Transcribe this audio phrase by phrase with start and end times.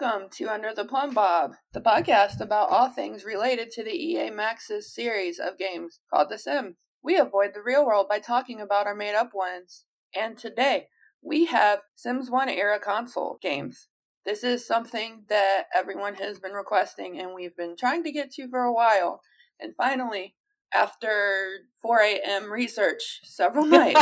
[0.00, 4.84] Welcome to Under the Plumbob, the podcast about all things related to the EA Maxis'
[4.84, 6.76] series of games called The Sims.
[7.02, 9.86] We avoid the real world by talking about our made up ones.
[10.14, 10.86] And today,
[11.20, 13.88] we have Sims 1 era console games.
[14.24, 18.48] This is something that everyone has been requesting and we've been trying to get to
[18.48, 19.22] for a while.
[19.58, 20.36] And finally,
[20.72, 21.48] after
[21.82, 22.52] 4 a.m.
[22.52, 24.00] research several nights.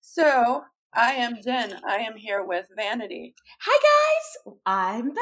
[0.00, 0.64] so,
[0.94, 1.78] I am Jen.
[1.86, 3.34] I am here with Vanity.
[3.60, 5.18] Hi guys, I'm back.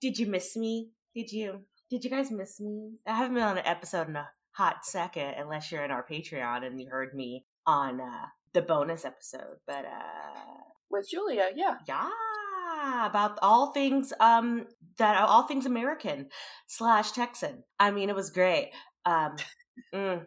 [0.00, 0.90] Did you miss me?
[1.14, 1.62] Did you?
[1.90, 2.92] Did you guys miss me?
[3.06, 6.64] I haven't been on an episode in a hot second, unless you're in our Patreon
[6.64, 9.56] and you heard me on uh, the bonus episode.
[9.66, 10.60] But uh,
[10.90, 11.76] With Julia, yeah.
[11.86, 14.66] yeah, about all things um
[14.98, 16.28] that all things American
[16.68, 17.64] slash Texan.
[17.80, 18.70] I mean, it was great.
[19.04, 19.36] Um,
[19.94, 20.24] mm,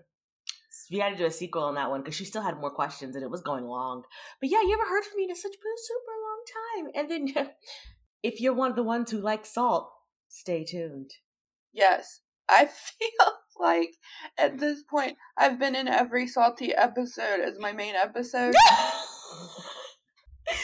[0.91, 3.15] we had to do a sequel on that one because she still had more questions
[3.15, 4.03] and it was going long.
[4.41, 6.43] But yeah, you ever heard from me in such a super long
[6.75, 6.91] time?
[6.95, 7.49] And then
[8.23, 9.89] if you're one of the ones who like salt,
[10.27, 11.11] stay tuned.
[11.71, 12.19] Yes.
[12.49, 12.65] I
[12.99, 13.95] feel like
[14.37, 18.53] at this point I've been in every salty episode as my main episode.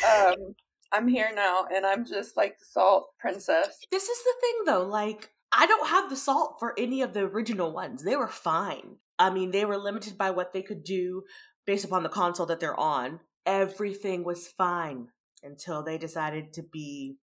[0.05, 0.55] um
[0.91, 3.79] I'm here now and I'm just like the salt princess.
[3.91, 7.21] this is the thing though, like I don't have the salt for any of the
[7.21, 8.03] original ones.
[8.03, 8.97] They were fine.
[9.19, 11.23] I mean, they were limited by what they could do
[11.65, 13.19] based upon the console that they're on.
[13.45, 15.09] Everything was fine
[15.43, 17.17] until they decided to be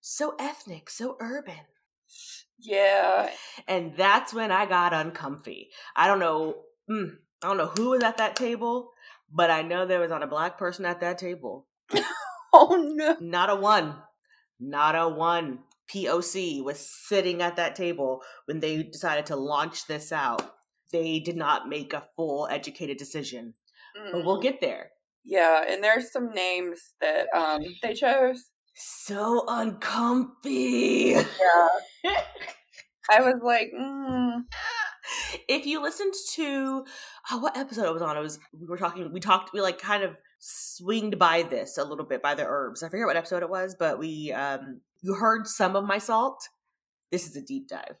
[0.00, 1.66] so ethnic, so urban.
[2.58, 3.30] Yeah.
[3.66, 5.70] And that's when I got uncomfy.
[5.96, 6.56] I don't know,
[6.90, 8.90] mm, I don't know who was at that table,
[9.32, 11.66] but I know there was not a black person at that table.
[12.52, 13.16] Oh no.
[13.20, 13.94] Not a one.
[14.58, 15.60] Not a one.
[15.92, 20.54] POC was sitting at that table when they decided to launch this out.
[20.92, 23.54] They did not make a full educated decision.
[24.12, 24.42] But we'll Mm.
[24.42, 24.90] get there.
[25.24, 28.50] Yeah, and there's some names that um they chose.
[28.74, 31.14] So uncomfy.
[31.14, 31.68] Yeah.
[33.10, 34.42] I was like, mm,
[35.48, 36.84] if you listened to
[37.30, 39.12] oh, what episode it was on, it was we were talking.
[39.12, 39.52] We talked.
[39.52, 42.82] We like kind of swinged by this a little bit by the Urbz.
[42.82, 46.48] I forget what episode it was, but we um you heard some of my salt.
[47.10, 47.96] This is a deep dive.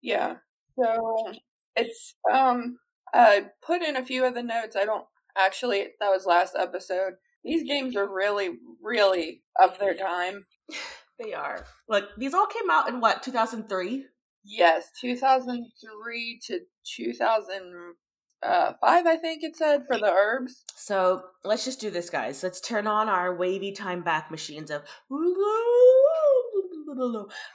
[0.00, 0.36] yeah.
[0.76, 1.32] So
[1.76, 2.78] it's um
[3.12, 4.76] I put in a few of the notes.
[4.76, 7.14] I don't actually that was last episode.
[7.44, 10.46] These games are really, really of their time.
[11.16, 14.06] They are Look, these all came out in what two thousand three.
[14.44, 16.60] Yes, 2003 to
[16.96, 20.52] 2005, I think it said, for the Urbz.
[20.74, 22.42] So let's just do this, guys.
[22.42, 24.82] Let's turn on our wavy time back machines of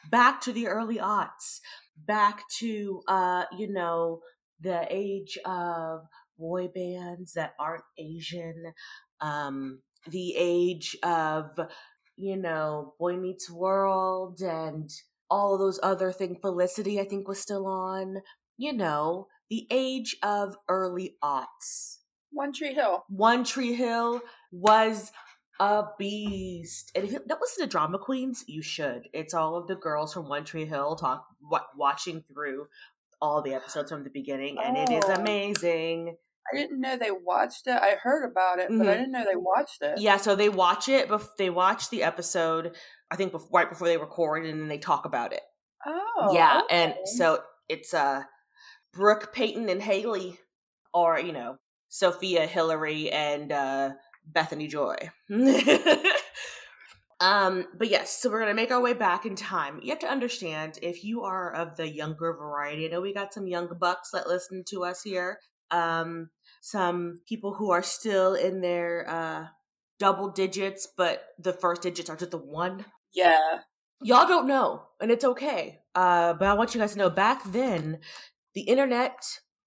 [0.09, 1.59] back to the early aughts,
[1.97, 4.19] back to uh, you know,
[4.61, 6.01] the age of
[6.37, 8.73] boy bands that aren't Asian,
[9.21, 11.59] um, the age of
[12.19, 14.89] you know, Boy Meets World and
[15.29, 16.37] all those other things.
[16.41, 18.17] Felicity, I think, was still on.
[18.57, 21.99] You know, the age of early aughts.
[22.31, 23.05] One Tree Hill.
[23.07, 24.19] One Tree Hill
[24.51, 25.13] was
[25.59, 26.91] a beast.
[26.95, 29.07] And if you don't listen to Drama Queens, you should.
[29.13, 32.65] It's all of the girls from One Tree Hill talk wa- watching through
[33.21, 35.13] all the episodes from the beginning, and it is Oh.
[35.15, 36.15] amazing.
[36.51, 37.73] I didn't know they watched it.
[37.79, 38.97] I heard about it, but I Mhm.
[38.97, 39.99] didn't know they watched it.
[39.99, 41.09] Yeah, so they watch it.
[41.09, 42.75] Bef- they watch the episode.
[43.11, 45.43] I think bef- right before they record, and then they talk about it.
[45.85, 46.31] Oh.
[46.33, 48.23] yeah, and so it's uh
[48.93, 50.39] Brooke, Peyton, and Haley,
[50.93, 51.57] or you know
[51.89, 53.91] Sophia, Hillary, and uh
[54.31, 54.95] Bethany Joy.
[57.21, 59.79] um, but yes, so we're gonna make our way back in time.
[59.83, 62.85] You have to understand if you are of the younger variety.
[62.85, 65.39] I know we got some young bucks that listen to us here.
[65.71, 66.29] Um,
[66.61, 69.47] some people who are still in their uh
[69.99, 73.59] double digits, but the first digits are just the one Yeah.
[74.01, 77.41] y'all don't know and it's okay uh but i want you guys to know back
[77.51, 77.99] then
[78.53, 79.17] the internet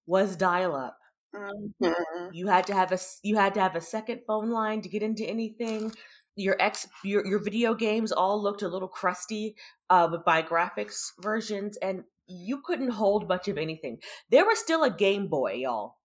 [0.07, 0.97] was dial up
[1.35, 2.29] Mhm.
[2.29, 5.03] you had to have a you had to have a second phone line to get
[5.03, 5.91] into anything.
[6.35, 9.55] Your ex your, your video games all looked a little crusty
[9.89, 13.99] uh by graphics versions and you couldn't hold much of anything.
[14.29, 15.97] There was still a game boy y'all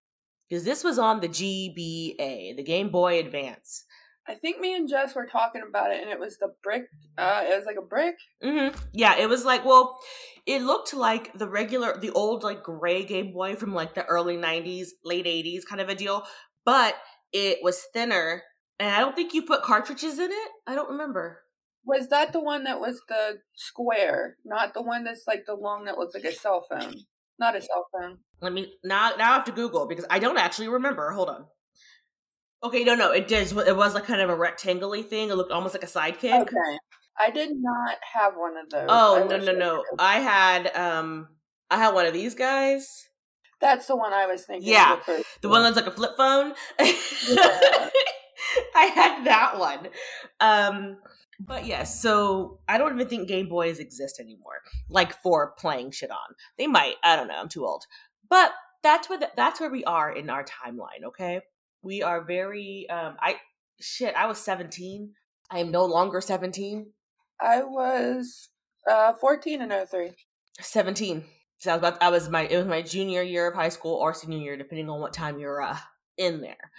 [0.48, 3.84] because this was on the gba the game boy advance
[4.28, 6.84] I think me and Jess were talking about it, and it was the brick.
[7.16, 8.16] Uh, it was like a brick.
[8.42, 9.98] hmm Yeah, it was like, well,
[10.46, 14.36] it looked like the regular, the old like gray Game Boy from like the early
[14.36, 16.24] '90s, late '80s kind of a deal,
[16.64, 16.94] but
[17.32, 18.42] it was thinner,
[18.78, 20.48] and I don't think you put cartridges in it.
[20.66, 21.42] I don't remember.
[21.84, 25.86] Was that the one that was the square, not the one that's like the long
[25.86, 26.94] that looks like a cell phone?
[27.38, 28.18] Not a cell phone.
[28.42, 29.12] Let me now.
[29.16, 31.10] Now I have to Google because I don't actually remember.
[31.12, 31.46] Hold on.
[32.62, 33.52] Okay, no, no, it did.
[33.52, 35.30] It was like kind of a rectangular thing.
[35.30, 36.42] It looked almost like a sidekick.
[36.42, 36.78] Okay.
[37.18, 38.86] I did not have one of those.
[38.88, 39.84] Oh I no, no, no!
[39.98, 41.28] I had um,
[41.70, 43.08] I had one of these guys.
[43.60, 44.70] That's the one I was thinking.
[44.70, 45.26] Yeah, of first.
[45.42, 46.52] The one that's like a flip phone.
[46.78, 46.86] Yeah.
[48.74, 49.88] I had that one.
[50.40, 50.98] Um,
[51.40, 54.60] but yes, so I don't even think Game Boys exist anymore.
[54.88, 56.94] Like for playing shit on, they might.
[57.02, 57.38] I don't know.
[57.38, 57.84] I'm too old.
[58.28, 58.52] But
[58.82, 61.04] that's where the, that's where we are in our timeline.
[61.06, 61.40] Okay,
[61.88, 62.86] we are very.
[62.90, 63.36] Um, I
[63.80, 64.14] shit.
[64.14, 65.14] I was 17.
[65.50, 66.92] I am no longer 17.
[67.40, 68.50] I was
[68.88, 70.10] uh, 14 and 03.
[70.60, 71.24] 17.
[71.56, 72.02] So I was about.
[72.02, 72.42] I was my.
[72.42, 75.40] It was my junior year of high school or senior year, depending on what time
[75.40, 75.78] you're uh,
[76.18, 76.70] in there.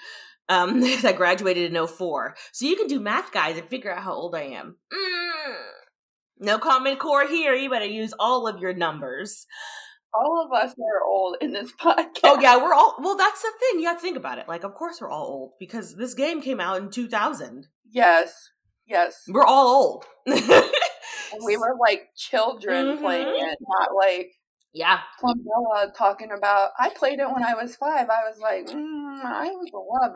[0.47, 2.35] Um, I graduated in 04.
[2.51, 4.77] So you can do math, guys, and figure out how old I am.
[4.94, 5.56] Mm.
[6.41, 7.53] No common core here.
[7.53, 9.45] You better use all of your numbers.
[10.13, 12.19] All of us are old in this podcast.
[12.23, 12.95] Oh yeah, we're all.
[13.00, 13.79] Well, that's the thing.
[13.81, 14.47] You have to think about it.
[14.47, 17.67] Like, of course we're all old because this game came out in 2000.
[17.91, 18.50] Yes.
[18.88, 19.23] Yes.
[19.27, 20.06] We're all old.
[21.31, 23.51] And we were like children playing Mhm.
[23.51, 24.31] it, not like
[24.73, 25.00] yeah.
[25.21, 26.71] Plumella talking about.
[26.79, 28.07] I played it when I was five.
[28.09, 29.69] I was like, mm, I was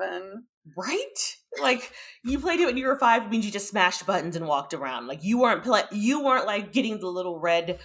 [0.07, 0.45] 11.
[0.77, 1.35] Right?
[1.61, 1.91] Like
[2.23, 5.05] you played it when you were five means you just smashed buttons and walked around.
[5.07, 7.79] Like you weren't play you weren't like getting the little red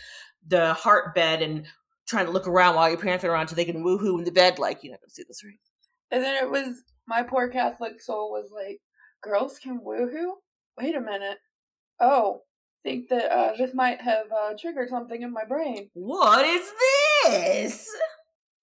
[0.46, 1.66] the heart bed and
[2.08, 4.32] trying to look around while your parents are around so they can woohoo in the
[4.32, 5.55] bed like you never see this right.
[6.10, 8.81] And then it was my poor Catholic soul was like,
[9.22, 10.32] girls can woohoo?
[10.78, 11.38] Wait a minute.
[12.00, 12.43] Oh,
[12.82, 15.90] think that uh, this might have uh, triggered something in my brain.
[15.94, 16.70] What is
[17.25, 17.88] this?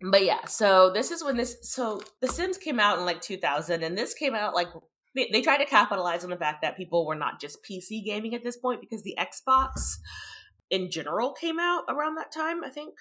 [0.01, 3.83] But yeah, so this is when this so The Sims came out in like 2000
[3.83, 4.68] and this came out like
[5.15, 8.36] they, they tried to capitalize on the fact that people were not just PC gaming
[8.36, 9.97] at this point because the Xbox
[10.69, 12.94] in general came out around that time, I think.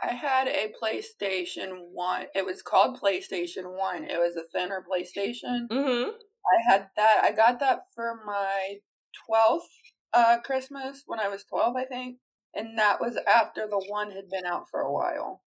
[0.00, 2.26] I had a PlayStation 1.
[2.34, 4.04] It was called PlayStation 1.
[4.04, 5.68] It was a thinner PlayStation.
[5.68, 6.10] Mhm.
[6.10, 7.20] I had that.
[7.24, 8.80] I got that for my
[9.28, 9.68] 12th
[10.12, 12.18] uh, Christmas when I was 12, I think.
[12.54, 15.42] And that was after the one had been out for a while.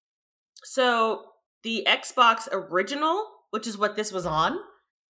[0.64, 1.32] So
[1.64, 4.60] the Xbox original, which is what this was on,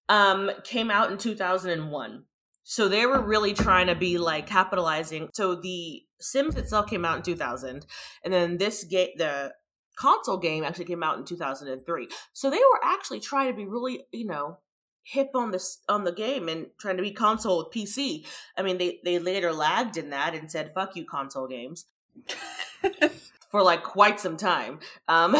[0.08, 2.25] um, came out in 2001.
[2.70, 5.31] So they were really trying to be like capitalizing.
[5.32, 7.87] So the Sims itself came out in 2000,
[8.23, 9.55] and then this game, the
[9.97, 12.09] console game, actually came out in 2003.
[12.35, 14.59] So they were actually trying to be really, you know,
[15.03, 18.26] hip on this on the game and trying to be console with PC.
[18.55, 21.87] I mean, they they later lagged in that and said, "Fuck you, console games."
[23.50, 24.81] for like quite some time.
[25.09, 25.35] Um,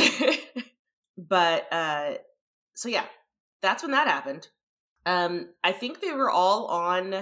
[1.19, 2.15] but uh,
[2.73, 3.05] so yeah,
[3.61, 4.49] that's when that happened.
[5.07, 7.15] Um, I think they were all on.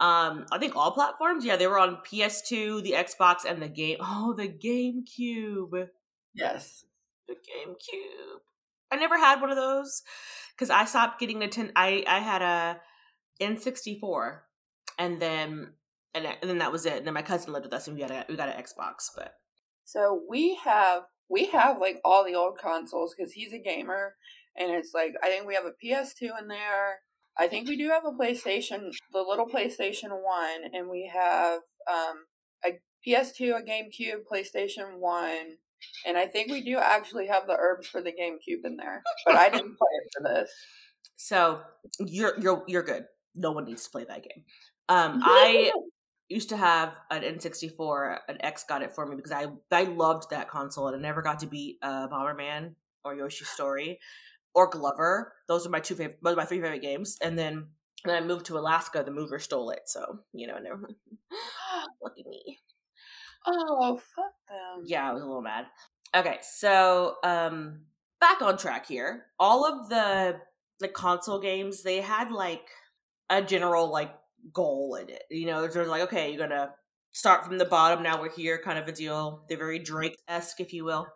[0.00, 1.44] Um, I think all platforms.
[1.44, 3.98] Yeah, they were on PS2, the Xbox, and the game.
[4.02, 5.88] Oh, the GameCube.
[6.34, 6.84] yes.
[7.28, 8.40] The GameCube.
[8.90, 10.02] I never had one of those
[10.54, 11.70] because I stopped getting Nintendo.
[11.76, 12.80] I I had a
[13.40, 14.38] N64,
[14.98, 15.72] and then
[16.14, 16.98] and, and then that was it.
[16.98, 19.08] And then my cousin lived with us, and we got a we got an Xbox.
[19.16, 19.34] But
[19.84, 24.16] So we have we have like all the old consoles because he's a gamer,
[24.56, 26.98] and it's like I think we have a PS2 in there.
[27.38, 32.26] I think we do have a PlayStation, the little PlayStation One, and we have um,
[32.64, 35.56] a PS2, a GameCube, PlayStation One,
[36.06, 39.02] and I think we do actually have the Urbz for the GameCube in there.
[39.26, 40.50] But I didn't play it for this.
[41.16, 41.60] So
[41.98, 43.04] you're you're you're good.
[43.34, 44.44] No one needs to play that game.
[44.88, 45.72] Um, I
[46.28, 48.18] used to have an N64.
[48.28, 51.22] An ex got it for me because I I loved that console and I never
[51.22, 52.74] got to beat uh, Bomberman
[53.04, 53.98] or Yoshi Story
[54.54, 55.32] or Glover.
[55.48, 57.18] Those are my two favorite, those are my three favorite games.
[57.22, 57.68] And then
[58.04, 59.82] when I moved to Alaska, the mover stole it.
[59.86, 60.88] So you know, never
[62.06, 62.58] at me.
[63.46, 64.84] oh fuck them!
[64.86, 65.66] Yeah, I was a little mad.
[66.14, 67.82] Okay, so um
[68.20, 69.26] back on track here.
[69.38, 70.38] All of the
[70.80, 72.68] the console games, they had like
[73.30, 74.14] a general like
[74.52, 75.22] goal in it.
[75.30, 76.72] You know, there's like, okay, you're gonna
[77.12, 79.44] start from the bottom, now we're here kind of a deal.
[79.48, 81.06] They're very Drake esque, if you will.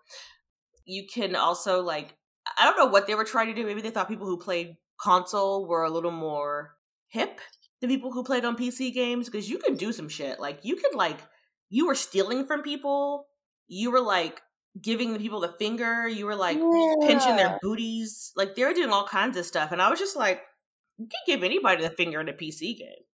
[0.84, 2.14] You can also like
[2.58, 3.66] I don't know what they were trying to do.
[3.66, 6.76] Maybe they thought people who played console were a little more
[7.08, 7.40] hip
[7.80, 10.40] than people who played on PC games because you can do some shit.
[10.40, 11.18] Like you could like
[11.68, 13.26] you were stealing from people.
[13.68, 14.40] You were like
[14.80, 16.06] giving the people the finger.
[16.06, 16.58] You were like
[17.00, 18.32] pinching their booties.
[18.36, 19.72] Like they were doing all kinds of stuff.
[19.72, 20.42] And I was just like,
[20.98, 23.04] you can give anybody the finger in a PC game.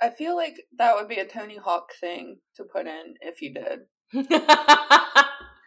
[0.00, 3.54] I feel like that would be a Tony Hawk thing to put in if you
[3.54, 3.80] did.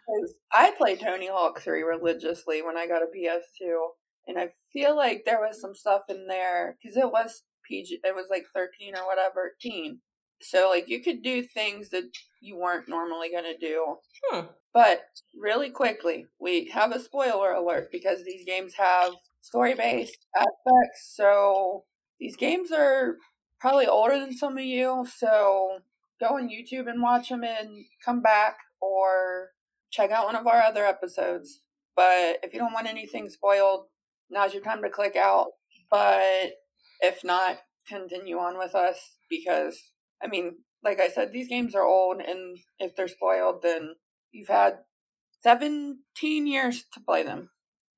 [0.08, 0.20] game.
[0.20, 3.94] 'Cause I played Tony Hawk 3 religiously when I got a PS2,
[4.26, 8.14] and I feel like there was some stuff in there because it was PG, it
[8.14, 10.00] was like 13 or whatever, teen.
[10.40, 12.04] So, like, you could do things that
[12.40, 13.98] you weren't normally going to do.
[14.30, 14.46] Hmm.
[14.72, 21.12] But really quickly, we have a spoiler alert because these games have story based aspects.
[21.16, 21.84] So
[22.20, 23.16] these games are
[23.60, 25.04] probably older than some of you.
[25.16, 25.80] So
[26.20, 29.50] go on YouTube and watch them and come back or
[29.90, 31.60] check out one of our other episodes.
[31.96, 33.86] But if you don't want anything spoiled,
[34.30, 35.48] now's your time to click out.
[35.90, 36.52] But
[37.00, 39.80] if not, continue on with us because,
[40.22, 43.94] I mean, like I said, these games are old, and if they're spoiled, then
[44.30, 44.78] you've had
[45.42, 47.50] 17 years to play them.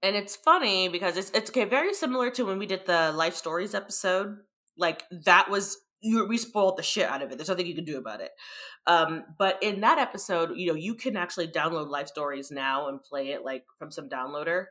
[0.03, 3.35] And it's funny because it's it's okay, very similar to when we did the life
[3.35, 4.39] stories episode.
[4.79, 7.37] Like that was you we spoiled the shit out of it.
[7.37, 8.31] There's nothing you can do about it.
[8.87, 13.03] Um, but in that episode, you know, you can actually download life stories now and
[13.03, 14.67] play it like from some downloader.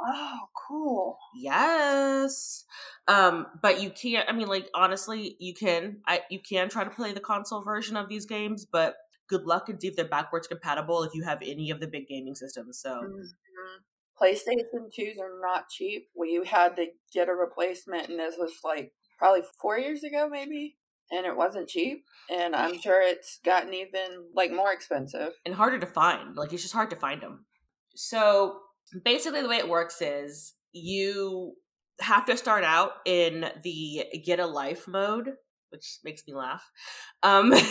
[0.00, 0.38] Oh,
[0.68, 1.18] cool.
[1.34, 2.64] Yes.
[3.08, 6.90] Um, but you can't I mean like honestly, you can I you can try to
[6.90, 8.96] play the console version of these games, but
[9.28, 12.08] good luck and see if they're backwards compatible if you have any of the big
[12.08, 12.80] gaming systems.
[12.80, 14.22] So mm-hmm.
[14.22, 16.08] PlayStation 2s are not cheap.
[16.16, 20.76] We had to get a replacement and this was like probably 4 years ago maybe
[21.12, 22.04] and it wasn't cheap
[22.34, 26.36] and I'm sure it's gotten even like more expensive and harder to find.
[26.36, 27.44] Like it's just hard to find them.
[27.94, 28.58] So
[29.04, 31.54] basically the way it works is you
[32.00, 35.34] have to start out in the get a life mode,
[35.70, 36.68] which makes me laugh.
[37.22, 37.52] Um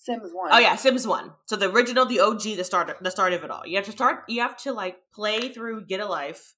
[0.00, 0.50] Sims One.
[0.50, 1.32] Oh yeah, Sims One.
[1.44, 3.66] So the original, the OG, the start, the start of it all.
[3.66, 4.24] You have to start.
[4.28, 6.54] You have to like play through Get a Life,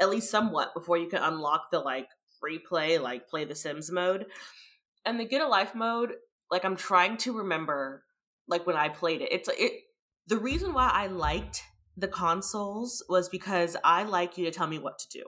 [0.00, 2.06] at least somewhat, before you can unlock the like
[2.38, 4.26] free play, like play the Sims mode.
[5.06, 6.14] And the Get a Life mode,
[6.50, 8.04] like I'm trying to remember,
[8.48, 9.32] like when I played it.
[9.32, 9.72] It's it.
[10.26, 11.62] The reason why I liked
[11.96, 15.24] the consoles was because I like you to tell me what to do.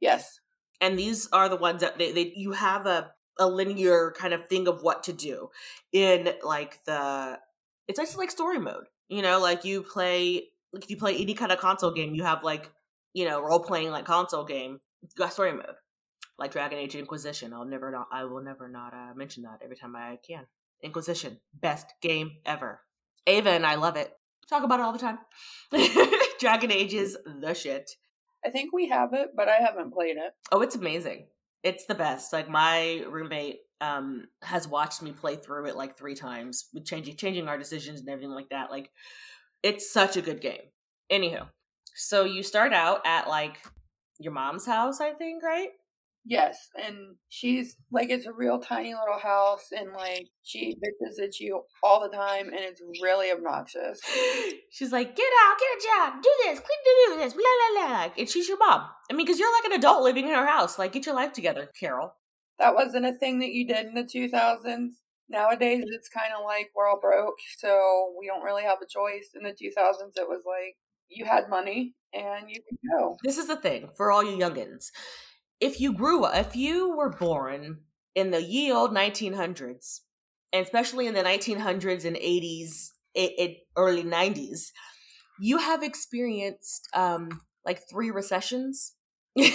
[0.00, 0.40] Yes.
[0.80, 4.46] And these are the ones that they, they you have a a linear kind of
[4.48, 5.48] thing of what to do
[5.92, 7.38] in like the
[7.88, 11.32] it's actually like story mode you know like you play like if you play any
[11.32, 12.70] kind of console game you have like
[13.14, 14.78] you know role playing like console game
[15.16, 15.74] got story mode
[16.40, 19.76] like dragon age inquisition i'll never not i will never not uh, mention that every
[19.76, 20.46] time i can
[20.82, 22.80] inquisition best game ever
[23.26, 24.12] ava and i love it
[24.48, 25.18] talk about it all the time
[26.40, 27.92] dragon age is the shit
[28.44, 31.26] i think we have it but i haven't played it oh it's amazing
[31.62, 32.32] it's the best.
[32.32, 37.16] Like my roommate um has watched me play through it like three times with changing
[37.16, 38.70] changing our decisions and everything like that.
[38.70, 38.90] Like
[39.62, 40.62] it's such a good game.
[41.10, 41.46] Anywho,
[41.94, 43.58] so you start out at like
[44.18, 45.70] your mom's house, I think, right?
[46.24, 51.62] Yes, and she's like it's a real tiny little house, and like she visits you
[51.82, 54.00] all the time, and it's really obnoxious.
[54.70, 58.12] she's like, "Get out, get a job, do this, quit do this, blah blah blah."
[58.18, 58.86] And she's your mom.
[59.10, 60.78] I mean, because you're like an adult living in her house.
[60.78, 62.14] Like, get your life together, Carol.
[62.58, 64.90] That wasn't a thing that you did in the 2000s.
[65.30, 69.30] Nowadays, it's kind of like we're all broke, so we don't really have a choice.
[69.34, 70.76] In the 2000s, it was like
[71.08, 73.16] you had money and you could go.
[73.24, 74.90] This is the thing for all you youngins
[75.60, 77.80] if you grew up, if you were born
[78.14, 80.00] in the ye old 1900s,
[80.52, 84.70] and especially in the 1900s and 80s, it, it early 90s,
[85.38, 88.94] you have experienced um, like three recessions.
[89.34, 89.46] yeah.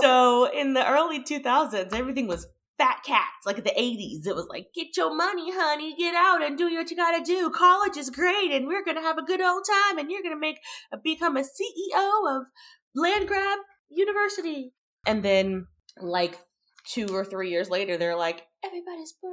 [0.00, 2.46] So in the early 2000s, everything was
[2.78, 3.44] fat cats.
[3.44, 6.90] Like the 80s, it was like, get your money, honey, get out and do what
[6.90, 7.50] you gotta do.
[7.50, 10.58] College is great, and we're gonna have a good old time, and you're gonna make
[11.02, 12.46] become a CEO of
[12.94, 13.58] land grab
[13.94, 14.72] university.
[15.06, 15.66] And then,
[16.00, 16.38] like,
[16.86, 19.32] two or three years later, they're like, everybody's broke.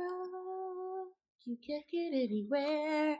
[1.45, 3.17] You can't get anywhere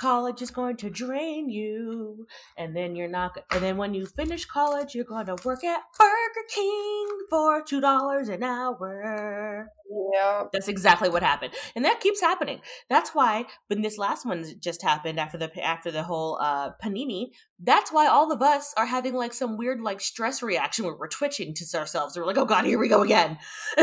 [0.00, 2.26] college is going to drain you.
[2.56, 5.80] And then you're not and then when you finish college you're going to work at
[5.98, 9.68] burger king for two dollars an hour.
[10.14, 11.52] Yeah that's exactly what happened.
[11.76, 12.60] And that keeps happening.
[12.88, 17.26] That's why when this last one just happened after the after the whole uh panini
[17.62, 21.08] that's why all of us are having like some weird like stress reaction where we're
[21.08, 22.16] twitching to ourselves.
[22.16, 23.38] We're like oh god here we go again.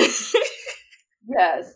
[1.27, 1.74] Yes.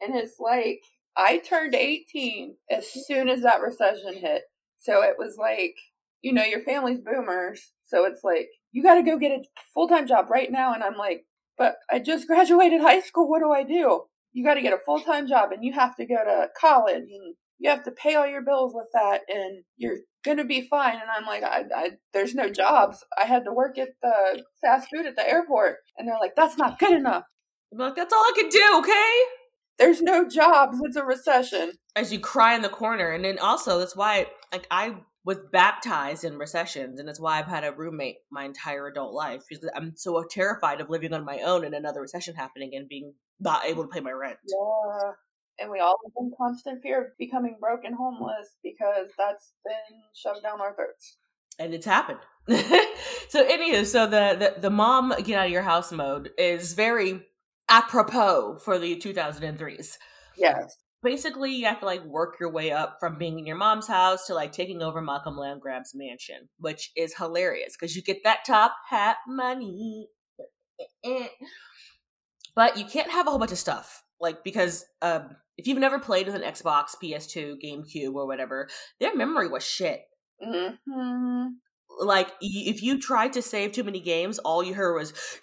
[0.00, 0.80] And it's like
[1.16, 3.00] I turned 18 as mm-hmm.
[3.06, 4.42] soon as that recession hit.
[4.78, 5.76] So it was like,
[6.22, 7.72] you know, your family's boomers.
[7.84, 10.74] So it's like, you got to go get a full time job right now.
[10.74, 11.24] And I'm like,
[11.56, 13.28] but I just graduated high school.
[13.28, 14.02] What do I do?
[14.32, 17.04] You got to get a full time job and you have to go to college
[17.10, 20.66] and you have to pay all your bills with that and you're going to be
[20.68, 20.94] fine.
[20.94, 23.04] And I'm like, I, I, there's no jobs.
[23.20, 25.76] I had to work at the fast food at the airport.
[25.96, 27.24] And they're like, that's not good enough.
[27.72, 29.43] I'm like, that's all I can do, okay?
[29.78, 30.78] There's no jobs.
[30.84, 31.72] It's a recession.
[31.96, 33.10] As you cry in the corner.
[33.10, 37.46] And then also, that's why, like, I was baptized in recessions, and that's why I've
[37.46, 39.42] had a roommate my entire adult life.
[39.48, 43.14] Because I'm so terrified of living on my own and another recession happening and being
[43.40, 44.38] not able to pay my rent.
[44.46, 45.10] Yeah.
[45.60, 50.00] And we all live in constant fear of becoming broke and homeless because that's been
[50.12, 51.16] shoved down our throats.
[51.58, 52.18] and it's happened.
[53.28, 57.22] so anywho, so the, the the mom get out of your house mode is very
[57.68, 59.96] apropos for the 2003s.
[60.36, 60.76] Yes.
[61.02, 64.26] Basically, you have to like work your way up from being in your mom's house
[64.26, 68.74] to like taking over Malcolm Landgrab's mansion, which is hilarious because you get that top
[68.88, 70.08] hat money.
[72.56, 75.98] But you can't have a whole bunch of stuff like because um, if you've never
[75.98, 78.68] played with an Xbox, PS2, GameCube, or whatever,
[79.00, 80.02] their memory was shit.
[80.44, 81.46] Mm-hmm.
[82.00, 85.12] Like if you tried to save too many games, all you heard was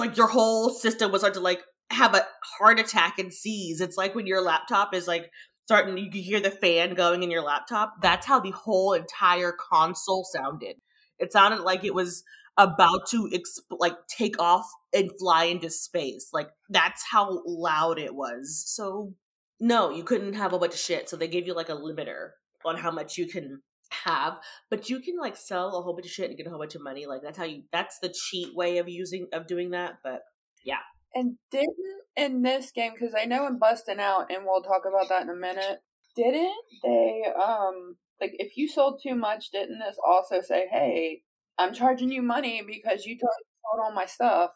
[0.00, 2.26] like your whole system was starting to like have a
[2.58, 3.80] heart attack and seize.
[3.80, 5.30] It's like when your laptop is like
[5.66, 7.94] starting, you can hear the fan going in your laptop.
[8.02, 10.76] That's how the whole entire console sounded.
[11.18, 12.22] It sounded like it was
[12.56, 16.28] about to exp- like take off and fly into space.
[16.32, 18.62] Like that's how loud it was.
[18.66, 19.14] So
[19.60, 21.08] no, you couldn't have a bunch of shit.
[21.08, 22.30] So they gave you like a limiter
[22.64, 24.38] on how much you can have,
[24.70, 26.74] but you can like sell a whole bunch of shit and get a whole bunch
[26.74, 27.06] of money.
[27.06, 29.98] Like that's how you that's the cheat way of using of doing that.
[30.02, 30.22] But
[30.64, 30.78] yeah.
[31.14, 31.74] And didn't
[32.16, 35.30] in this game, because I know in Busting Out, and we'll talk about that in
[35.30, 35.80] a minute,
[36.16, 41.22] didn't they um like if you sold too much, didn't this also say, Hey,
[41.58, 44.50] I'm charging you money because you sold all my stuff?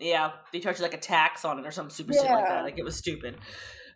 [0.00, 2.22] Yeah, they charged like a tax on it or something stupid yeah.
[2.22, 2.64] shit like that.
[2.64, 3.38] Like it was stupid.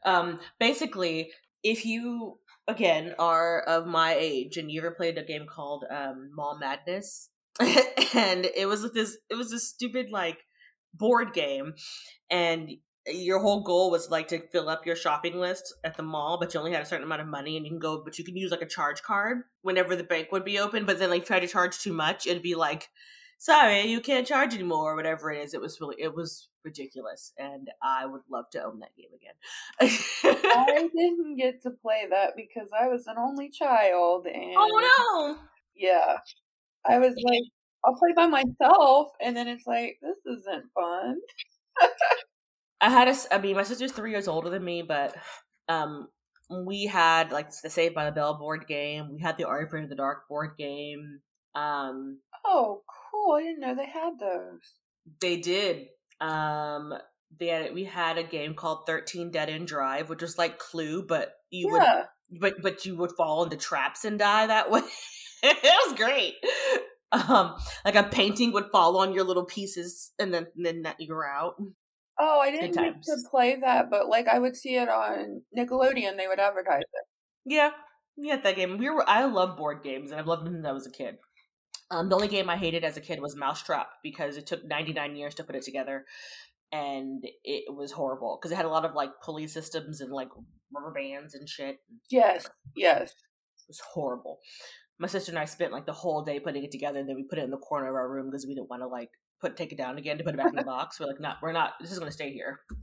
[0.05, 1.33] Um, basically,
[1.65, 6.31] if you again are of my age and you ever played a game called um,
[6.35, 10.39] Mall Madness, and it was this it was a stupid like
[10.95, 11.75] board game,
[12.31, 12.71] and
[13.07, 16.53] your whole goal was like to fill up your shopping list at the mall, but
[16.53, 18.37] you only had a certain amount of money and you can go, but you can
[18.37, 20.85] use like a charge card whenever the bank would be open.
[20.85, 22.91] But then like try to charge too much, it'd be like
[23.39, 25.55] sorry, you can't charge anymore, or whatever it is.
[25.55, 29.35] It was really, it was ridiculous, and I would love to own that game again.
[30.21, 35.39] I didn't get to play that because I was an only child, and oh no,
[35.75, 36.19] yeah,
[36.87, 37.43] I was like,
[37.85, 41.17] I'll play by myself, and then it's like, this isn't fun.
[42.81, 45.17] I had a, I mean, my sister's three years older than me, but
[45.69, 46.09] um,
[46.51, 49.13] we had like the Saved by the Bell board game.
[49.13, 51.21] We had the Ori in the Dark board game.
[51.55, 53.37] Um, oh, cool!
[53.37, 54.75] I didn't know they had those.
[55.21, 55.89] They did.
[56.21, 56.95] Um,
[57.41, 61.33] had we had a game called Thirteen Dead End Drive, which was like Clue, but
[61.51, 62.05] you yeah.
[62.31, 64.83] would, but but you would fall into traps and die that way.
[65.43, 66.35] it was great.
[67.13, 67.55] Um,
[67.85, 71.55] like a painting would fall on your little pieces, and then and then you're out.
[72.19, 76.17] Oh, I didn't get to play that, but like I would see it on Nickelodeon.
[76.17, 77.07] They would advertise it.
[77.45, 77.71] Yeah,
[78.17, 78.79] yeah, that game.
[78.79, 79.09] We were.
[79.09, 81.19] I love board games, and I've loved them since I was a kid.
[81.91, 85.17] Um, the only game I hated as a kid was Mousetrap because it took 99
[85.17, 86.05] years to put it together,
[86.71, 90.29] and it was horrible because it had a lot of like pulley systems and like
[90.75, 91.79] rubber bands and shit.
[92.11, 92.47] Yes,
[92.77, 94.41] yes, it was horrible.
[94.99, 97.25] My sister and I spent like the whole day putting it together, and then we
[97.25, 99.57] put it in the corner of our room because we didn't want to like put
[99.57, 101.01] take it down again to put it back in the box.
[101.01, 101.75] We're like, not, we're not.
[101.81, 102.61] This is going to stay here.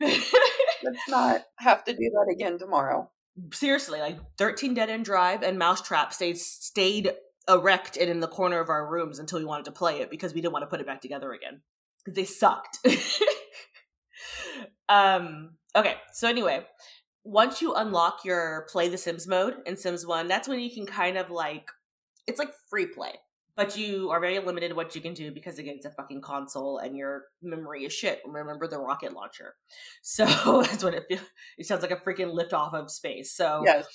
[0.00, 3.10] Let's not have to do that again tomorrow.
[3.52, 7.12] Seriously, like 13 Dead End Drive and Mousetrap stayed stayed
[7.48, 10.34] erect and in the corner of our rooms until we wanted to play it because
[10.34, 11.60] we didn't want to put it back together again
[11.98, 12.78] because they sucked.
[14.88, 15.52] um.
[15.74, 15.94] Okay.
[16.12, 16.64] So anyway,
[17.24, 20.86] once you unlock your play the Sims mode in Sims One, that's when you can
[20.86, 21.68] kind of like
[22.26, 23.14] it's like free play
[23.56, 26.78] but you are very limited what you can do because again it's a fucking console
[26.78, 29.54] and your memory is shit remember the rocket launcher
[30.02, 30.24] so
[30.62, 31.20] that's what it feels
[31.58, 33.86] it sounds like a freaking lift off of space so yes.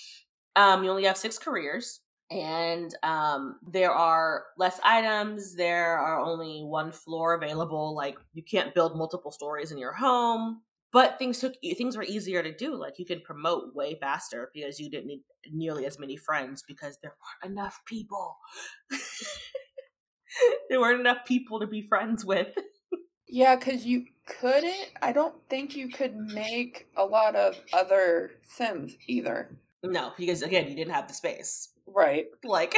[0.55, 6.61] um you only have six careers and um there are less items there are only
[6.61, 10.61] one floor available like you can't build multiple stories in your home.
[10.93, 14.79] But things took things were easier to do like you could promote way faster because
[14.79, 17.11] you didn't need nearly as many friends because there
[17.43, 18.37] weren't enough people.
[20.69, 22.55] There weren't enough people to be friends with.
[23.27, 28.95] Yeah because you couldn't i don't think you could make a lot of other sims
[29.07, 29.57] either.
[29.83, 32.75] No because again you didn't have the space right like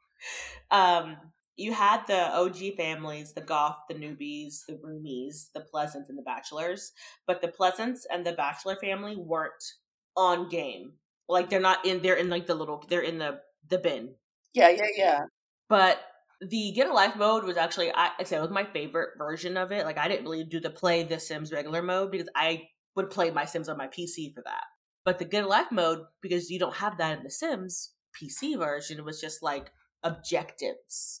[0.70, 1.16] um
[1.60, 6.22] you had the OG families, the Goth, the Newbies, the Roomies, the Pleasants, and the
[6.22, 6.92] Bachelors,
[7.26, 9.74] but the Pleasants and the Bachelor family weren't
[10.16, 10.94] on game.
[11.28, 12.00] Like they're not in.
[12.00, 12.84] They're in like the little.
[12.88, 14.14] They're in the the bin.
[14.54, 15.20] Yeah, yeah, yeah.
[15.68, 16.00] But
[16.40, 19.70] the Get a Life mode was actually I, I said was my favorite version of
[19.70, 19.84] it.
[19.84, 23.30] Like I didn't really do the play the Sims regular mode because I would play
[23.30, 24.64] my Sims on my PC for that.
[25.04, 28.58] But the Get a Life mode, because you don't have that in the Sims PC
[28.58, 29.70] version, was just like
[30.02, 31.20] objectives.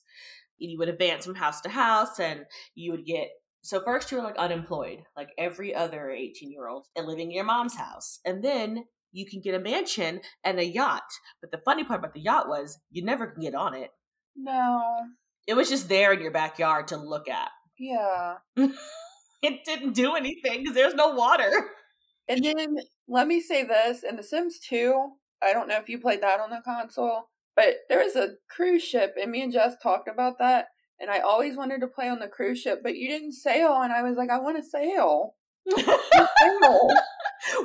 [0.58, 3.30] You would advance from house to house and you would get
[3.62, 7.36] so first you were like unemployed, like every other 18 year old and living in
[7.36, 8.20] your mom's house.
[8.24, 11.10] And then you can get a mansion and a yacht.
[11.40, 13.90] But the funny part about the yacht was you never can get on it.
[14.36, 14.82] No.
[15.46, 17.50] It was just there in your backyard to look at.
[17.82, 18.34] Yeah.
[19.42, 21.50] It didn't do anything because there's no water.
[22.28, 22.76] And then
[23.08, 26.40] let me say this in The Sims 2, I don't know if you played that
[26.40, 30.38] on the console, but there was a cruise ship, and me and Jess talked about
[30.38, 30.68] that.
[31.00, 33.80] And I always wanted to play on the cruise ship, but you didn't sail.
[33.80, 35.34] And I was like, I want to sail.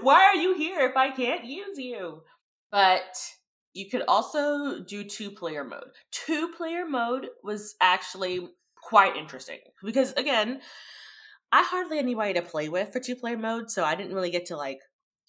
[0.01, 2.21] Why are you here if I can't use you?
[2.71, 3.17] But
[3.73, 5.91] you could also do two player mode.
[6.11, 8.47] Two player mode was actually
[8.81, 10.61] quite interesting because, again,
[11.51, 14.45] I hardly anybody to play with for two player mode, so I didn't really get
[14.47, 14.79] to like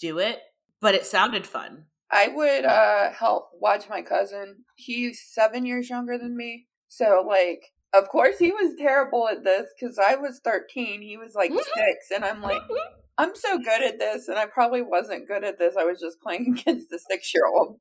[0.01, 0.39] do it,
[0.81, 1.87] but it sounded fun.
[2.11, 4.65] I would uh help watch my cousin.
[4.77, 6.67] He's seven years younger than me.
[6.89, 11.03] So like of course he was terrible at this because I was 13.
[11.03, 12.11] He was like six.
[12.15, 12.61] And I'm like,
[13.19, 14.29] I'm so good at this.
[14.29, 15.77] And I probably wasn't good at this.
[15.79, 17.79] I was just playing against the six year old.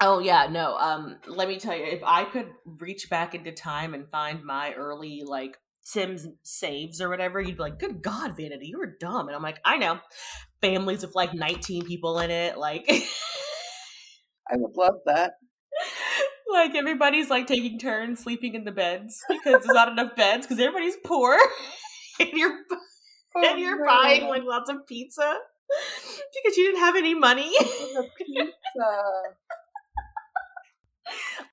[0.00, 0.76] Oh yeah, no.
[0.76, 4.72] Um, let me tell you, if I could reach back into time and find my
[4.74, 9.28] early like Sims saves or whatever, you'd be like, "Good God, Vanity, you were dumb."
[9.28, 10.00] And I'm like, "I know."
[10.60, 12.90] Families with like 19 people in it, like.
[14.50, 15.34] I would love that.
[16.52, 20.60] like everybody's like taking turns sleeping in the beds because there's not enough beds because
[20.60, 21.38] everybody's poor,
[22.20, 22.58] and you're
[23.36, 23.86] oh, and you're man.
[23.86, 25.36] buying like lots of pizza
[26.44, 27.52] because you didn't have any money.
[28.18, 28.44] pizza.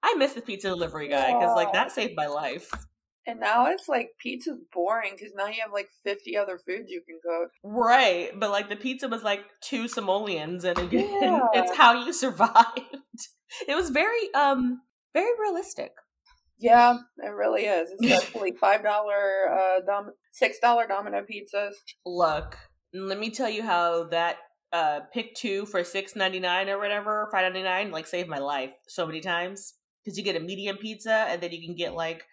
[0.03, 2.71] I miss the pizza delivery guy because like that saved my life.
[3.27, 7.01] And now it's like pizza's boring because now you have like 50 other foods you
[7.07, 7.51] can cook.
[7.63, 8.31] Right.
[8.37, 11.47] But like the pizza was like two simoleons and again, yeah.
[11.53, 12.79] it's how you survived.
[13.67, 14.79] It was very, um,
[15.13, 15.91] very realistic.
[16.57, 17.89] Yeah, it really is.
[18.01, 21.73] Especially $5, uh, dom- $6 domino pizzas.
[22.05, 22.57] Look,
[22.93, 24.37] let me tell you how that
[24.73, 28.37] uh pick two for six ninety nine or whatever, five ninety nine, like saved my
[28.37, 29.73] life so many times.
[30.03, 32.23] Because you get a medium pizza and then you can get like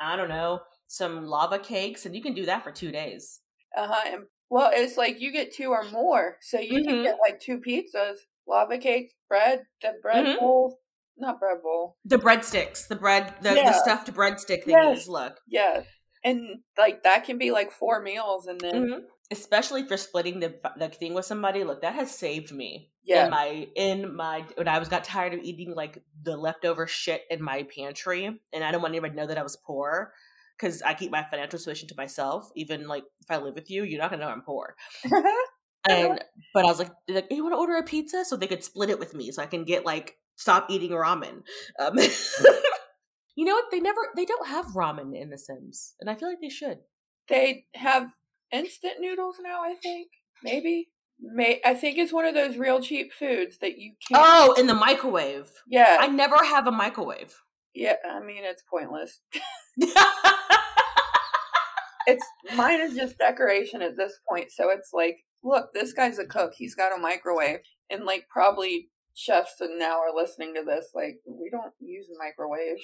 [0.00, 3.40] I don't know, some lava cakes, and you can do that for two days.
[3.76, 4.18] Uh huh.
[4.50, 6.88] Well, it's like you get two or more, so you mm-hmm.
[6.88, 10.38] can get like two pizzas, lava cakes, bread, the bread mm-hmm.
[10.38, 10.78] bowl,
[11.16, 13.70] not bread bowl, the breadsticks, the bread, the, yeah.
[13.70, 14.62] the stuffed breadstick.
[14.66, 15.08] Yes.
[15.08, 15.82] Look, yeah,
[16.22, 18.74] and like that can be like four meals, and then.
[18.74, 19.00] Mm-hmm.
[19.30, 22.90] Especially for splitting the the thing with somebody, look that has saved me.
[23.04, 26.86] Yeah, in my in my when I was got tired of eating like the leftover
[26.86, 30.12] shit in my pantry, and I don't want anybody to know that I was poor
[30.58, 32.50] because I keep my financial situation to myself.
[32.54, 34.76] Even like if I live with you, you're not gonna know I'm poor.
[35.88, 38.64] and but I was like, like, you want to order a pizza so they could
[38.64, 41.42] split it with me, so I can get like stop eating ramen.
[41.78, 41.98] Um,
[43.36, 43.70] you know what?
[43.70, 46.78] They never they don't have ramen in The Sims, and I feel like they should.
[47.28, 48.10] They have
[48.52, 49.62] instant noodles now.
[49.62, 50.08] I think
[50.42, 50.88] maybe.
[51.32, 54.22] May I think it's one of those real cheap foods that you can't.
[54.24, 55.50] Oh, in the microwave.
[55.66, 57.34] Yeah, I never have a microwave.
[57.74, 59.20] Yeah, I mean it's pointless.
[62.06, 64.50] it's mine is just decoration at this point.
[64.52, 66.52] So it's like, look, this guy's a cook.
[66.56, 67.60] He's got a microwave,
[67.90, 70.90] and like probably chefs and now are listening to this.
[70.94, 72.78] Like, we don't use a microwave.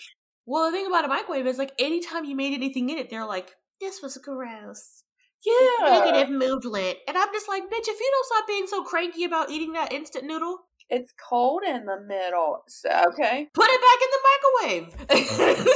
[0.47, 3.27] Well, the thing about a microwave is like anytime you made anything in it, they're
[3.27, 5.05] like, "This was gross."
[5.45, 6.01] Yeah.
[6.01, 6.99] Negative movement.
[7.09, 9.93] And I'm just like, bitch, if you don't stop being so cranky about eating that
[9.93, 10.59] instant noodle.
[10.89, 12.65] It's cold in the middle.
[12.67, 13.49] So, okay.
[13.55, 15.67] Put it back in the microwave.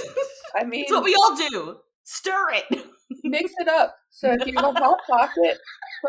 [0.57, 1.77] I mean, it's what we all do.
[2.03, 2.85] Stir it.
[3.23, 3.97] mix it up.
[4.11, 5.59] So if you have a hot pocket,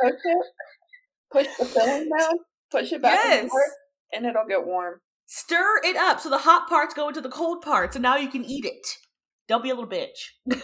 [0.01, 0.45] push it,
[1.31, 2.33] push the filling down,
[2.71, 3.49] push it back yes.
[4.13, 4.99] and it'll get warm.
[5.27, 8.29] Stir it up so the hot parts go into the cold parts, and now you
[8.29, 8.87] can eat it.
[9.47, 10.31] Don't be a little bitch.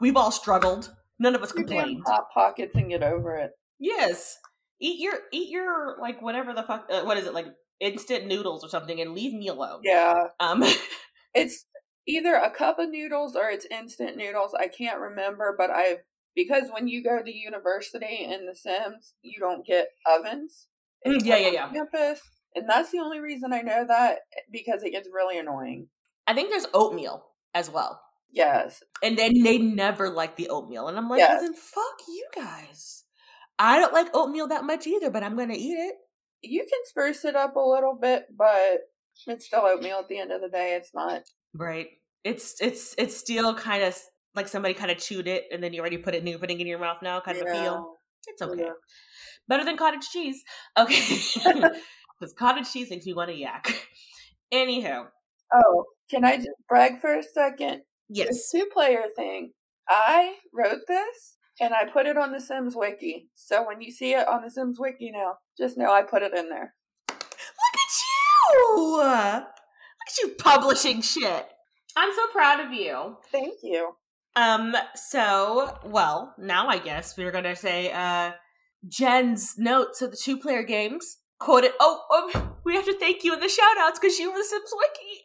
[0.00, 0.94] We've all struggled.
[1.18, 2.02] None of us complain.
[2.06, 3.52] Hot pockets and get over it.
[3.78, 4.36] Yes,
[4.80, 6.86] eat your eat your like whatever the fuck.
[6.90, 7.46] Uh, what is it like
[7.80, 9.80] instant noodles or something, and leave me alone.
[9.82, 10.28] Yeah.
[10.40, 10.64] Um,
[11.34, 11.66] it's
[12.06, 14.52] either a cup of noodles or it's instant noodles.
[14.58, 15.98] I can't remember, but I've
[16.34, 20.66] because when you go to university in The Sims, you don't get ovens.
[21.06, 21.70] Mm, yeah, yeah, yeah.
[21.72, 22.20] Campus,
[22.54, 25.88] and that's the only reason I know that because it gets really annoying.
[26.26, 28.00] I think there's oatmeal as well.
[28.34, 28.82] Yes.
[29.02, 30.88] And then they never like the oatmeal.
[30.88, 31.30] And I'm like, yes.
[31.30, 33.04] well, then fuck you guys.
[33.58, 35.94] I don't like oatmeal that much either, but I'm going to eat it.
[36.42, 38.80] You can spruce it up a little bit, but
[39.26, 40.74] it's still oatmeal at the end of the day.
[40.74, 41.22] It's not.
[41.54, 41.86] Right.
[42.24, 43.96] It's it's it's still kind of
[44.34, 46.62] like somebody kind of chewed it and then you already put it new putting it
[46.62, 47.44] in your mouth now kind yeah.
[47.44, 47.94] of a feel.
[48.26, 48.62] It's okay.
[48.62, 48.72] Yeah.
[49.46, 50.42] Better than cottage cheese.
[50.76, 51.18] Okay.
[52.18, 53.88] Because cottage cheese makes me want to yak.
[54.52, 55.06] Anyhow.
[55.52, 57.82] Oh, can I just brag for a second?
[58.08, 58.50] Yes.
[58.50, 59.52] two player thing.
[59.88, 63.28] I wrote this and I put it on the Sims wiki.
[63.34, 66.34] So when you see it on the Sims wiki now, just know I put it
[66.34, 66.74] in there.
[67.08, 67.94] Look at
[68.52, 68.96] you!
[68.96, 71.46] Look at you publishing shit.
[71.96, 73.16] I'm so proud of you.
[73.30, 73.92] Thank you.
[74.36, 78.32] Um, so, well, now I guess we're gonna say, uh,
[78.88, 81.18] Jen's notes of the two player games.
[81.38, 81.74] Quote it.
[81.80, 84.44] Oh, oh, we have to thank you in the shout outs because you were the
[84.44, 85.22] Sims Wiki.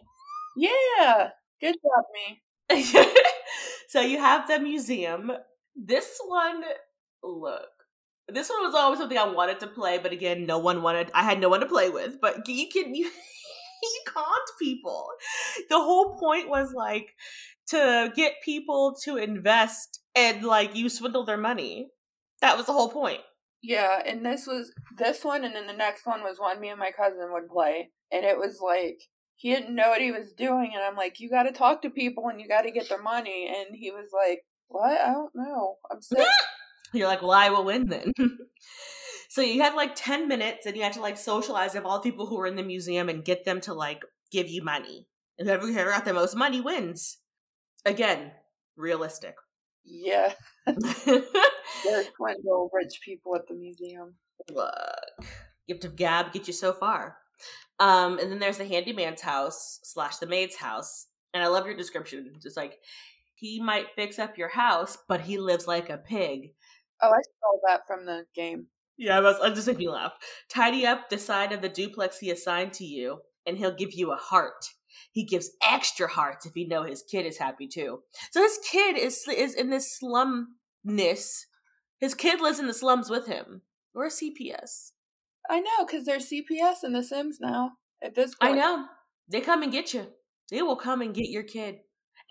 [0.58, 1.30] Yeah.
[1.60, 2.42] Good job, me.
[3.88, 5.32] so you have the museum.
[5.76, 6.64] This one,
[7.24, 7.70] look,
[8.28, 11.12] this one was always something I wanted to play, but again, no one wanted.
[11.14, 12.18] I had no one to play with.
[12.22, 14.28] But you can you, you conned
[14.62, 15.08] people.
[15.70, 17.16] The whole point was like
[17.70, 21.90] to get people to invest and like you swindle their money.
[22.42, 23.22] That was the whole point.
[23.62, 26.80] Yeah, and this was this one, and then the next one was one me and
[26.80, 29.02] my cousin would play, and it was like
[29.40, 31.90] he didn't know what he was doing, and I'm like, you got to talk to
[31.90, 35.00] people and you got to get their money, and he was like, what?
[35.00, 35.78] I don't know.
[35.90, 36.28] I'm sick.
[36.94, 38.12] You're like, well, I will win then.
[39.30, 42.10] so you had like 10 minutes and you had to like socialize with all the
[42.10, 45.08] people who were in the museum and get them to like give you money.
[45.38, 47.20] And whoever got the most money wins.
[47.86, 48.32] Again,
[48.76, 49.36] realistic.
[49.86, 50.34] Yeah.
[50.66, 54.16] There's swindle rich people at the museum.
[54.52, 54.74] Look.
[55.68, 57.18] Gift of Gab get you so far.
[57.80, 61.08] Um, and then there's the handyman's house slash the maid's house.
[61.34, 62.34] And I love your description.
[62.44, 62.78] It's like
[63.36, 66.54] he might fix up your house, but he lives like a pig.
[67.02, 68.68] Oh, I saw that from the game.
[68.98, 70.12] Yeah, I was, I just making me laugh.
[70.50, 74.12] Tidy up the side of the duplex he assigned to you, and he'll give you
[74.12, 74.66] a heart.
[75.12, 78.02] He gives extra hearts if he know his kid is happy too.
[78.32, 81.46] So his kid is is in this slumness.
[82.00, 83.62] His kid lives in the slums with him.
[83.96, 84.92] Or a CPS.
[85.50, 87.74] I know, because there's CPS in The Sims now.
[88.04, 88.86] At this point, I know.
[89.30, 90.08] They come and get you.
[90.50, 91.80] They will come and get your kid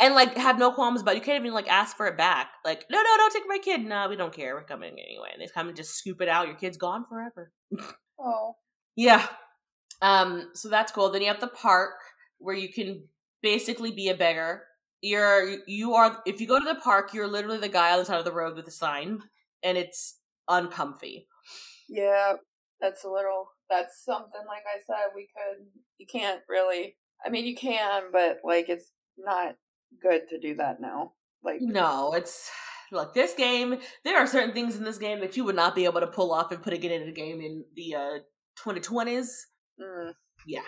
[0.01, 1.19] and like have no qualms about it.
[1.19, 2.49] you can't even like ask for it back.
[2.65, 3.85] Like, no, no, don't take my kid.
[3.85, 4.55] No, we don't care.
[4.55, 5.31] We're coming anyway.
[5.33, 6.47] And they come and just scoop it out.
[6.47, 7.53] Your kid's gone forever.
[8.21, 8.55] oh.
[8.97, 9.27] Yeah.
[10.01, 11.11] Um, so that's cool.
[11.11, 11.95] Then you have the park
[12.39, 13.05] where you can
[13.43, 14.63] basically be a beggar.
[15.01, 18.05] You're you are if you go to the park, you're literally the guy on the
[18.05, 19.21] side of the road with a sign,
[19.63, 21.29] and it's uncomfy.
[21.89, 22.35] Yeah,
[22.81, 25.67] that's a little that's something like I said, we could
[25.99, 29.57] you can't really I mean you can, but like it's not
[30.01, 31.13] good to do that now.
[31.43, 32.51] Like no, it's
[32.93, 33.79] look this game.
[34.05, 36.33] There are certain things in this game that you would not be able to pull
[36.33, 38.19] off and put it in a game in the uh
[38.65, 39.29] 2020s.
[39.81, 40.13] Mm.
[40.47, 40.61] Yeah.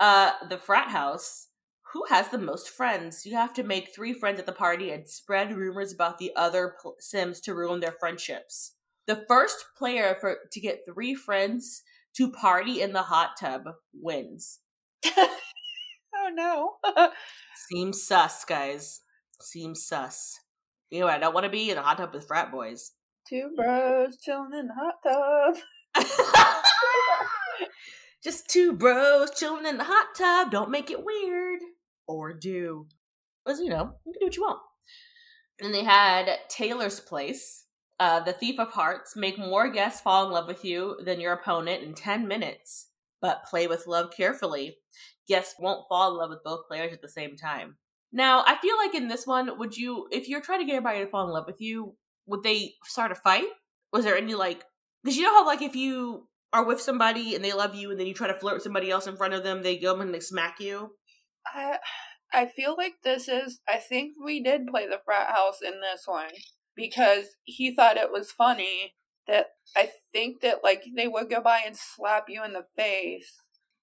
[0.00, 1.48] Uh, the frat house.
[1.92, 3.26] Who has the most friends?
[3.26, 6.74] You have to make three friends at the party and spread rumors about the other
[6.98, 8.76] Sims to ruin their friendships.
[9.12, 11.82] The first player for to get three friends
[12.16, 14.60] to party in the hot tub wins.
[15.06, 16.76] oh no.
[17.68, 19.02] Seems sus, guys.
[19.38, 20.40] Seems sus.
[20.88, 22.92] You know, I don't want to be in a hot tub with frat boys.
[23.28, 25.56] Two bros chilling in the hot
[25.94, 26.06] tub.
[28.24, 30.50] Just two bros chilling in the hot tub.
[30.50, 31.60] Don't make it weird.
[32.08, 32.86] Or do.
[33.46, 34.60] As you know, you can do what you want.
[35.60, 37.66] And they had Taylor's Place.
[38.00, 39.14] Uh, the Thief of Hearts.
[39.14, 42.88] Make more guests fall in love with you than your opponent in 10 minutes,
[43.20, 44.78] but play with love carefully
[45.28, 47.76] guests won't fall in love with both players at the same time.
[48.12, 51.00] Now, I feel like in this one, would you, if you're trying to get everybody
[51.00, 51.94] to fall in love with you,
[52.26, 53.46] would they start a fight?
[53.92, 54.64] Was there any like,
[55.02, 57.98] because you know how like if you are with somebody and they love you and
[57.98, 60.12] then you try to flirt with somebody else in front of them, they go and
[60.12, 60.90] they smack you?
[61.46, 61.78] I,
[62.32, 66.02] I feel like this is, I think we did play the frat house in this
[66.04, 66.30] one
[66.74, 68.94] because he thought it was funny
[69.26, 73.36] that I think that like they would go by and slap you in the face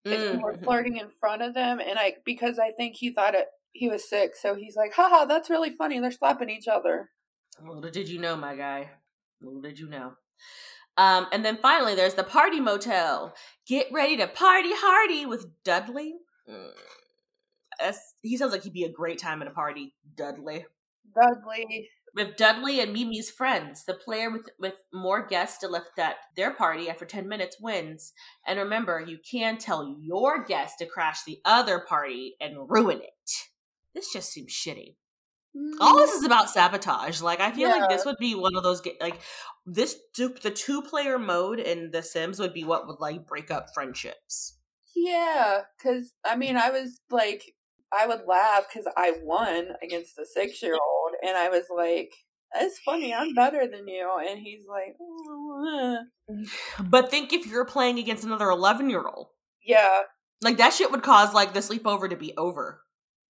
[0.06, 0.64] if you were mm-hmm.
[0.66, 4.08] flirting in front of them and I because I think he thought it he was
[4.08, 6.00] sick, so he's like, haha, that's really funny.
[6.00, 7.10] They're slapping each other.
[7.62, 8.90] Little did you know, my guy.
[9.42, 10.14] Little did you know.
[10.98, 13.34] Um, and then finally, there's the party motel.
[13.68, 16.16] Get ready to party hardy with Dudley.
[16.50, 16.72] Mm.
[18.22, 19.94] he sounds like he'd be a great time at a party.
[20.16, 20.66] Dudley.
[21.16, 23.86] Dudley with Dudley and Mimi's friends.
[23.86, 28.14] The player with, with more guests to lift at their party after 10 minutes wins.
[28.46, 33.32] And remember, you can tell your guest to crash the other party and ruin it.
[33.94, 34.96] This just seems shitty.
[35.82, 37.22] All this is about sabotage.
[37.22, 37.76] Like I feel yeah.
[37.76, 39.20] like this would be one of those like
[39.66, 43.68] this the two player mode in The Sims would be what would like break up
[43.74, 44.58] friendships.
[44.96, 47.56] Yeah, because I mean, I was like,
[47.92, 50.80] I would laugh because I won against the six year old,
[51.26, 52.14] and I was like,
[52.56, 56.00] "It's funny, I'm better than you," and he's like, oh,
[56.84, 59.28] "But think if you're playing against another eleven year old,
[59.66, 60.02] yeah,
[60.42, 62.82] like that shit would cause like the sleepover to be over.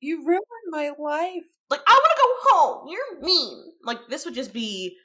[0.02, 1.44] You ruined my life.
[1.70, 2.88] Like I want to go home.
[2.90, 3.74] You're mean.
[3.84, 4.98] Like this would just be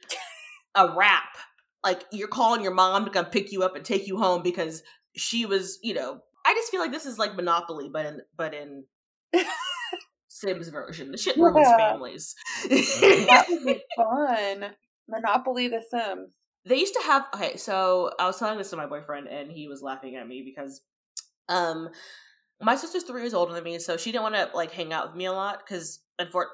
[0.75, 1.37] a wrap.
[1.83, 4.83] Like you're calling your mom to come pick you up and take you home because
[5.17, 6.21] she was, you know.
[6.47, 8.85] I just feel like this is like Monopoly, but in but in
[10.45, 11.11] Sims version.
[11.13, 11.77] The shit Yeah.
[11.77, 12.35] families.
[12.69, 14.71] that would be fun.
[15.09, 16.31] Monopoly the Sims.
[16.65, 19.69] they used to have okay so i was telling this to my boyfriend and he
[19.69, 20.81] was laughing at me because
[21.51, 21.91] um
[22.63, 25.09] my sister's three years older than me so she didn't want to like hang out
[25.09, 26.01] with me a lot because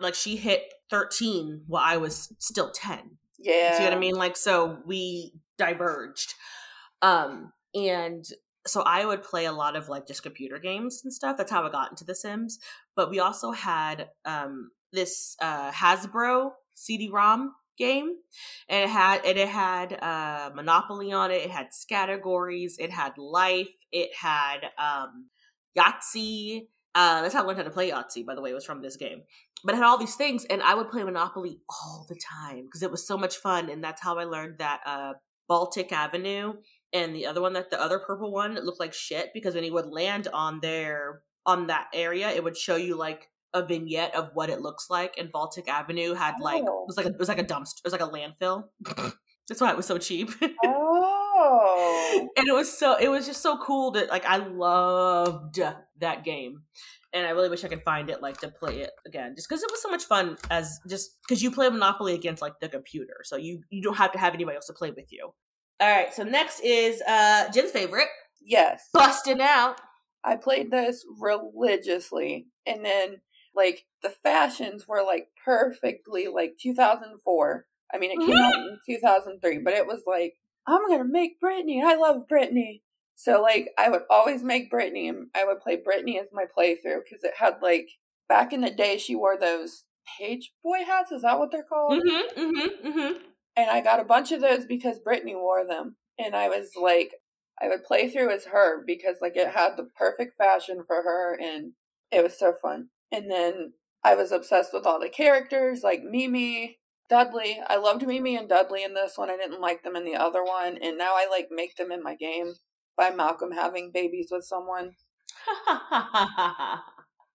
[0.01, 2.99] like she hit 13 while i was still 10
[3.39, 3.77] Yeah.
[3.79, 4.17] See what I mean?
[4.17, 6.35] Like, so we diverged.
[7.03, 8.25] Um, and
[8.67, 11.37] so I would play a lot of like just computer games and stuff.
[11.39, 12.59] That's how I got into The Sims.
[13.01, 18.13] But we also had um this uh Hasbro CD-ROM game,
[18.69, 21.41] and it had and it had uh Monopoly on it.
[21.47, 22.77] It had categories.
[22.79, 23.75] It had Life.
[23.91, 25.31] It had um
[25.79, 26.67] Yahtzee.
[26.95, 28.27] Uh, that's how I learned how to play Yahtzee.
[28.27, 29.23] By the way, it was from this game
[29.65, 32.83] but it had all these things and i would play monopoly all the time because
[32.83, 35.13] it was so much fun and that's how i learned that uh
[35.49, 36.55] baltic avenue
[36.93, 39.73] and the other one that the other purple one looked like shit because when you
[39.73, 44.31] would land on there on that area it would show you like a vignette of
[44.35, 46.83] what it looks like and baltic avenue had like Oh.
[46.83, 48.65] it was like a, it was like a dumpster it was like a landfill
[49.49, 50.31] that's why it was so cheap
[50.65, 52.29] Oh.
[52.37, 55.59] and it was so it was just so cool that like I loved
[55.99, 56.63] that game.
[57.13, 59.65] And I really wish I could find it like to play it again, just because
[59.65, 60.37] it was so much fun.
[60.49, 64.13] As just because you play Monopoly against like the computer, so you you don't have
[64.13, 65.33] to have anybody else to play with you.
[65.81, 68.09] All right, so next is uh Jen's favorite,
[68.41, 68.89] yes.
[68.93, 69.81] busting out.
[70.25, 72.47] I played this religiously.
[72.67, 73.21] And then,
[73.55, 77.67] like, the fashions were, like, perfectly, like, 2004.
[77.93, 80.35] I mean, it came out in 2003, but it was like,
[80.67, 81.83] I'm going to make Britney.
[81.83, 82.83] I love Britney.
[83.17, 87.03] So, like, I would always make Britney, and I would play Britney as my playthrough
[87.05, 87.89] because it had, like,
[88.29, 89.85] back in the day, she wore those
[90.19, 91.13] page boy hats.
[91.13, 92.01] Is that what they're called?
[92.03, 93.19] Mm-hmm, mm-hmm, mm-hmm.
[93.57, 95.97] and I got a bunch of those because Britney wore them.
[96.19, 97.15] And I was like,
[97.63, 101.39] I would play through as her because like it had the perfect fashion for her
[101.39, 101.73] and
[102.11, 102.89] it was so fun.
[103.13, 103.73] And then
[104.05, 107.61] I was obsessed with all the characters like Mimi, Dudley.
[107.67, 109.31] I loved Mimi and Dudley in this one.
[109.31, 110.79] I didn't like them in the other one.
[110.81, 112.55] And now I like make them in my game
[112.97, 114.93] by Malcolm having babies with someone.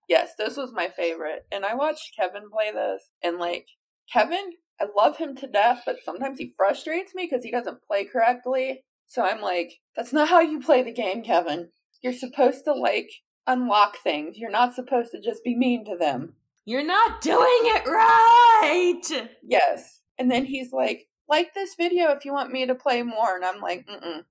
[0.08, 1.46] Yes, this was my favorite.
[1.52, 3.68] And I watched Kevin play this and like
[4.12, 8.06] Kevin, I love him to death, but sometimes he frustrates me because he doesn't play
[8.06, 8.84] correctly.
[9.08, 11.70] So I'm like, that's not how you play the game, Kevin.
[12.02, 13.10] You're supposed to like
[13.48, 14.38] unlock things.
[14.38, 16.34] You're not supposed to just be mean to them.
[16.65, 19.30] You're not doing it right.
[19.44, 20.02] Yes.
[20.18, 23.36] And then he's like, like this video if you want me to play more.
[23.36, 24.24] And I'm like, mm-mm.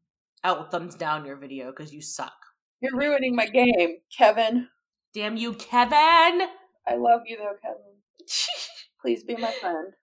[0.43, 2.35] I will thumbs down your video because you suck.
[2.81, 4.69] You're ruining my game, Kevin.
[5.15, 6.49] Damn you, Kevin.
[6.87, 8.27] I love you though, Kevin.
[9.01, 9.95] Please be my friend.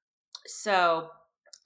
[0.47, 1.09] So,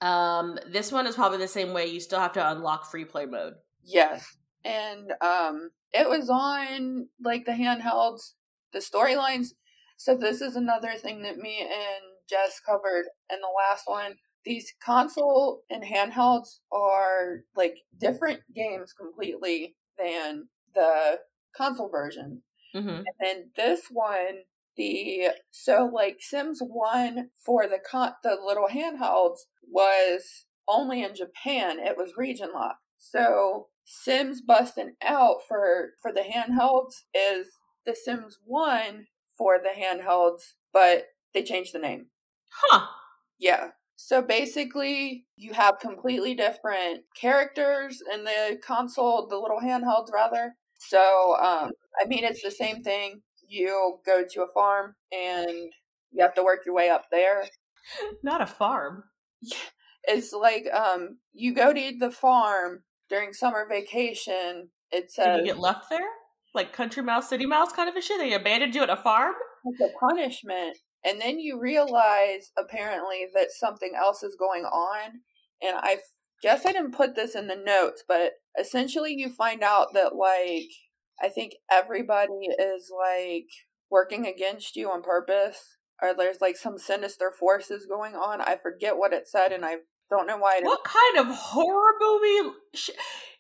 [0.02, 1.88] um, this one is probably the same way.
[1.88, 3.54] You still have to unlock free play mode.
[3.84, 4.26] Yes.
[4.64, 8.34] And um it was on like the handhelds,
[8.74, 9.50] the storylines.
[9.98, 14.16] So this is another thing that me and Jess covered in the last one.
[14.44, 21.20] These console and handhelds are like different games completely than the
[21.56, 22.42] console version.
[22.76, 22.90] Mm-hmm.
[22.90, 24.44] And then this one,
[24.78, 31.80] the so like Sims One for the con the little handhelds was only in Japan.
[31.80, 32.82] It was region locked.
[32.98, 37.48] So Sims busting out for for the handhelds is
[37.86, 39.08] the Sims One
[39.38, 42.08] for the handhelds, but they changed the name.
[42.50, 42.88] Huh.
[43.40, 43.70] Yeah.
[43.98, 50.56] So basically, you have completely different characters in the console, the little handhelds, rather.
[50.78, 53.22] So, um, I mean, it's the same thing.
[53.48, 55.72] You go to a farm and
[56.12, 57.46] you have to work your way up there.
[58.24, 59.04] Not a farm.
[60.08, 64.70] It's like um, you go to the farm during summer vacation.
[64.92, 66.08] It Did says you get left there?
[66.54, 68.20] Like country mouse, city mouse kind of a shit?
[68.20, 69.34] They abandoned you at a farm?
[69.66, 70.78] it's a punishment.
[71.04, 75.22] And then you realize apparently that something else is going on.
[75.62, 75.98] And I
[76.42, 80.70] guess I didn't put this in the notes, but essentially you find out that like
[81.22, 83.48] I think everybody is like
[83.90, 85.78] working against you on purpose.
[86.02, 88.42] Or there's like some sinister forces going on.
[88.42, 89.78] I forget what it said and I
[90.10, 92.52] don't know why What kind of horror movie?
[92.76, 92.90] Sh-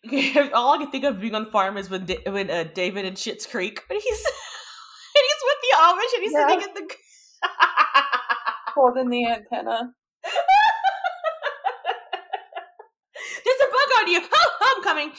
[0.53, 3.05] All I can think of being on the farm is when da- when uh, David
[3.05, 6.47] in Schitt's Creek, when he's and he's with the Amish and he's Yeah.
[6.47, 6.95] sitting in the.
[8.73, 9.93] holding the antenna.
[13.45, 14.21] There's a bug on you.
[14.34, 15.11] Oh, I'm coming.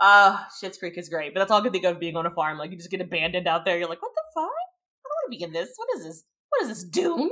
[0.00, 2.30] Uh, Schitt's Creek is great, but that's all I can think of being on a
[2.30, 2.58] farm.
[2.58, 3.78] Like you just get abandoned out there.
[3.78, 4.44] You're like, what the fuck?
[4.44, 5.72] I don't want to be in this.
[5.76, 6.24] What is this?
[6.50, 6.84] What is this?
[6.84, 7.30] Dune?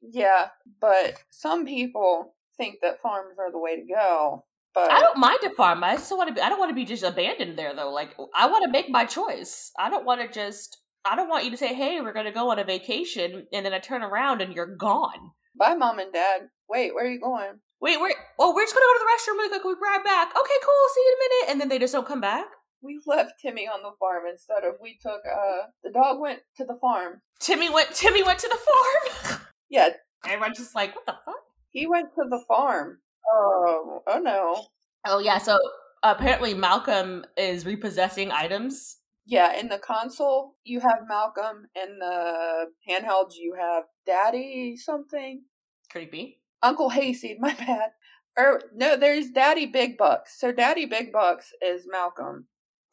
[0.00, 0.48] Yeah,
[0.80, 4.44] but some people think that farms are the way to go.
[4.74, 5.82] But I don't mind a farm.
[5.82, 6.40] I just want to be.
[6.40, 7.90] I don't want to be just abandoned there though.
[7.90, 9.72] Like I want to make my choice.
[9.78, 10.78] I don't want to just.
[11.04, 13.64] I don't want you to say, "Hey, we're going to go on a vacation," and
[13.64, 15.32] then I turn around and you're gone.
[15.58, 16.42] Bye, mom and dad.
[16.68, 17.60] Wait, where are you going?
[17.80, 18.14] Wait, where?
[18.38, 19.64] Oh, we're just going to go to the restroom really quick.
[19.64, 20.28] We grab back.
[20.30, 20.84] Okay, cool.
[20.94, 21.52] See you in a minute.
[21.52, 22.46] And then they just don't come back.
[22.80, 25.20] We left Timmy on the farm instead of we took.
[25.26, 27.20] uh The dog went to the farm.
[27.40, 27.90] Timmy went.
[27.94, 29.40] Timmy went to the farm.
[29.70, 29.90] Yeah,
[30.24, 31.34] Everyone's just like, "What the fuck?"
[31.68, 33.00] he went to the farm.
[33.30, 34.64] Oh, oh no.
[35.06, 35.36] Oh yeah.
[35.38, 35.58] So
[36.02, 38.96] apparently Malcolm is repossessing items.
[39.26, 45.42] Yeah, in the console you have Malcolm, in the handhelds you have Daddy something.
[45.90, 46.40] Creepy.
[46.62, 47.90] Uncle Hayseed, my bad.
[48.38, 50.38] Or no, there's Daddy Big Bucks.
[50.38, 52.46] So Daddy Big Bucks is Malcolm.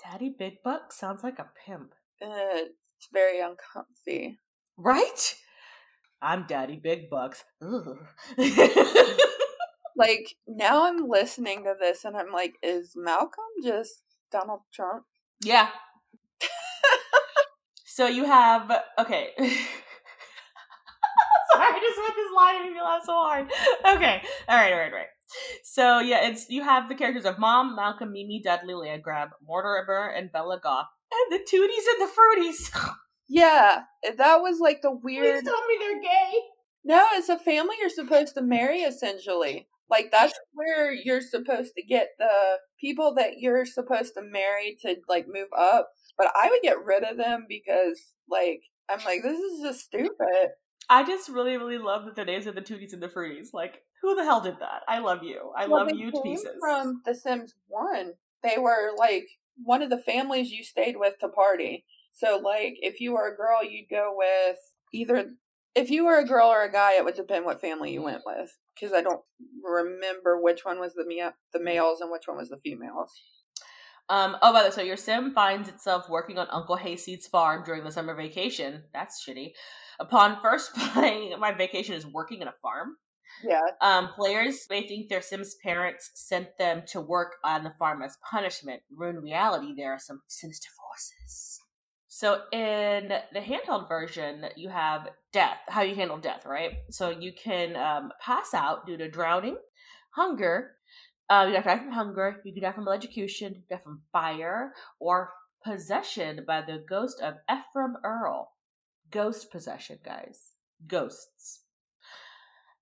[0.03, 2.65] Daddy Big Bucks sounds like a pimp, Uh,
[2.97, 4.39] it's very uncomfy.
[4.77, 5.35] right?
[6.21, 7.43] I'm Daddy Big Bucks.
[9.97, 15.05] Like now I'm listening to this and I'm like, is Malcolm just Donald Trump?
[15.41, 15.69] yeah.
[17.85, 18.69] so you have
[18.99, 19.29] okay.
[19.37, 19.49] Sorry,
[21.71, 23.49] I just read this line and you laugh so hard.
[23.95, 25.07] Okay, all right, all right, all right.
[25.63, 30.07] So yeah, it's you have the characters of Mom, Malcolm, Mimi, Dudley, Leah Grab, Mortimer,
[30.07, 32.93] and Bella Goth, and the Tooties and the Fruities.
[33.27, 33.81] Yeah,
[34.17, 35.43] that was like the Please weird.
[35.43, 36.33] tell me they're gay.
[36.83, 39.67] No, it's a family you're supposed to marry essentially.
[39.89, 44.97] Like that's where you're supposed to get the people that you're supposed to marry to
[45.09, 45.89] like move up.
[46.17, 50.49] But I would get rid of them because like I'm like this is just stupid.
[50.89, 53.53] I just really, really love that the names of the Tooties and the Fruities.
[53.53, 54.83] Like, who the hell did that?
[54.87, 55.51] I love you.
[55.57, 56.57] I Well, love you to pieces.
[56.59, 58.13] From The Sims One,
[58.43, 59.27] they were like
[59.63, 61.85] one of the families you stayed with to party.
[62.11, 64.57] So like if you were a girl, you'd go with
[64.93, 65.31] either.
[65.75, 68.21] If you were a girl or a guy, it would depend what family you went
[68.25, 68.57] with.
[68.73, 69.21] Because I don't
[69.63, 73.11] remember which one was the mea- the males and which one was the females.
[74.07, 77.63] Um, oh, by the way, so your sim finds itself working on Uncle Hayseed's farm
[77.65, 78.83] during the summer vacation.
[78.93, 79.53] That's shitty.
[79.99, 82.97] Upon first playing, my vacation is working in a farm.
[83.43, 88.01] Yeah, Um, players may think their Sims parents sent them to work on the farm
[88.01, 88.83] as punishment.
[88.89, 91.59] When in reality, there are some sinister forces.
[92.07, 95.57] So in the handheld version, you have death.
[95.67, 96.71] How you handle death, right?
[96.89, 99.57] So you can um, pass out due to drowning,
[100.11, 100.75] hunger.
[101.29, 102.41] Uh, you can die from hunger.
[102.45, 105.31] You can die from electrocution, die from fire, or
[105.61, 108.54] possession by the ghost of Ephraim Earl.
[109.15, 110.51] Ghost possession, guys.
[110.87, 111.61] Ghosts.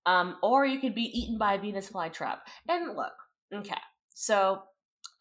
[0.04, 2.38] Um, or you could be eaten by a Venus flytrap.
[2.68, 3.12] And look,
[3.54, 3.78] okay,
[4.12, 4.62] so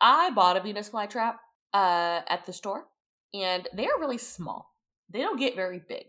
[0.01, 1.35] I bought a Venus flytrap
[1.71, 2.85] uh, at the store,
[3.31, 4.73] and they are really small.
[5.11, 6.05] They don't get very big.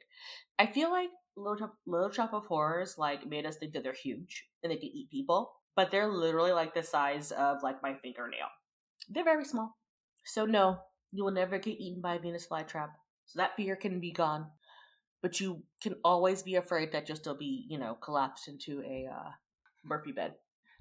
[0.58, 4.46] I feel like Little Little Shop of Horrors like made us think that they're huge
[4.62, 8.48] and they can eat people, but they're literally like the size of like my fingernail.
[9.10, 9.76] They're very small.
[10.24, 10.78] So no,
[11.12, 12.88] you will never get eaten by a Venus flytrap.
[13.26, 14.46] So that fear can be gone
[15.24, 19.08] but you can always be afraid that you'll still be, you know, collapsed into a
[19.10, 19.30] uh,
[19.82, 20.34] Murphy bed.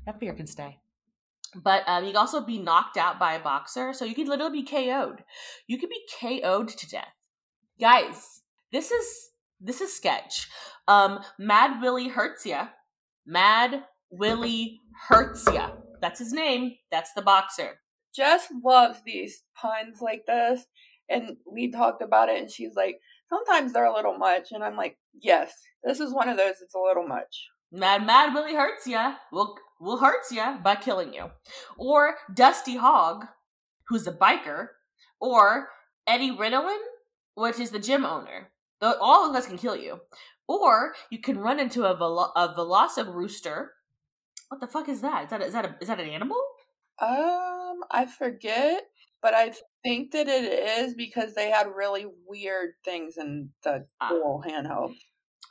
[0.05, 0.79] That fear can stay.
[1.55, 4.61] But um, you can also be knocked out by a boxer, so you could literally
[4.61, 5.23] be KO'd.
[5.65, 7.15] You could be KO'd to death,
[7.79, 8.41] guys.
[8.73, 9.29] This is
[9.61, 10.49] this is sketch.
[10.89, 12.67] Um, Mad Willie hurts ya.
[13.25, 15.69] Mad Willie hurts ya.
[16.01, 16.73] That's his name.
[16.91, 17.79] That's the boxer.
[18.13, 20.65] Jess loves these puns like this,
[21.07, 22.99] and we talked about it, and she's like,
[23.33, 25.53] sometimes they're a little much, and I'm like, yes,
[25.83, 26.55] this is one of those.
[26.61, 27.49] It's a little much.
[27.71, 29.15] Mad Mad really hurts ya.
[29.31, 31.31] Will will hurts ya by killing you,
[31.77, 33.25] or Dusty Hog,
[33.87, 34.67] who's a biker,
[35.19, 35.69] or
[36.05, 36.79] Eddie Riddlin,
[37.35, 38.51] which is the gym owner.
[38.81, 40.01] All of us can kill you,
[40.47, 43.67] or you can run into a velo- a Velocirooster.
[44.49, 45.23] What the fuck is that?
[45.25, 46.41] Is that is that a, is that an animal?
[47.01, 48.83] Um, I forget,
[49.23, 49.53] but I
[49.83, 54.09] think that it is because they had really weird things in the Ah.
[54.09, 54.95] dual handheld.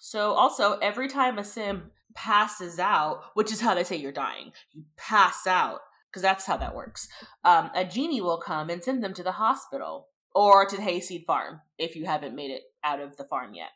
[0.00, 4.52] So also every time a sim passes out, which is how they say you're dying,
[4.72, 7.08] you pass out because that's how that works.
[7.44, 11.24] Um, a genie will come and send them to the hospital or to the hayseed
[11.26, 13.70] farm if you haven't made it out of the farm yet.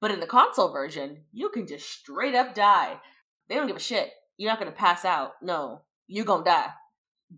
[0.00, 3.00] But in the console version, you can just straight up die.
[3.48, 4.12] They don't give a shit.
[4.36, 5.32] You're not gonna pass out.
[5.42, 6.70] No, you're gonna die.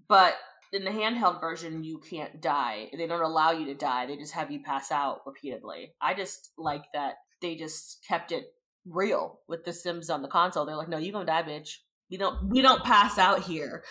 [0.09, 0.35] But
[0.73, 2.91] in the handheld version, you can't die.
[2.97, 4.07] They don't allow you to die.
[4.07, 5.95] They just have you pass out repeatedly.
[6.01, 8.45] I just like that they just kept it
[8.87, 10.65] real with the Sims on the console.
[10.65, 11.77] They're like, no, you gonna die, bitch.
[12.11, 13.85] We don't we don't pass out here.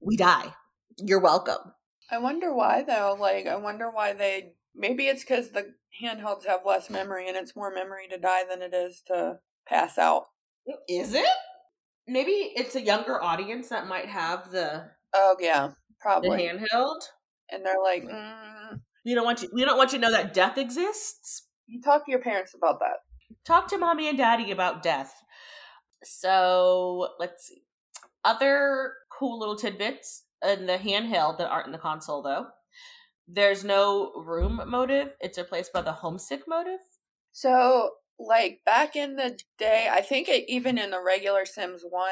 [0.00, 0.54] We die.
[0.98, 1.72] You're welcome.
[2.10, 3.16] I wonder why though.
[3.18, 4.52] Like, I wonder why they.
[4.74, 8.60] Maybe it's because the handhelds have less memory, and it's more memory to die than
[8.60, 10.24] it is to pass out.
[10.88, 11.26] Is it?
[12.06, 17.00] maybe it's a younger audience that might have the Oh yeah, probably the handheld.
[17.50, 19.50] And they're like, mm, We don't want you.
[19.52, 21.46] We don't want you to know that death exists.
[21.66, 22.98] you talk to your parents about that.
[23.44, 25.14] Talk to mommy and daddy about death.
[26.02, 27.62] So let's see.
[28.24, 32.46] Other cool little tidbits in the handheld that aren't in the console though.
[33.26, 35.16] There's no room motive.
[35.20, 36.80] It's replaced by the homesick motive.
[37.32, 42.08] So, like back in the day, I think it, even in the regular Sims 1,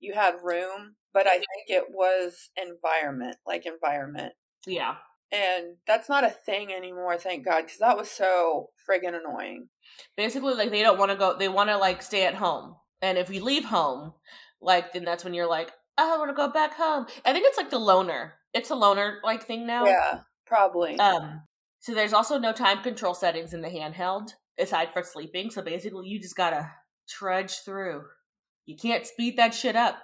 [0.00, 4.34] you had room, but I think it was environment, like environment.
[4.66, 4.96] Yeah.
[5.32, 9.68] And that's not a thing anymore, thank God, because that was so friggin' annoying.
[10.16, 11.36] Basically, like they don't want to go.
[11.36, 12.76] They want to like stay at home.
[13.02, 14.12] And if we leave home,
[14.60, 17.06] like then that's when you're like, oh, I want to go back home.
[17.24, 18.34] I think it's like the loner.
[18.54, 19.84] It's a loner like thing now.
[19.84, 20.98] Yeah, probably.
[20.98, 21.42] Um,
[21.80, 25.50] so there's also no time control settings in the handheld aside for sleeping.
[25.50, 26.70] So basically, you just gotta
[27.08, 28.04] trudge through.
[28.66, 29.96] You can't speed that shit up.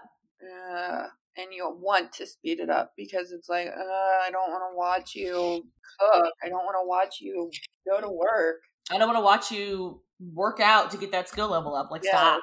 [0.42, 1.04] Uh,
[1.36, 4.76] and you'll want to speed it up because it's like, uh, I don't want to
[4.76, 5.66] watch you
[5.98, 6.32] cook.
[6.44, 7.50] I don't want to watch you
[7.88, 8.62] go to work.
[8.90, 10.02] I don't want to watch you
[10.34, 11.90] work out to get that skill level up.
[11.90, 12.10] Like, Yeah.
[12.10, 12.40] stop.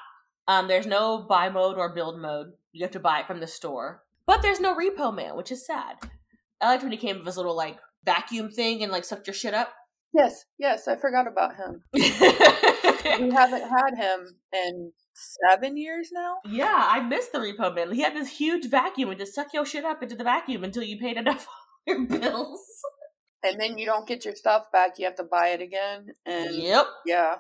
[0.48, 2.54] Um, there's no buy mode or build mode.
[2.72, 4.04] You have to buy it from the store.
[4.26, 5.96] But there's no repo man, which is sad.
[6.62, 9.34] I liked when he came with his little like vacuum thing and like sucked your
[9.34, 9.74] shit up.
[10.14, 11.84] Yes, yes, I forgot about him.
[13.20, 14.92] We haven't had him in
[15.50, 16.38] seven years now.
[16.46, 17.92] yeah, I missed the repo man.
[17.92, 20.84] He had this huge vacuum and just suck your shit up into the vacuum until
[20.84, 21.48] you paid enough
[21.88, 22.62] your bills.
[23.44, 25.00] And then you don't get your stuff back.
[25.00, 26.08] You have to buy it again.
[26.26, 26.86] And Yep.
[27.06, 27.36] yeah,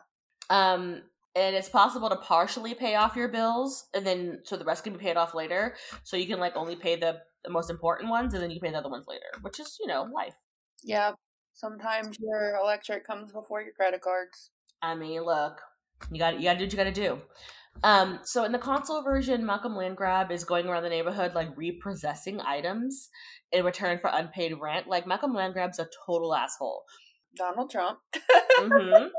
[0.49, 1.03] Um,
[1.35, 4.93] and it's possible to partially pay off your bills, and then so the rest can
[4.93, 5.75] be paid off later.
[6.03, 8.67] So you can like only pay the, the most important ones, and then you can
[8.69, 10.35] pay the other ones later, which is you know life.
[10.83, 11.11] yeah.
[11.53, 14.51] Sometimes your electric comes before your credit cards.
[14.81, 15.59] I mean, look,
[16.09, 17.21] you got you got to do what you got to do.
[17.83, 22.41] Um, so in the console version, Malcolm Landgrab is going around the neighborhood like repossessing
[22.41, 23.09] items
[23.51, 24.87] in return for unpaid rent.
[24.87, 26.83] Like Malcolm Landgrab's a total asshole.
[27.35, 27.99] Donald Trump.
[28.57, 29.07] hmm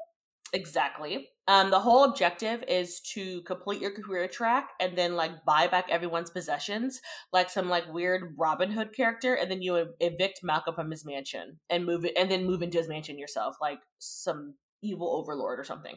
[0.53, 1.29] Exactly.
[1.47, 5.87] Um, the whole objective is to complete your career track and then like buy back
[5.89, 7.01] everyone's possessions,
[7.33, 11.61] like some like weird Robin Hood character, and then you evict Malcolm from his mansion
[11.69, 15.65] and move it, and then move into his mansion yourself, like some evil overlord or
[15.65, 15.95] something.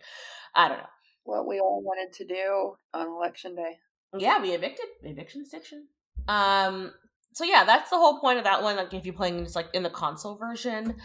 [0.55, 0.85] I don't know.
[1.23, 3.77] What we all wanted to do on election day.
[4.17, 5.87] Yeah, we evicted eviction stiction.
[6.27, 6.91] Um.
[7.33, 8.75] So yeah, that's the whole point of that one.
[8.75, 10.95] Like if you're playing just like in the console version,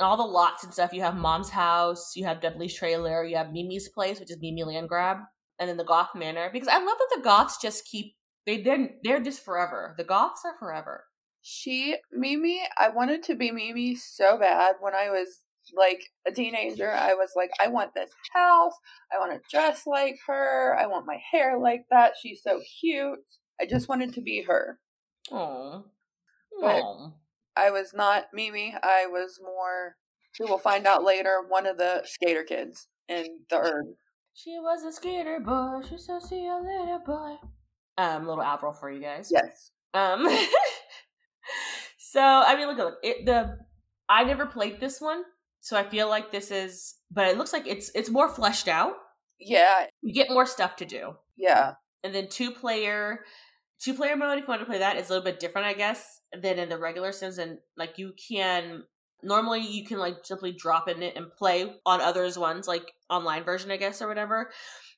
[0.00, 0.92] And all the lots and stuff.
[0.94, 4.62] You have Mom's house, you have Dudley's trailer, you have Mimi's place, which is Mimi
[4.64, 5.20] Landgrab,
[5.58, 6.48] and then the Goth Manor.
[6.52, 8.14] Because I love that the Goths just keep
[8.46, 9.94] they they're they're just forever.
[9.98, 11.04] The Goths are forever.
[11.42, 15.40] She, Mimi, I wanted to be Mimi so bad when I was
[15.76, 16.90] like a teenager.
[16.90, 18.74] I was like, I want this house.
[19.12, 20.76] I want to dress like her.
[20.78, 22.14] I want my hair like that.
[22.20, 23.18] She's so cute.
[23.60, 24.78] I just wanted to be her.
[25.30, 25.84] Oh,
[26.60, 27.14] But- oh,
[27.56, 28.74] I was not Mimi.
[28.82, 29.96] I was more,
[30.38, 33.86] we will find out later, one of the skater kids in the herb.
[34.34, 35.80] she was a skater boy.
[35.88, 37.36] She said, "See you later, boy."
[37.98, 39.30] Um, little Avril for you guys.
[39.32, 39.72] Yes.
[39.92, 40.26] Um.
[41.98, 43.58] so I mean, look, look, it, the
[44.08, 45.22] I never played this one,
[45.60, 48.94] so I feel like this is, but it looks like it's it's more fleshed out.
[49.38, 49.86] Yeah.
[50.02, 51.74] You get more stuff to do, Yeah.
[52.04, 53.20] and then two player,
[53.82, 54.38] two player mode.
[54.38, 56.68] If you want to play that, is a little bit different, I guess, than in
[56.68, 57.38] the regular Sims.
[57.38, 58.84] And like you can
[59.22, 63.44] normally you can like simply drop in it and play on others ones, like online
[63.44, 64.50] version, I guess, or whatever.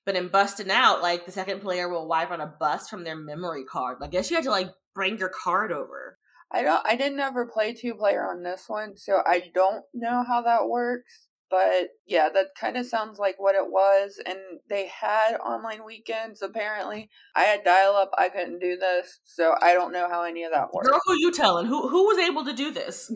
[0.04, 3.16] But in busting out, like the second player will wipe on a bust from their
[3.16, 3.98] memory card.
[4.02, 6.18] I guess you had to like bring your card over.
[6.52, 10.24] I don't, I didn't ever play two player on this one, so I don't know
[10.26, 11.28] how that works.
[11.50, 14.18] But yeah, that kind of sounds like what it was.
[14.24, 14.38] And
[14.70, 17.10] they had online weekends, apparently.
[17.36, 20.52] I had dial up, I couldn't do this, so I don't know how any of
[20.52, 20.88] that works.
[20.88, 21.66] Girl, who you telling?
[21.66, 23.12] Who who was able to do this?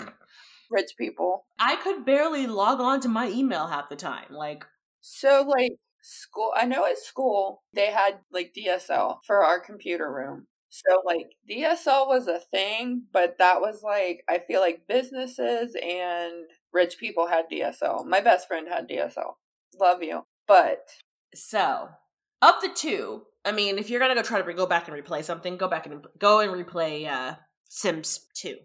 [0.70, 1.46] Rich people.
[1.58, 4.26] I could barely log on to my email half the time.
[4.30, 4.66] Like,
[5.00, 10.46] So, like, school, I know at school they had like DSL for our computer room.
[10.86, 16.46] So, like, DSL was a thing, but that was like, I feel like businesses and
[16.72, 18.04] rich people had DSL.
[18.04, 19.36] My best friend had DSL.
[19.80, 20.24] Love you.
[20.46, 20.88] But
[21.34, 21.88] so
[22.42, 25.24] of the two, I mean, if you're gonna go try to go back and replay
[25.24, 27.36] something, go back and go and replay uh
[27.68, 28.56] Sims two.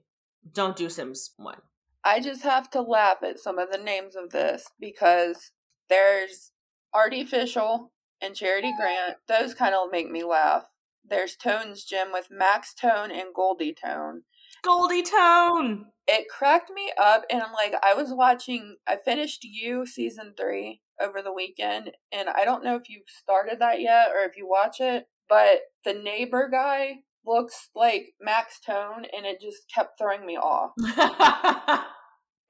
[0.53, 1.61] Don't do Sims one.
[2.03, 5.51] I just have to laugh at some of the names of this because
[5.89, 6.51] there's
[6.93, 7.91] Artificial
[8.21, 9.17] and Charity Grant.
[9.27, 10.63] Those kind of make me laugh.
[11.07, 14.23] There's Tone's Gym with Max Tone and Goldie Tone.
[14.63, 15.87] Goldie Tone.
[16.07, 20.81] It cracked me up, and I'm like, I was watching, I finished You season three
[21.01, 24.47] over the weekend, and I don't know if you've started that yet or if you
[24.47, 30.25] watch it, but the neighbor guy looks like Max Tone, and it just kept throwing
[30.25, 30.71] me off.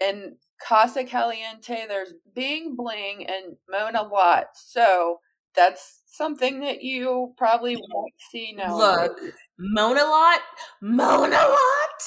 [0.02, 0.36] and
[0.66, 4.48] Casa Caliente, there's Bing Bling and Mona Lot.
[4.54, 5.20] So
[5.56, 8.78] that's something that you probably won't see now.
[8.78, 9.18] Look,
[9.58, 10.42] Mona Lot,
[10.82, 12.02] Mona Lot.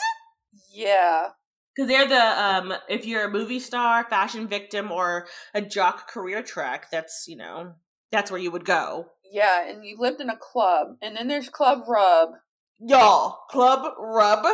[0.72, 1.28] Yeah,
[1.74, 6.42] because they're the um, if you're a movie star, fashion victim, or a jock career
[6.42, 7.74] track, that's you know
[8.12, 9.06] that's where you would go.
[9.30, 12.30] Yeah, and you lived in a club, and then there's Club Rub.
[12.78, 14.46] Y'all, Club Rub,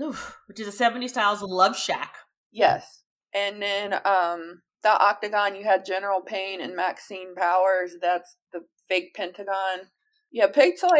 [0.00, 2.14] Oof, which is a 70s styles love shack.
[2.50, 7.96] Yes, and then um, the Octagon, you had General Payne and Maxine Powers.
[8.00, 9.90] That's the fake Pentagon.
[10.30, 10.90] Yeah, Pixel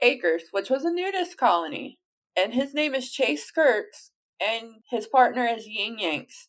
[0.00, 1.98] Acres, which was a nudist colony.
[2.36, 6.46] And his name is Chase Skirts, and his partner is Ying Yangst.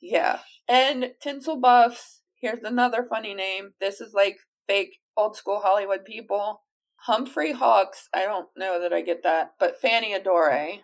[0.00, 0.40] Yeah.
[0.68, 3.72] And Tinsel Buffs, here's another funny name.
[3.80, 6.62] This is like fake old school Hollywood people.
[6.96, 10.80] Humphrey Hawks, I don't know that I get that, but Fanny Adore.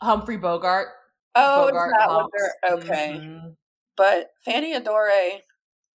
[0.00, 0.88] Humphrey Bogart.
[1.34, 3.18] Oh, Bogart, that they're okay.
[3.18, 3.48] Mm-hmm.
[3.96, 5.10] But Fanny Adore,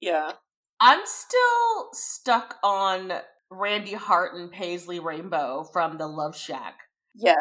[0.01, 0.34] yeah.
[0.82, 3.13] I'm still stuck on
[3.49, 6.76] Randy Hart and Paisley Rainbow from the Love Shack.
[7.15, 7.36] Yeah.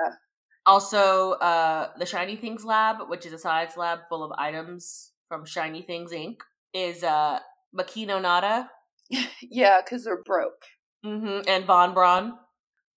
[0.66, 5.45] Also, uh, the Shiny Things Lab, which is a science lab full of items from
[5.45, 6.37] Shiny Things Inc.,
[6.72, 7.41] is uh,
[7.78, 8.70] Makino Nada.
[9.43, 10.64] yeah, because they're broke.
[11.05, 11.49] Mm-hmm.
[11.49, 12.35] And Von Braun.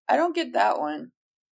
[0.07, 1.11] I don't get that one.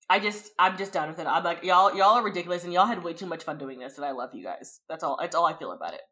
[0.09, 1.27] I just, I'm just done with it.
[1.27, 3.97] I'm like, y'all, y'all are ridiculous, and y'all had way too much fun doing this,
[3.97, 4.81] and I love you guys.
[4.89, 5.19] That's all.
[5.21, 6.03] That's all I feel about it.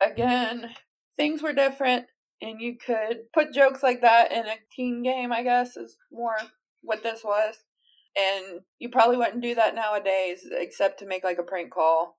[0.00, 0.70] Again,
[1.16, 2.06] things were different,
[2.40, 5.32] and you could put jokes like that in a teen game.
[5.32, 6.36] I guess is more
[6.82, 7.56] what this was
[8.16, 12.16] and you probably wouldn't do that nowadays except to make like a prank call.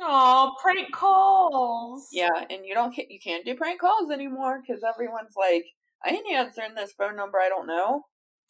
[0.00, 2.08] Oh, prank calls.
[2.12, 5.64] Yeah, and you don't you can't do prank calls anymore because everyone's like,
[6.04, 8.02] I ain't answering this phone number I don't know.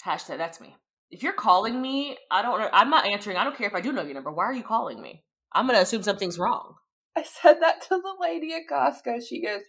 [0.04, 0.76] Hashtag that's me.
[1.10, 2.68] If you're calling me, I don't know.
[2.72, 3.36] I'm not answering.
[3.36, 4.32] I don't care if I do know your number.
[4.32, 5.22] Why are you calling me?
[5.52, 6.74] I'm gonna assume something's wrong.
[7.16, 9.26] I said that to the lady at Costco.
[9.26, 9.62] She goes,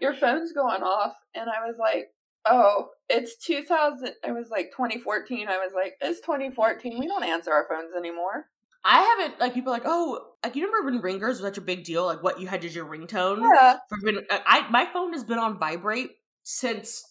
[0.00, 2.08] "Your phone's going off," and I was like,
[2.46, 4.06] oh, it's 2000.
[4.06, 5.48] It was like 2014.
[5.48, 6.98] I was like, it's 2014.
[6.98, 8.46] We don't answer our phones anymore.
[8.84, 11.82] I haven't like people like oh like you remember when ringers was such a big
[11.82, 15.24] deal like what you had as your ringtone yeah for uh, I my phone has
[15.24, 16.10] been on vibrate
[16.44, 17.02] since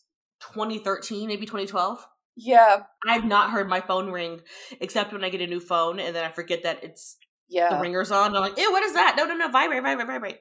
[0.53, 2.07] 2013 maybe 2012
[2.37, 4.39] yeah I've not heard my phone ring
[4.79, 7.17] except when I get a new phone and then I forget that it's
[7.49, 10.07] yeah the ringer's on I'm like ew what is that no no no vibrate vibrate
[10.07, 10.39] vibrate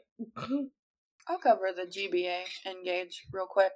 [1.27, 3.73] I'll cover the GBA N-Gage real quick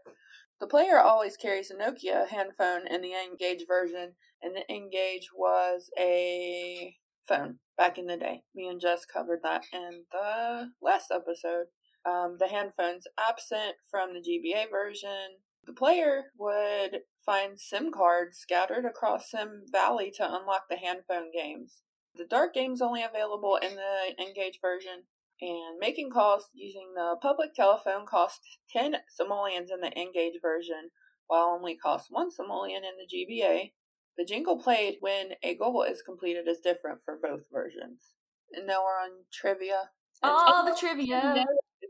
[0.61, 5.91] the player always carries a Nokia handphone in the N-Gage version, and the N-Gage was
[5.97, 6.97] a
[7.29, 8.43] phone back in the day.
[8.55, 11.67] Me and Jess covered that in the last episode.
[12.05, 15.39] Um, the handphone's absent from the GBA version.
[15.65, 21.83] The player would find SIM cards scattered across Sim Valley to unlock the handphone games.
[22.15, 25.05] The Dart game's only available in the N-Gage version,
[25.41, 30.91] and making calls using the public telephone costs 10 simoleons in the N-Gage version,
[31.29, 33.73] while only costs 1 simoleon in the GBA.
[34.17, 38.17] The jingle played when a goal is completed is different for both versions.
[38.53, 39.91] And now we're on trivia.
[40.23, 41.45] All the trivia.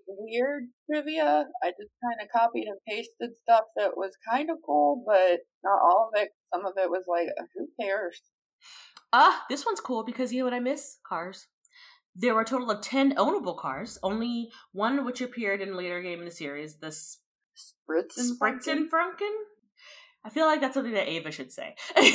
[0.07, 1.47] Weird trivia.
[1.63, 5.81] I just kind of copied and pasted stuff that was kind of cool, but not
[5.83, 6.31] all of it.
[6.53, 8.21] Some of it was like, who cares?
[9.13, 10.99] Ah, uh, this one's cool because you know what I miss?
[11.07, 11.47] Cars.
[12.15, 16.03] There were a total of 10 ownable cars, only one which appeared in a later
[16.03, 19.35] game in the series, the Spritzen Frunken?
[20.25, 21.77] I feel like that's something that Ava should say.
[21.97, 22.11] I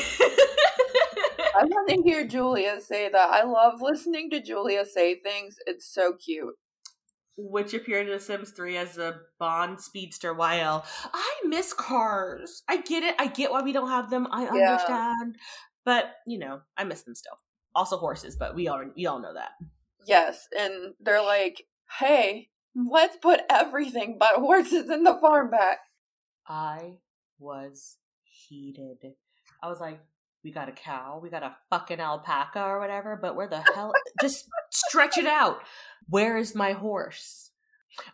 [1.63, 3.29] want to hear Julia say that.
[3.29, 5.55] I love listening to Julia say things.
[5.65, 6.55] It's so cute.
[7.35, 10.85] Which appeared in The Sims 3 as a Bond Speedster YL.
[11.13, 12.61] I miss cars.
[12.67, 13.15] I get it.
[13.17, 14.27] I get why we don't have them.
[14.31, 15.37] I understand.
[15.85, 17.37] But, you know, I miss them still.
[17.75, 19.51] Also horses, but we all we all know that.
[20.05, 21.63] Yes, and they're like,
[21.99, 25.79] "Hey, let's put everything but horses in the farm back."
[26.47, 26.99] I
[27.39, 28.97] was heated.
[29.63, 29.99] I was like,
[30.43, 33.91] "We got a cow, we got a fucking alpaca or whatever, but where the hell?
[34.21, 35.61] Just stretch it out.
[36.07, 37.49] Where is my horse?"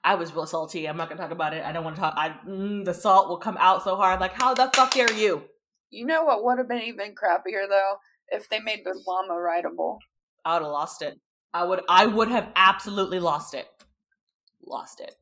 [0.03, 0.87] I was real salty.
[0.87, 1.63] I'm not gonna talk about it.
[1.63, 2.13] I don't want to talk.
[2.17, 4.19] I mm, the salt will come out so hard.
[4.19, 5.43] Like, how the fuck are you?
[5.89, 7.95] You know what would have been even crappier though
[8.29, 9.99] if they made the llama rideable.
[10.45, 11.19] I would have lost it.
[11.53, 13.67] I would I would have absolutely lost it.
[14.65, 15.15] Lost it.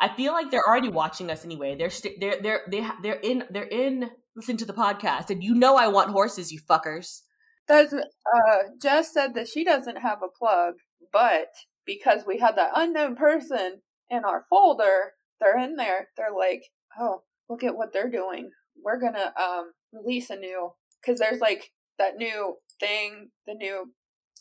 [0.00, 1.76] I feel like they're already watching us anyway.
[1.76, 5.42] They're st- they're they're they ha- they're in they're in listening to the podcast, and
[5.42, 7.22] you know I want horses, you fuckers.
[7.66, 10.74] Does uh Jess said that she doesn't have a plug,
[11.12, 11.48] but
[11.84, 16.08] because we had that unknown person in our folder, they're in there.
[16.16, 16.64] They're like,
[16.98, 18.50] oh, look at what they're doing.
[18.82, 23.92] We're gonna um release a new because there's like that new thing, the new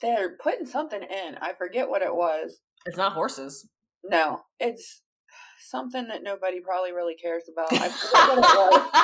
[0.02, 1.36] they're putting something in.
[1.41, 2.60] I forget what it was.
[2.86, 3.68] It's not horses.
[4.04, 5.02] No, it's
[5.60, 7.74] something that nobody probably really cares about.
[7.74, 9.04] I forget what it was.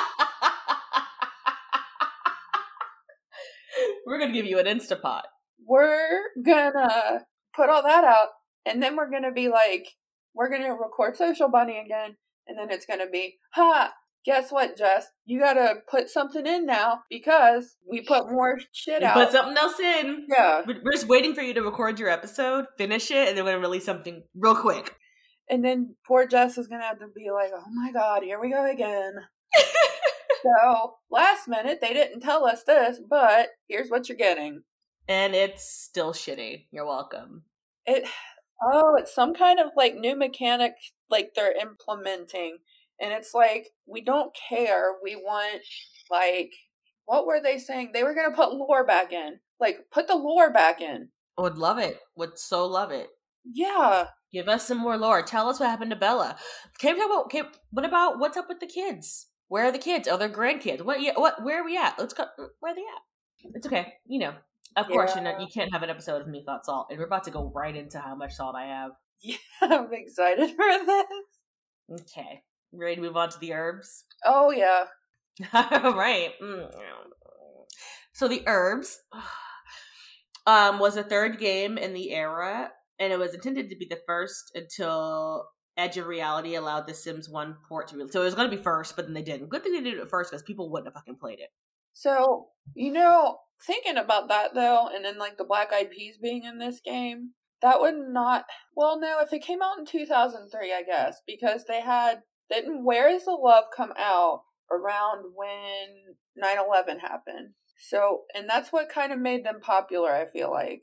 [4.06, 5.22] We're gonna give you an Instapot.
[5.66, 7.22] We're gonna
[7.56, 8.28] put all that out,
[8.64, 9.86] and then we're gonna be like,
[10.34, 12.16] we're gonna record Social Bunny again,
[12.46, 13.92] and then it's gonna be, ha,
[14.24, 15.06] guess what, Jess?
[15.26, 19.14] You gotta put something in now because we put more shit out.
[19.14, 20.26] Put something else in.
[20.28, 20.62] yeah.
[20.66, 23.62] We're just waiting for you to record your episode, finish it, and then we're gonna
[23.62, 24.96] release something real quick.
[25.48, 28.50] And then poor Jess is gonna have to be like, oh my god, here we
[28.50, 29.12] go again.
[30.42, 34.62] so, last minute, they didn't tell us this, but here's what you're getting.
[35.08, 36.66] and it's still shitty.
[36.70, 37.42] You're welcome.
[37.86, 38.08] It,
[38.62, 40.72] oh, it's some kind of like new mechanic,
[41.10, 42.58] like they're implementing.
[43.00, 44.92] And it's like, we don't care.
[45.02, 45.62] We want,
[46.10, 46.52] like,
[47.06, 47.90] what were they saying?
[47.92, 49.40] They were gonna put lore back in.
[49.60, 51.08] Like, put the lore back in.
[51.38, 52.00] Would love it.
[52.16, 53.08] Would so love it.
[53.44, 54.06] Yeah.
[54.32, 55.22] Give us some more lore.
[55.22, 56.36] Tell us what happened to Bella.
[56.78, 57.30] Can we talk about?
[57.30, 59.26] Can, what about what's up with the kids?
[59.48, 60.08] Where are the kids?
[60.08, 60.82] Oh, they're grandkids?
[60.84, 61.02] What?
[61.02, 61.12] Yeah.
[61.16, 61.44] What?
[61.44, 61.98] Where are we at?
[61.98, 62.24] Let's go.
[62.38, 63.50] Mm, where are they at?
[63.54, 63.94] It's okay.
[64.06, 64.34] You know.
[64.76, 65.40] Of course, you know Yeah.
[65.40, 67.76] you can't have an episode of me thought salt, and we're about to go right
[67.76, 68.90] into how much salt I have.
[69.22, 72.00] Yeah, I'm excited for this.
[72.00, 72.42] Okay,
[72.78, 74.02] ready to move on to the Urbz?
[74.24, 74.84] Oh, yeah.
[75.52, 76.30] All right.
[76.42, 76.70] Mm.
[78.12, 78.96] So the Urbz
[80.46, 84.00] um, was the third game in the era, and it was intended to be the
[84.06, 88.12] first until Edge of Reality allowed The Sims One port to release.
[88.12, 89.48] So it was going to be first, but then they didn't.
[89.48, 91.50] Good thing they did it first because people wouldn't have fucking played it.
[91.92, 96.44] So, you know, thinking about that though, and then like the Black Eyed Peas being
[96.44, 97.30] in this game,
[97.62, 98.44] that would not.
[98.76, 102.22] Well, no, if it came out in 2003, I guess, because they had.
[102.50, 107.50] Where Is the Love come out around when 9 11 happened?
[107.78, 110.82] So, and that's what kind of made them popular, I feel like.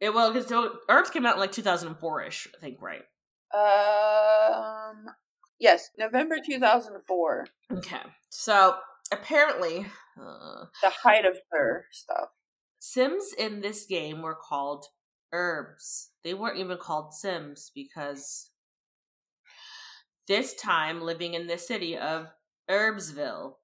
[0.00, 0.50] It well because
[0.90, 3.02] Urbz came out in like 2004 ish, I think, right?
[3.54, 5.06] Um,
[5.58, 7.96] yes, November 2004, Okay.
[8.28, 8.76] So
[9.12, 9.86] apparently,
[10.20, 12.28] uh, the height of their stuff.
[12.78, 14.86] Sims in this game were called
[15.32, 16.08] Urbz.
[16.22, 18.50] They weren't even called Sims because
[20.28, 22.28] this time living in the city of
[22.70, 23.54] Herbsville,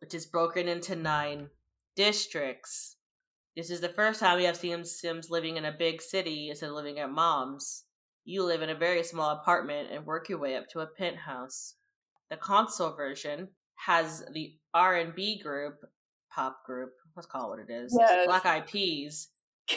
[0.00, 1.48] which is broken into nine
[1.96, 2.96] districts.
[3.56, 6.70] This is the first time we have seen Sims living in a big city instead
[6.70, 7.84] of living at mom's.
[8.24, 11.74] You live in a very small apartment and work your way up to a penthouse.
[12.30, 13.48] The console version
[13.86, 15.74] has the R and B group,
[16.34, 18.26] pop group, let's call it what it is, Yes.
[18.26, 19.28] Black Eyed Peas,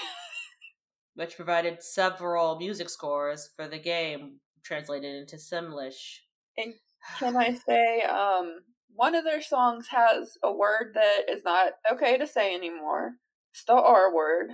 [1.15, 6.19] which provided several music scores for the game, translated into Simlish.
[6.57, 6.73] And
[7.19, 8.59] can I say, um,
[8.93, 13.13] one of their songs has a word that is not okay to say anymore.
[13.51, 14.51] It's the R word.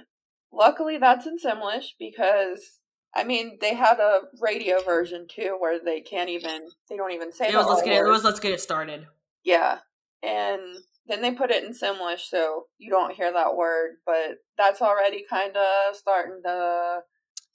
[0.51, 2.79] Luckily, that's in Simlish because,
[3.15, 7.31] I mean, they had a radio version too where they can't even, they don't even
[7.31, 8.11] say It was let's get it word.
[8.11, 9.07] was let's get it started.
[9.43, 9.79] Yeah.
[10.23, 10.61] And
[11.07, 15.23] then they put it in Simlish so you don't hear that word, but that's already
[15.27, 16.99] kind of starting to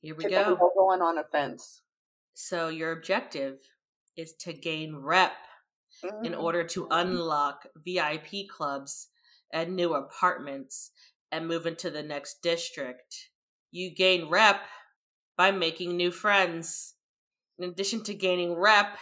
[0.00, 0.56] Here we go.
[0.76, 1.82] going on a fence.
[2.38, 3.60] So your objective
[4.14, 5.32] is to gain rep
[6.22, 6.42] in Mhm.
[6.42, 9.08] order to unlock VIP clubs
[9.50, 10.92] and new apartments
[11.32, 13.30] and move into the next district.
[13.70, 14.68] You gain rep
[15.36, 16.96] by making new friends.
[17.58, 18.98] In addition to gaining rep,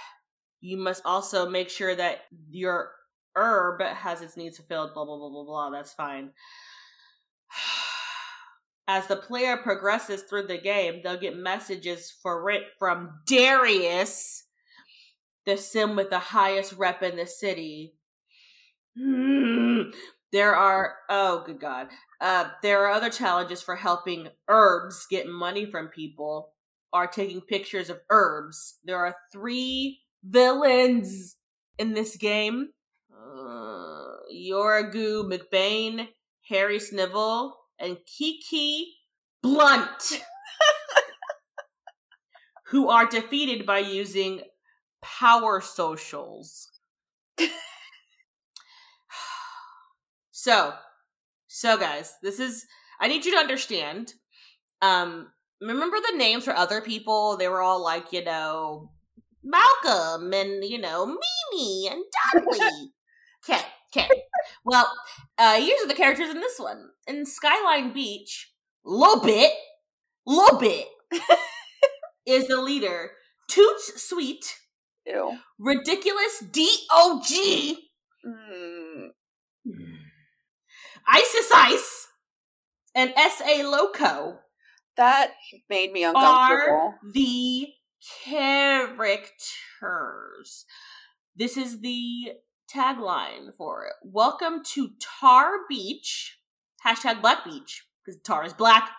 [0.60, 2.94] you must also make sure that your
[3.34, 5.70] Urb has its needs fulfilled, blah, blah, blah, blah, blah.
[5.70, 6.32] That's fine.
[8.86, 14.44] As the player progresses through the game, they'll get messages for it from Darius,
[15.46, 17.94] the sim with the highest rep in the city.
[20.32, 21.90] There are oh good god.
[22.20, 26.50] Uh there are other challenges for helping Urbz get money from people
[26.92, 28.78] or taking pictures of Urbz.
[28.84, 31.36] There are three villains
[31.78, 32.70] in this game.
[33.12, 36.08] Uh, Yorgu McBain,
[36.48, 37.52] Harry Snivel,
[37.84, 38.94] and Kiki
[39.42, 40.22] Blunt.
[42.74, 44.40] who are defeated by using
[45.02, 46.68] power socials.
[50.32, 50.72] so,
[51.46, 52.66] so guys, this is
[53.00, 54.14] I need you to understand.
[54.82, 55.28] Um,
[55.60, 57.36] remember the names for other people?
[57.36, 58.90] They were all like, you know,
[59.44, 62.92] Malcolm and you know Mimi and Dudley.
[63.48, 63.62] Okay,
[63.94, 64.08] okay.
[64.64, 64.90] Well,
[65.38, 66.90] uh, here's are the characters in this one.
[67.06, 68.52] In Skyline Beach,
[68.84, 69.50] Lobit,
[70.26, 70.86] Lobit
[72.26, 73.12] is the leader.
[73.48, 74.56] Toots Sweet,
[75.06, 75.38] Ew.
[75.58, 77.78] Ridiculous D.O.G.,
[78.26, 79.08] Mm,
[81.06, 82.08] Isis Ice
[82.94, 84.38] and SA Loco
[84.96, 85.32] that
[85.68, 86.94] made me uncomfortable.
[86.94, 87.68] are the
[88.24, 89.28] characters.
[91.36, 92.32] This is the
[92.72, 93.94] tagline for it.
[94.02, 96.38] Welcome to Tar Beach.
[96.86, 97.84] Hashtag Black Beach.
[98.04, 98.90] Because tar is black.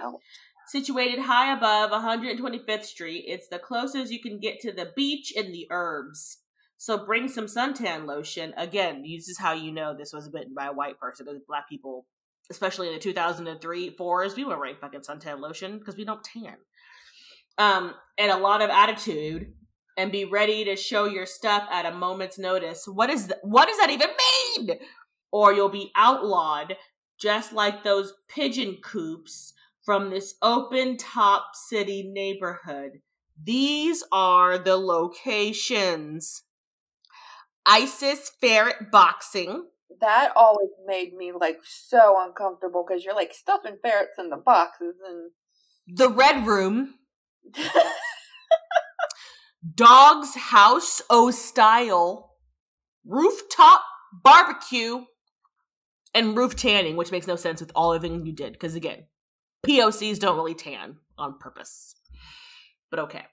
[0.00, 0.20] Ouch.
[0.68, 3.24] Situated high above 125th Street.
[3.26, 6.36] It's the closest you can get to the beach and the Urbz.
[6.78, 8.54] So bring some suntan lotion.
[8.56, 11.26] Again, this is how you know this was written by a white person.
[11.26, 12.06] Because black people,
[12.50, 16.56] especially in the 2003 fours, we weren't wearing fucking suntan lotion because we don't tan.
[17.58, 19.52] Um, and a lot of attitude
[19.96, 22.86] and be ready to show your stuff at a moment's notice.
[22.86, 24.08] What is th- what does that even
[24.68, 24.78] mean?
[25.30, 26.76] Or you'll be outlawed,
[27.18, 33.00] just like those pigeon coops from this open top city neighborhood.
[33.42, 36.44] These are the locations.
[37.66, 39.66] ISIS ferret boxing.
[40.00, 44.96] That always made me like so uncomfortable because you're like stuffing ferrets in the boxes
[45.06, 45.30] and
[45.96, 46.94] The Red Room.
[49.74, 52.36] Dog's House O Style.
[53.04, 53.82] Rooftop
[54.12, 55.04] Barbecue.
[56.14, 58.52] And roof tanning, which makes no sense with all everything you did.
[58.52, 59.04] Because again,
[59.66, 61.94] POCs don't really tan on purpose.
[62.90, 63.24] But okay.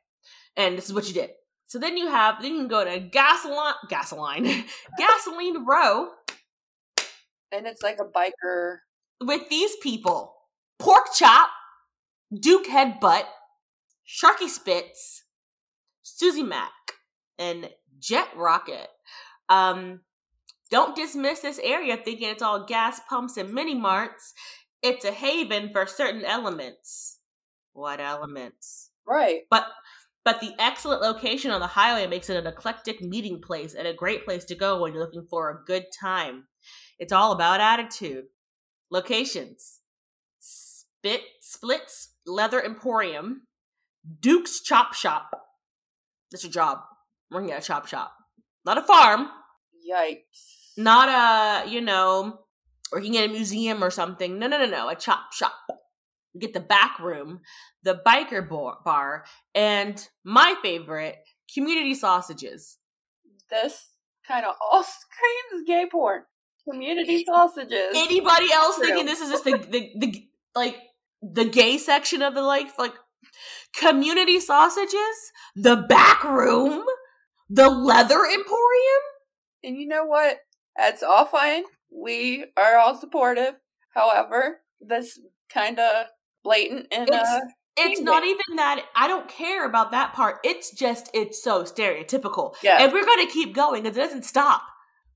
[0.56, 1.32] And this is what you did.
[1.68, 4.66] So then you have, then you can go to gasoline, gasoline,
[4.98, 6.10] gasoline row
[7.52, 8.78] and it's like a biker.
[9.22, 10.36] with these people
[10.78, 11.50] pork chop,
[12.34, 13.26] Duke headbutt,
[14.08, 15.24] Sharky Spitz,
[16.16, 16.72] Susie Mack,
[17.38, 18.88] and Jet Rocket.
[19.48, 20.02] Um,
[20.70, 24.34] don't dismiss this area thinking it's all gas pumps and mini marts.
[24.84, 27.20] It's a haven for certain elements.
[27.74, 28.92] What elements?
[29.08, 29.42] Right.
[29.50, 29.68] But
[30.26, 33.94] but the excellent location on the highway makes it an eclectic meeting place and a
[33.94, 36.46] great place to go when you're looking for a good time.
[37.00, 38.26] It's all about attitude.
[38.92, 39.80] Locations.
[40.40, 43.48] Spit Splits Leather Emporium.
[44.20, 45.49] Duke's Chop Shop.
[46.32, 46.80] That's your job.
[47.32, 48.14] Working at a chop shop.
[48.66, 49.28] Not a farm.
[49.90, 50.74] Yikes.
[50.78, 52.40] Not a, you know,
[52.92, 54.40] working at a museum or something.
[54.40, 54.90] No, no, no, no.
[54.90, 55.54] A chop shop.
[56.34, 57.42] You get the back room,
[57.84, 59.26] the biker bar,
[59.56, 61.18] and my favorite,
[61.54, 62.78] community sausages.
[63.50, 63.90] This
[64.28, 64.84] kind of all
[65.52, 66.24] screams gay porn.
[66.70, 67.94] Community sausages.
[67.96, 68.86] Anybody else True.
[68.86, 70.78] thinking this is just the, the, the, like,
[71.22, 72.74] the gay section of the life?
[72.78, 72.94] Like,
[73.76, 75.32] community sausages?
[75.56, 76.84] The back room?
[77.50, 79.04] The leather emporium?
[79.64, 80.38] And you know what?
[80.78, 81.64] That's all fine.
[81.92, 83.56] We are all supportive.
[83.94, 85.20] However, this
[85.52, 86.08] kind of
[86.44, 87.40] blatant and It's- uh,
[87.82, 90.40] It's not even that I don't care about that part.
[90.44, 92.56] It's just it's so stereotypical.
[92.62, 92.82] Yeah.
[92.82, 94.64] And we're gonna keep going because it doesn't stop.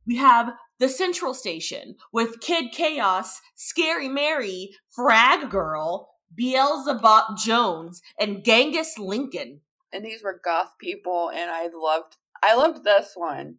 [0.08, 8.44] We have the Central Station with Kid Chaos, Scary Mary, Frag Girl, Beelzebub Jones, and
[8.44, 9.62] Genghis Lincoln.
[9.92, 12.18] and these were goth people, and I loved.
[12.42, 13.56] I loved this one.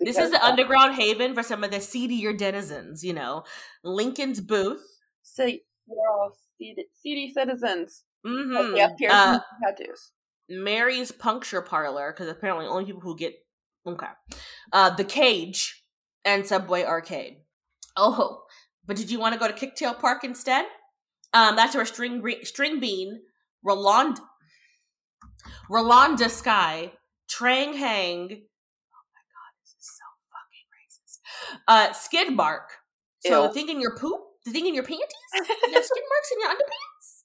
[0.00, 3.42] This is the underground haven for some of the seedier denizens, you know.
[3.82, 4.84] Lincoln's booth.
[5.22, 8.04] See, we're all seedy, seedy citizens.
[8.24, 8.54] Mm-hmm.
[8.54, 10.12] Like, we have piercings and tattoos.
[10.48, 13.34] Mary's puncture parlor because apparently only people who get
[13.86, 14.06] okay.
[14.72, 15.82] Uh, the cage
[16.24, 17.38] and Subway Arcade.
[17.96, 18.42] Oh,
[18.86, 20.66] but did you want to go to Kicktail Park instead?
[21.34, 23.20] Um, that's where String String Bean,
[23.62, 24.18] Roland,
[25.70, 26.92] Rolanda Sky,
[27.30, 28.24] Trang Hang.
[28.30, 31.18] Oh my god, this is so fucking racist.
[31.68, 32.70] Uh, Skid Mark.
[33.20, 33.48] So Ew.
[33.48, 35.02] the thing in your poop, the thing in your panties,
[35.34, 37.24] you skid marks in your underpants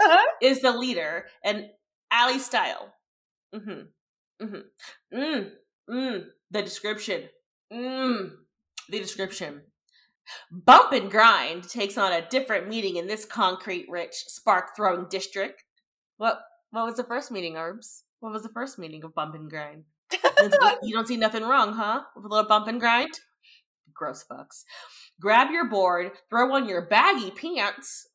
[0.00, 0.26] Uh-huh.
[0.42, 1.66] is the leader and
[2.12, 2.92] Ali Style.
[3.54, 4.44] Mm-hmm.
[4.44, 5.16] Mm-hmm.
[5.18, 5.50] Mm.
[5.90, 6.24] Mm.
[6.50, 7.28] The description.
[7.72, 8.30] Mm.
[8.88, 9.62] The description.
[10.50, 15.64] Bump and Grind takes on a different meaning in this concrete rich, spark throwing district.
[16.16, 18.02] What what was the first meaning, Urbz?
[18.20, 19.84] What was the first meaning of bump and grind?
[20.82, 22.02] you don't see nothing wrong, huh?
[22.16, 23.20] With a little bump and grind?
[23.92, 24.64] Gross fucks.
[25.20, 28.08] Grab your board, throw on your baggy pants,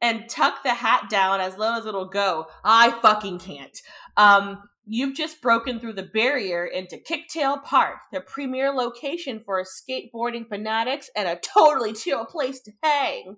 [0.00, 2.46] and tuck the hat down as low as it'll go.
[2.64, 3.80] I fucking can't.
[4.16, 10.48] Um, you've just broken through the barrier into Kicktail Park, the premier location for skateboarding
[10.48, 13.36] fanatics and a totally chill place to hang.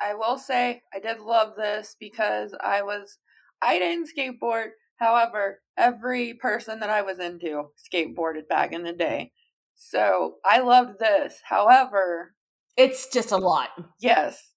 [0.00, 3.18] I will say I did love this because I was
[3.62, 4.70] I didn't skateboard.
[4.96, 9.32] However, every person that I was into skateboarded back in the day.
[9.74, 11.40] So I loved this.
[11.44, 12.34] However,
[12.76, 14.52] It's just a lot yes,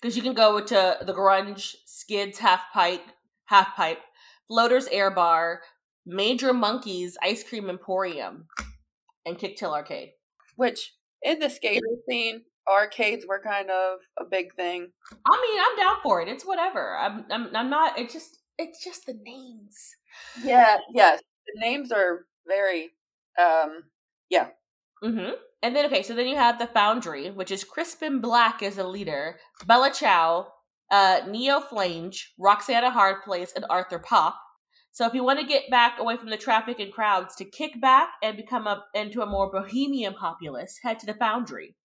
[0.00, 3.02] because you can go to the grunge, skids, half pipe,
[3.46, 3.98] half pipe,
[4.46, 5.60] floaters, air bar,
[6.06, 8.46] major monkeys, ice cream emporium.
[9.26, 10.10] and Kicktail Arcade.
[10.56, 14.88] Which in the skater scene, arcades were kind of a big thing.
[15.26, 16.28] I mean, I'm down for it.
[16.28, 16.96] It's whatever.
[16.96, 17.98] I'm I'm, I'm not.
[17.98, 19.76] It's just it's just the names.
[20.44, 20.78] Yeah.
[20.94, 21.20] Yes.
[21.54, 22.90] The names are very.
[23.38, 23.84] Um.
[24.28, 24.48] Yeah.
[25.02, 25.34] Mm-hmm.
[25.62, 28.86] And then okay, so then you have the Foundry, which is Crispin Black as a
[28.86, 29.36] leader,
[29.66, 30.48] Bella Chow,
[30.90, 34.38] uh, Neo Flange, Roxana Hardplace, and Arthur Pop.
[34.92, 37.80] So if you want to get back away from the traffic and crowds to kick
[37.80, 41.76] back and become a into a more bohemian populace, head to the Foundry.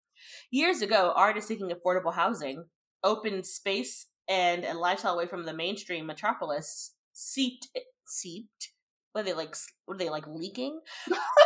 [0.52, 2.66] Years ago, artists seeking affordable housing,
[3.04, 7.68] open space, and a lifestyle away from the mainstream metropolis seeped
[8.08, 8.72] seeped.
[9.14, 9.56] Are they like?
[9.88, 10.82] Are they like leaking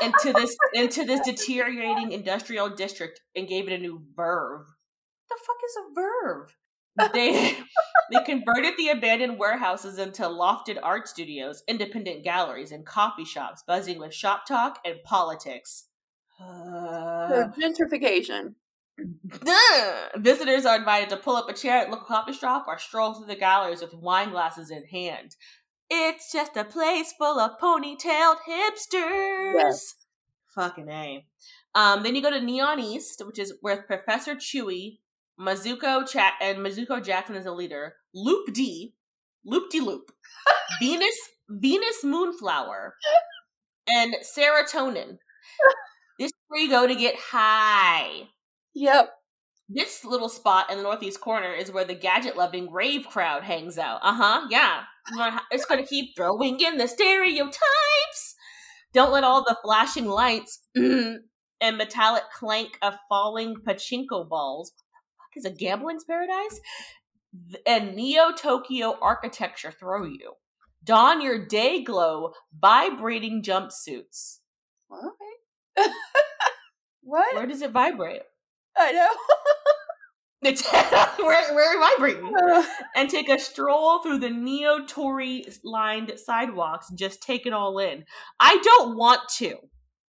[0.02, 4.66] into this into this deteriorating industrial district and gave it a new verve?
[5.30, 6.56] The fuck is a verve?
[7.14, 7.58] They
[8.12, 14.00] they converted the abandoned warehouses into lofted art studios, independent galleries, and coffee shops buzzing
[14.00, 15.86] with shop talk and politics.
[16.40, 18.56] So gentrification.
[20.18, 23.28] Visitors are invited to pull up a chair at local coffee shop or stroll through
[23.28, 25.36] the galleries with wine glasses in hand.
[25.90, 29.54] It's just a place full of ponytailed hipsters.
[29.56, 29.96] Yes.
[30.48, 31.26] Fucking A.
[31.76, 35.00] Um, then you go to Neon East, which is where Professor Chewy,
[35.40, 37.94] Mizuko Chat and Mizuko Jackson is a leader.
[38.14, 38.94] Loop D,
[39.46, 40.12] Loop D Loop,
[40.80, 41.18] Venus,
[41.50, 42.96] Venus Moonflower,
[43.88, 45.18] and Serotonin.
[46.20, 48.28] This is where you go to get high.
[48.76, 49.12] Yep.
[49.70, 53.78] This little spot in the northeast corner is where the gadget loving rave crowd hangs
[53.78, 54.00] out.
[54.04, 54.82] Uh huh, yeah.
[55.52, 58.36] It's going to keep throwing in the stereotypes.
[58.94, 61.22] Don't let all the flashing lights and
[61.62, 64.74] metallic clank of falling pachinko balls
[65.40, 66.60] is a gambling's paradise
[67.66, 70.34] and neo Tokyo architecture throw you.
[70.84, 74.40] Don your day glow vibrating jumpsuits.
[74.88, 75.14] What?
[77.02, 77.36] what?
[77.36, 78.24] Where does it vibrate?
[78.78, 79.10] I know.
[80.42, 80.66] It's
[81.18, 82.34] where where vibrating.
[82.96, 87.78] and take a stroll through the neo Tory lined sidewalks and just take it all
[87.78, 88.06] in.
[88.40, 89.58] I don't want to.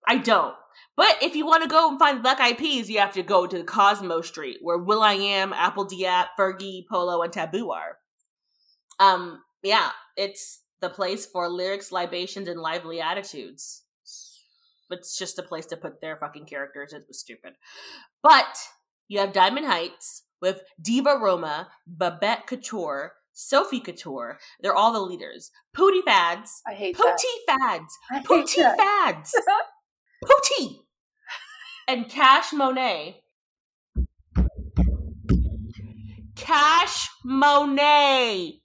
[0.09, 0.55] I don't.
[0.97, 3.47] But if you want to go and find Black Eyed Peas, you have to go
[3.47, 7.99] to Cosmo Street, where will.i.am, Apple Diap, Fergie, Polo, and Taboo are.
[9.01, 13.83] Um, yeah, it's the place for lyrics, libations, and lively attitudes.
[14.91, 16.93] It's just a place to put their fucking characters.
[16.93, 17.55] It was stupid.
[18.23, 18.57] But
[19.09, 24.39] you have Diamond Heights with Diva Roma, Babette Couture, Sophie Couture.
[24.61, 25.51] They're all the leaders.
[25.77, 26.63] Pootie Fads.
[26.67, 27.59] I hate Pootie that.
[27.59, 27.99] Fads.
[28.13, 28.77] I Pootie.
[28.77, 29.35] Fads.
[30.25, 30.84] Pootie.
[31.87, 33.21] And Cash Monet.
[36.35, 38.61] Cash Monet.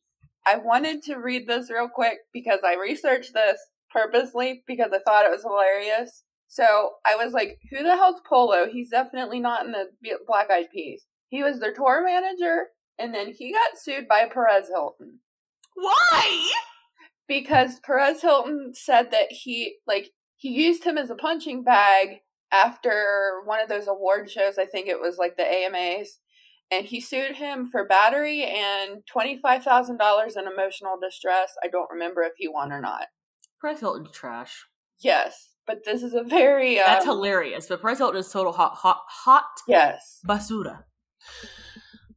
[0.45, 3.59] I wanted to read this real quick because I researched this
[3.91, 6.23] purposely because I thought it was hilarious.
[6.47, 8.67] So I was like, who the hell's Polo?
[8.71, 9.89] He's definitely not in the
[10.25, 11.05] Black Eyed Peas.
[11.27, 12.67] He was their tour manager,
[12.97, 15.19] and then he got sued by Perez Hilton
[15.75, 16.51] Why?
[17.27, 22.21] because Perez Hilton said that he, like, he used him as a punching bag
[22.51, 24.57] after one of those award shows.
[24.57, 26.19] I think it was like the AMAs.
[26.71, 31.53] And he sued him for battery and $25,000 in emotional distress.
[31.63, 33.07] I don't remember if he won or not.
[33.59, 34.65] Perez Hilton's trash.
[35.01, 37.67] Yes, but this is a very um, That's hilarious.
[37.67, 40.19] But Perez Hilton is total hot, hot, hot yes.
[40.27, 40.83] basura.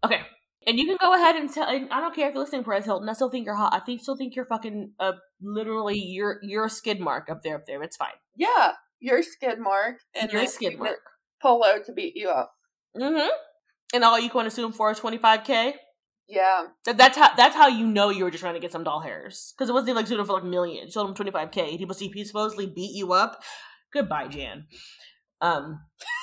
[0.05, 0.21] Okay.
[0.67, 1.69] And you can go ahead and tell.
[1.69, 3.09] And I don't care if you're listening, Perez Hilton.
[3.09, 3.75] I still think you're hot.
[3.75, 7.57] I think still think you're fucking uh, literally you're you're a skid mark up there.
[7.57, 8.15] Up there, it's fine.
[8.37, 8.73] Yeah,
[9.03, 10.99] your skid mark and a then skid mark.
[11.41, 12.53] Polo to beat you up.
[12.97, 13.29] Mm-hmm.
[13.95, 15.75] And all you can assume for is twenty five k.
[16.29, 18.85] Yeah, That that's how that's how you know you were just trying to get some
[18.85, 20.87] doll hairs because it wasn't even like suing for like millions.
[20.87, 21.77] You sold him twenty five k.
[21.77, 23.43] He he he supposedly beat you up.
[23.93, 24.67] Goodbye, Jan.
[25.41, 25.81] Um.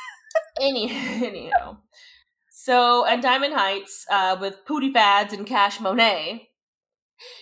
[0.61, 1.77] any anyhow.
[2.49, 6.49] So and Diamond Heights uh, with Pootie Fads and Cash Monet.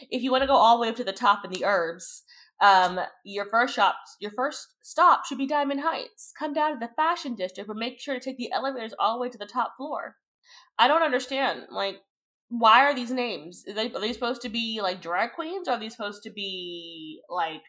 [0.10, 2.22] If you want to go all the way up to the top in the Urbz,
[2.60, 6.34] um, your first shop, your first stop should be Diamond Heights.
[6.38, 9.22] Come down to the fashion district, but make sure to take the elevators all the
[9.22, 10.16] way to the top floor.
[10.80, 11.64] I don't understand.
[11.72, 11.98] Like,
[12.50, 13.64] why are these names?
[13.68, 15.68] Is they, are they supposed to be like drag queens?
[15.68, 17.62] Are they supposed to be like?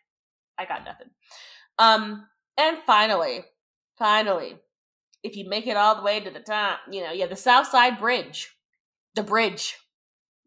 [0.59, 1.09] I got nothing.
[1.78, 2.26] Um,
[2.57, 3.45] and finally,
[3.99, 4.57] finally,
[5.22, 7.66] if you make it all the way to the top, you know, yeah, the South
[7.66, 8.57] Side Bridge,
[9.14, 9.76] the bridge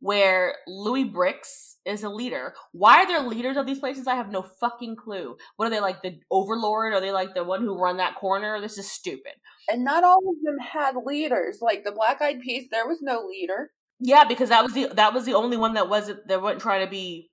[0.01, 2.53] where Louis Bricks is a leader.
[2.73, 4.07] Why are there leaders of these places?
[4.07, 5.37] I have no fucking clue.
[5.55, 6.01] What are they like?
[6.01, 6.93] The overlord?
[6.93, 8.59] Are they like the one who run that corner?
[8.59, 9.33] This is stupid.
[9.71, 11.59] and not all of them had leaders.
[11.61, 13.71] Like the Black Eyed Peas, there was no leader.
[13.99, 16.83] Yeah, because that was the that was the only one that wasn't that wasn't trying
[16.83, 17.29] to be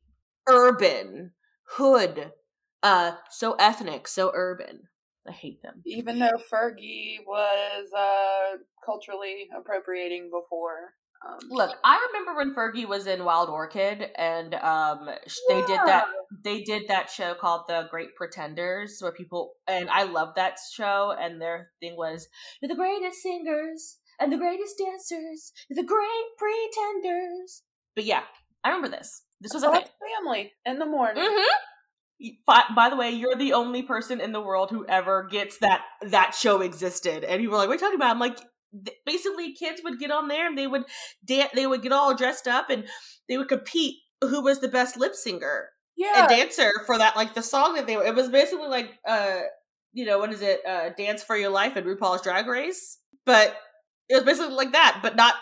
[0.47, 1.33] urban,
[1.64, 2.33] hood,
[2.83, 4.83] uh, so ethnic, so urban.
[5.27, 5.83] I hate them.
[5.87, 10.95] Even though Fergie was uh, culturally appropriating before.
[11.27, 15.09] Um, Look, I remember when Fergie was in Wild Orchid, and um,
[15.49, 16.07] they did that.
[16.45, 21.14] They did that show called The Great Pretenders, where people and I love that show.
[21.19, 22.29] And their thing was,
[22.61, 27.62] "You're the greatest singers and the greatest dancers, You're the great pretenders."
[27.97, 28.23] But yeah,
[28.62, 29.23] I remember this.
[29.41, 31.25] This was a family in the morning.
[31.25, 32.75] Mm-hmm.
[32.75, 36.35] By the way, you're the only person in the world who ever gets that that
[36.35, 37.25] show existed.
[37.25, 38.39] And you were like, "What are you talking about?" I'm like,
[39.07, 40.85] basically, kids would get on there and they would
[41.25, 41.51] dance.
[41.55, 42.87] They would get all dressed up and
[43.29, 46.21] they would compete who was the best lip singer yeah.
[46.21, 47.16] and dancer for that.
[47.16, 48.05] Like the song that they were.
[48.05, 49.41] It was basically like, uh,
[49.93, 50.61] you know, what is it?
[50.66, 53.57] Uh, Dance for Your Life and RuPaul's Drag Race, but
[54.09, 55.35] it was basically like that, but not,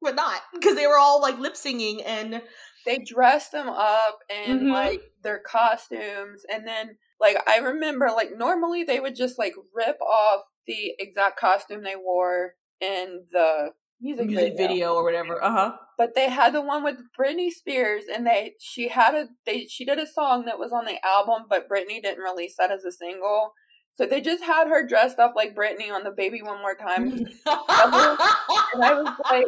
[0.00, 2.42] but not because they were all like lip singing and
[2.86, 4.70] they dressed them up in mm-hmm.
[4.70, 10.00] like their costumes and then like I remember like normally they would just like rip
[10.00, 13.70] off the exact costume they wore in the
[14.00, 14.68] music, music video.
[14.68, 14.94] video.
[14.94, 15.42] or whatever.
[15.42, 15.72] Uh-huh.
[15.98, 19.84] But they had the one with Britney Spears and they she had a they she
[19.84, 22.92] did a song that was on the album but Britney didn't release that as a
[22.92, 23.52] single.
[23.94, 27.02] So they just had her dressed up like Britney on the Baby One More Time.
[27.12, 29.46] and I was like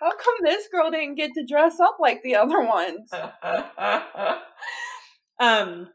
[0.00, 3.10] how come this girl didn't get to dress up like the other ones?
[5.40, 5.88] um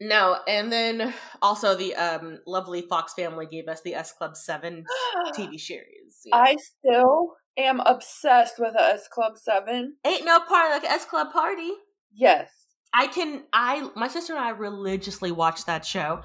[0.00, 4.84] no, and then also the um lovely Fox family gave us the S Club 7
[5.36, 6.22] TV series.
[6.24, 6.38] You know?
[6.38, 9.96] I still am obsessed with S Club 7.
[10.04, 11.70] Ain't no party like S Club Party.
[12.12, 12.50] Yes.
[12.92, 16.20] I can I my sister and I religiously watched that show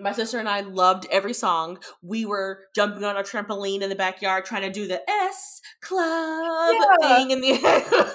[0.00, 1.78] my sister and I loved every song.
[2.02, 6.76] We were jumping on a trampoline in the backyard trying to do the S Club
[7.00, 7.16] yeah.
[7.16, 7.52] thing in the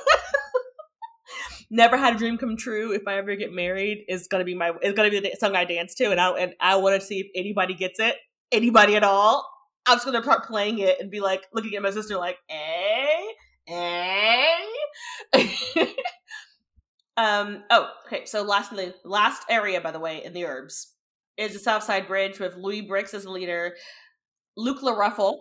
[1.73, 2.93] Never had a dream come true.
[2.93, 5.65] If I ever get married, is gonna be my is gonna be the song I
[5.65, 8.15] dance to, and I and I want to see if anybody gets it,
[8.51, 9.43] anybody at all.
[9.87, 13.23] I'm just gonna start playing it and be like looking at my sister like, eh,
[13.69, 14.59] eh.
[17.17, 17.63] um.
[17.71, 18.25] Oh, okay.
[18.25, 20.91] So lastly, last area, by the way, in the Urbz
[21.37, 23.73] is the Southside Bridge with Louis Brix as the leader,
[24.55, 25.39] Luke LaRuffle.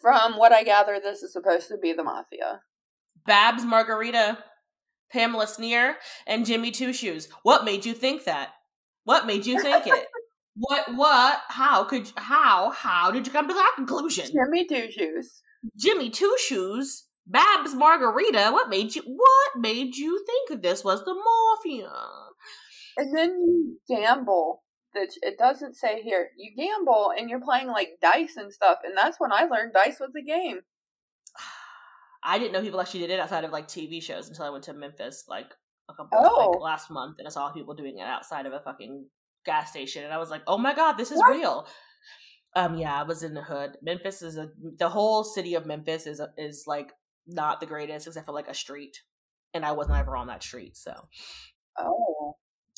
[0.00, 2.62] From what I gather, this is supposed to be the Mafia.
[3.24, 4.38] Babs Margarita,
[5.12, 5.96] Pamela Sneer,
[6.26, 7.28] and Jimmy Two Shoes.
[7.42, 8.50] What made you think that?
[9.04, 10.06] What made you think it?
[10.54, 10.94] what?
[10.94, 11.40] What?
[11.48, 12.08] How could?
[12.08, 12.70] You, how?
[12.70, 14.26] How did you come to that conclusion?
[14.26, 15.42] Jimmy Two Shoes.
[15.76, 17.04] Jimmy Two Shoes.
[17.26, 18.50] Babs Margarita.
[18.50, 19.02] What made you?
[19.02, 21.92] What made you think that this was the mafia?
[22.96, 24.62] And then you gamble
[24.94, 26.30] that it doesn't say here.
[26.36, 29.98] You gamble and you're playing like dice and stuff, and that's when I learned dice
[30.00, 30.60] was a game.
[32.22, 34.64] I didn't know people actually did it outside of like TV shows until I went
[34.64, 35.52] to Memphis like
[35.88, 36.50] a couple oh.
[36.50, 39.06] like, last month, and I saw people doing it outside of a fucking
[39.44, 41.30] gas station, and I was like, "Oh my god, this is what?
[41.30, 41.66] real."
[42.56, 43.76] Um, yeah, I was in the hood.
[43.82, 46.92] Memphis is a the whole city of Memphis is a, is like
[47.26, 48.96] not the greatest except for like a street,
[49.54, 50.94] and I wasn't ever on that street, so.
[51.78, 52.36] Oh.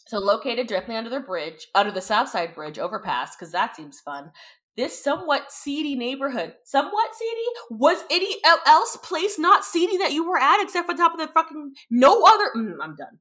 [0.09, 4.30] So located directly under the bridge, under the Southside Bridge overpass, because that seems fun.
[4.76, 10.38] This somewhat seedy neighborhood, somewhat seedy, was any else place not seedy that you were
[10.38, 12.50] at except for top of the fucking no other.
[12.57, 13.18] Mm, I'm done.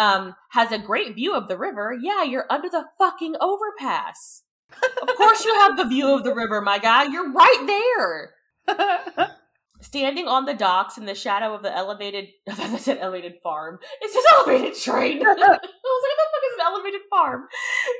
[0.00, 1.96] Um, has a great view of the river.
[2.00, 4.42] Yeah, you're under the fucking overpass.
[5.02, 7.04] of course, you have the view of the river, my guy.
[7.04, 8.30] You're right
[8.66, 9.28] there.
[9.80, 13.78] standing on the docks in the shadow of the elevated I said elevated farm.
[14.00, 15.22] It's just elevated train.
[15.26, 17.46] I was like, what the fuck is an elevated farm?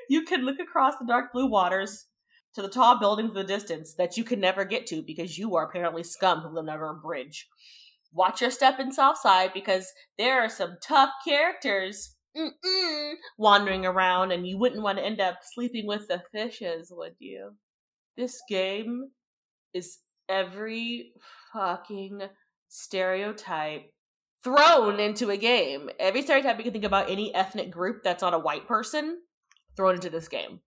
[0.09, 2.07] You can look across the dark blue waters
[2.55, 5.55] to the tall buildings in the distance that you can never get to because you
[5.57, 7.49] are apparently scum who live under a bridge.
[8.13, 14.47] Watch your step in Southside because there are some tough characters Mm-mm, wandering around, and
[14.47, 17.57] you wouldn't want to end up sleeping with the fishes, would you?
[18.17, 19.11] This game
[19.75, 19.99] is
[20.29, 21.13] every
[21.53, 22.23] fucking
[22.69, 23.91] stereotype
[24.45, 25.91] thrown into a game.
[25.99, 29.19] Every stereotype you can think about any ethnic group that's not a white person
[29.77, 30.61] thrown into this game.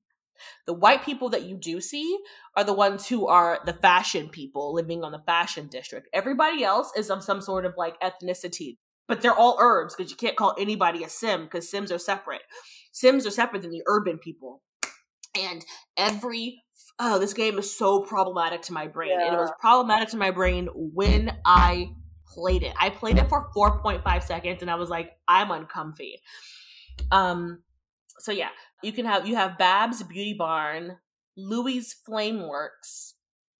[0.65, 2.19] The white people that you do see
[2.55, 6.07] are the ones who are the fashion people living on the fashion district.
[6.13, 8.77] Everybody else is of some sort of like ethnicity,
[9.07, 12.41] but they're all Urbz because you can't call anybody a sim because sims are separate.
[12.91, 14.61] Sims are separate than the urban people.
[15.35, 15.65] And
[15.95, 16.61] every
[16.99, 19.11] oh, this game is so problematic to my brain.
[19.11, 19.27] Yeah.
[19.27, 21.91] And it was problematic to my brain when I
[22.27, 22.73] played it.
[22.79, 26.21] I played it for 4.5 seconds and I was like, I'm uncomfy.
[27.11, 27.59] Um
[28.21, 28.49] so yeah,
[28.81, 30.97] you can have you have Babs Beauty Barn,
[31.37, 33.13] Louis Flameworks,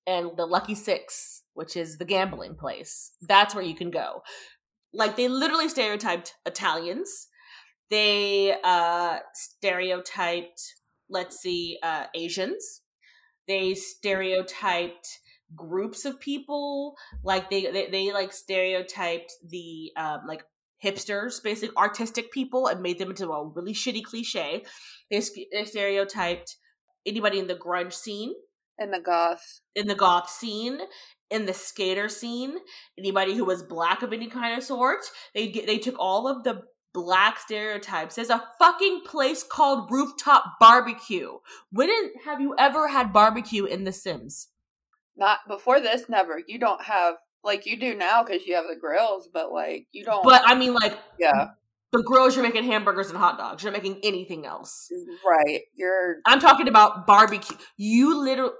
[0.08, 3.12] and the Lucky Six, which is the gambling place.
[3.22, 4.22] That's where you can go.
[4.94, 7.28] Like they literally stereotyped Italians.
[7.90, 10.62] They uh stereotyped,
[11.10, 12.82] let's see, uh Asians
[13.52, 15.20] they stereotyped
[15.56, 20.44] groups of people like they they, they like stereotyped the um like
[20.84, 24.64] hipsters basic artistic people and made them into a really shitty cliche.
[25.10, 25.22] They,
[25.52, 26.58] they stereotyped
[27.06, 28.34] anybody in the grunge scene.
[28.80, 29.62] In the goth.
[29.76, 30.80] In the goth scene.
[31.30, 32.58] In the skater scene.
[32.98, 35.02] Anybody who was black of any kind of sort.
[35.36, 36.64] They they took all of the
[36.94, 38.16] black stereotypes.
[38.16, 41.38] There's a fucking place called rooftop barbecue.
[41.72, 41.90] When
[42.26, 44.50] have you ever had barbecue in the sims?
[45.16, 46.42] Not before this never.
[46.46, 50.04] You don't have like you do now because you have the grills but like you
[50.04, 51.50] don't but i mean like yeah.
[51.92, 53.64] the grills you're making hamburgers and hot dogs.
[53.64, 54.90] You're not making anything else.
[55.28, 55.62] Right.
[55.76, 57.58] You're i'm talking about barbecue.
[57.78, 58.56] You literally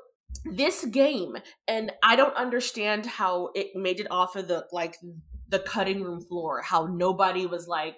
[0.46, 1.36] this game
[1.68, 4.96] and i don't understand how it made it off of the like
[5.50, 7.98] the cutting room floor how nobody was like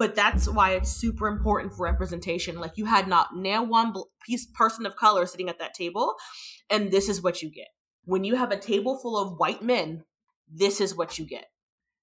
[0.00, 2.58] but that's why it's super important for representation.
[2.58, 3.92] Like you had not now one
[4.26, 6.14] piece person of color sitting at that table
[6.70, 7.68] and this is what you get
[8.04, 10.04] when you have a table full of white men
[10.52, 11.46] this is what you get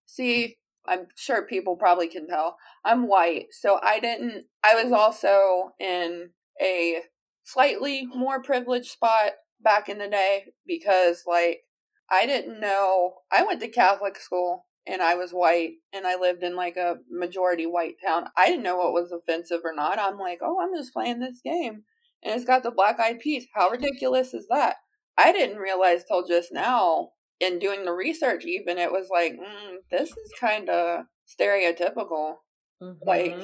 [0.06, 0.56] see
[0.88, 6.30] i'm sure people probably can tell i'm white so i didn't i was also in
[6.62, 7.02] a
[7.44, 11.62] slightly more privileged spot back in the day because like
[12.10, 16.44] I didn't know I went to Catholic school and I was white and I lived
[16.44, 18.28] in like a majority white town.
[18.38, 20.00] I didn't know what was offensive or not.
[20.00, 21.84] I'm like, "Oh, I'm just playing this game."
[22.24, 23.48] And it's got the black eyed peas.
[23.54, 24.78] How ridiculous is that?
[25.18, 29.78] I didn't realize till just now in doing the research even it was like, mm,
[29.92, 32.36] this is kind of stereotypical.
[32.82, 33.08] Mm-hmm.
[33.08, 33.38] Like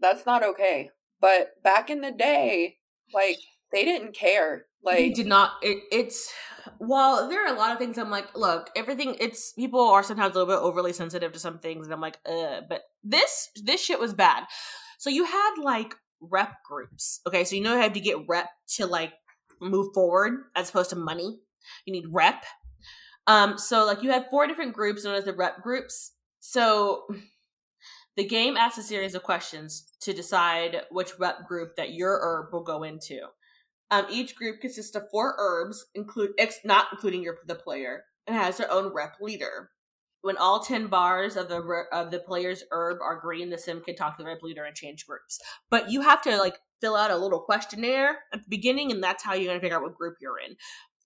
[0.00, 0.90] that's not okay.
[1.20, 2.76] But back in the day,
[3.12, 3.38] like
[3.72, 4.66] they didn't care.
[4.82, 5.52] Like they did not.
[5.62, 6.32] It, it's
[6.78, 7.98] well, there are a lot of things.
[7.98, 9.16] I'm like, look, everything.
[9.18, 12.18] It's people are sometimes a little bit overly sensitive to some things, and I'm like,
[12.26, 12.60] uh.
[12.68, 14.44] But this this shit was bad.
[14.98, 17.20] So you had like rep groups.
[17.26, 19.12] Okay, so you know you have to get rep to like
[19.60, 21.38] move forward as opposed to money.
[21.86, 22.44] You need rep.
[23.26, 26.12] Um, so like you have four different groups known as the rep groups.
[26.40, 27.06] So
[28.16, 32.52] the game asks a series of questions to decide which rep group that your Urb
[32.52, 33.20] will go into.
[33.90, 38.36] Um, each group consists of four Urbz, include ex, not including your the player, and
[38.36, 39.70] has their own rep leader.
[40.22, 41.60] When all ten bars of the
[41.92, 44.74] of the player's Urb are green, the sim can talk to the rep leader and
[44.74, 45.38] change groups.
[45.70, 49.24] But you have to like fill out a little questionnaire at the beginning, and that's
[49.24, 50.54] how you're gonna figure out what group you're in.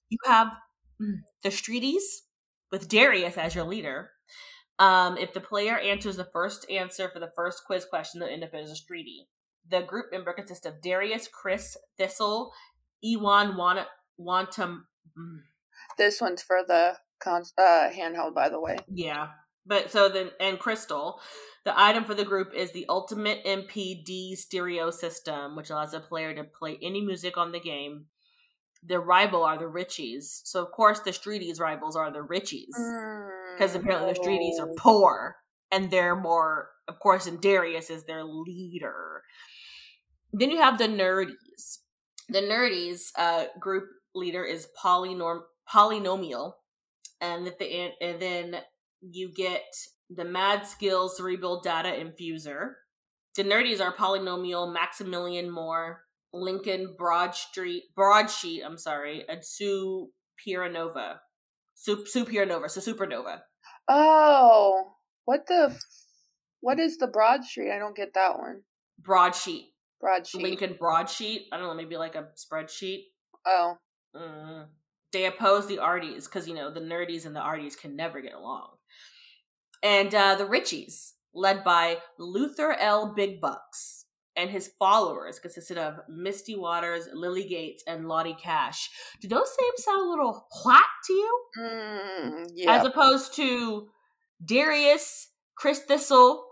[0.09, 0.49] You have
[1.01, 2.03] mm, the Streeties
[2.73, 4.11] with Darius as your leader.
[4.81, 8.43] Um, if the player answers the first answer for the first quiz question, they'll end
[8.43, 9.27] up as a Streety.
[9.71, 12.53] The group member consists of Darius, Chris, Thistle,
[13.01, 13.87] Ewan want
[14.21, 14.83] Wantum.
[15.17, 15.43] Mm.
[15.97, 18.79] This one's for the cons- uh, handheld, by the way.
[18.89, 19.29] Yeah,
[19.69, 21.20] but so then and Crystal,
[21.65, 26.35] the item for the group is the Ultimate MPD stereo system, which allows a player
[26.35, 28.07] to play any music on the game.
[28.82, 32.74] Their rival are the Richies, so of course the Streeties rivals are the Richies,
[33.57, 35.36] because mm, apparently the Streeties are poor
[35.70, 39.23] and they're more, of course, and Darius is their leader.
[40.32, 41.78] Then you have the Nerdies
[42.28, 46.53] the nerdies uh, group leader is polynorm Polly Nomial,
[47.20, 48.57] and the and then
[49.01, 49.65] you get
[50.11, 52.73] the Mad Skills Cerebral Data Infuser.
[53.37, 56.03] The nerdies are Polly Nomial, Maximilian Moore,
[56.33, 58.65] Lincoln Broadstreet Broadsheet.
[58.65, 60.11] I'm sorry, and Sue
[60.45, 61.19] Piranova.
[61.75, 63.41] Su- Supernova, so Supernova.
[63.89, 64.95] Oh,
[65.25, 65.77] what the?
[66.61, 67.73] What is the Broadsheet?
[67.73, 68.62] I don't get that one.
[69.01, 69.66] Broadsheet.
[70.01, 70.43] Broadsheet.
[70.43, 71.47] Lincoln broadsheet.
[71.53, 73.05] I don't know, maybe like a spreadsheet.
[73.47, 73.75] Oh.
[74.15, 74.66] Mm.
[75.12, 78.35] They oppose the arties because you know the nerdies and the arties can never get
[78.35, 78.69] along.
[79.83, 83.15] And uh, the Richies, led by Luther L.
[83.15, 84.07] Big Bucks,
[84.37, 88.89] and his followers consisted of Misty Waters, Lily Gates, and Lottie Cash.
[89.21, 91.41] Do those names sound a little hot to you?
[91.61, 92.73] Mm, yeah.
[92.73, 93.89] As opposed to
[94.45, 96.45] Darius, Chris Thistle,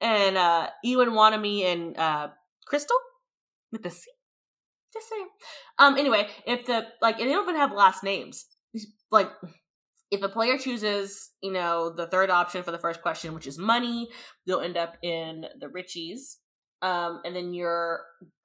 [0.00, 2.28] and uh, Ewan Wanami and uh,
[2.66, 2.96] Crystal
[3.70, 4.10] with the C.
[4.92, 5.28] Just saying.
[5.78, 5.96] Um.
[5.96, 8.46] Anyway, if the like, and they don't even have last names.
[9.10, 9.30] Like,
[10.12, 13.58] if a player chooses, you know, the third option for the first question, which is
[13.58, 14.10] money,
[14.46, 16.36] they'll end up in the Richies.
[16.82, 18.00] Um, and then your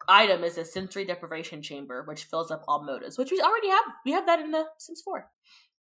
[0.08, 3.84] item is a sensory deprivation chamber, which fills up all motives, which we already have.
[4.06, 5.30] We have that in the Sims 4.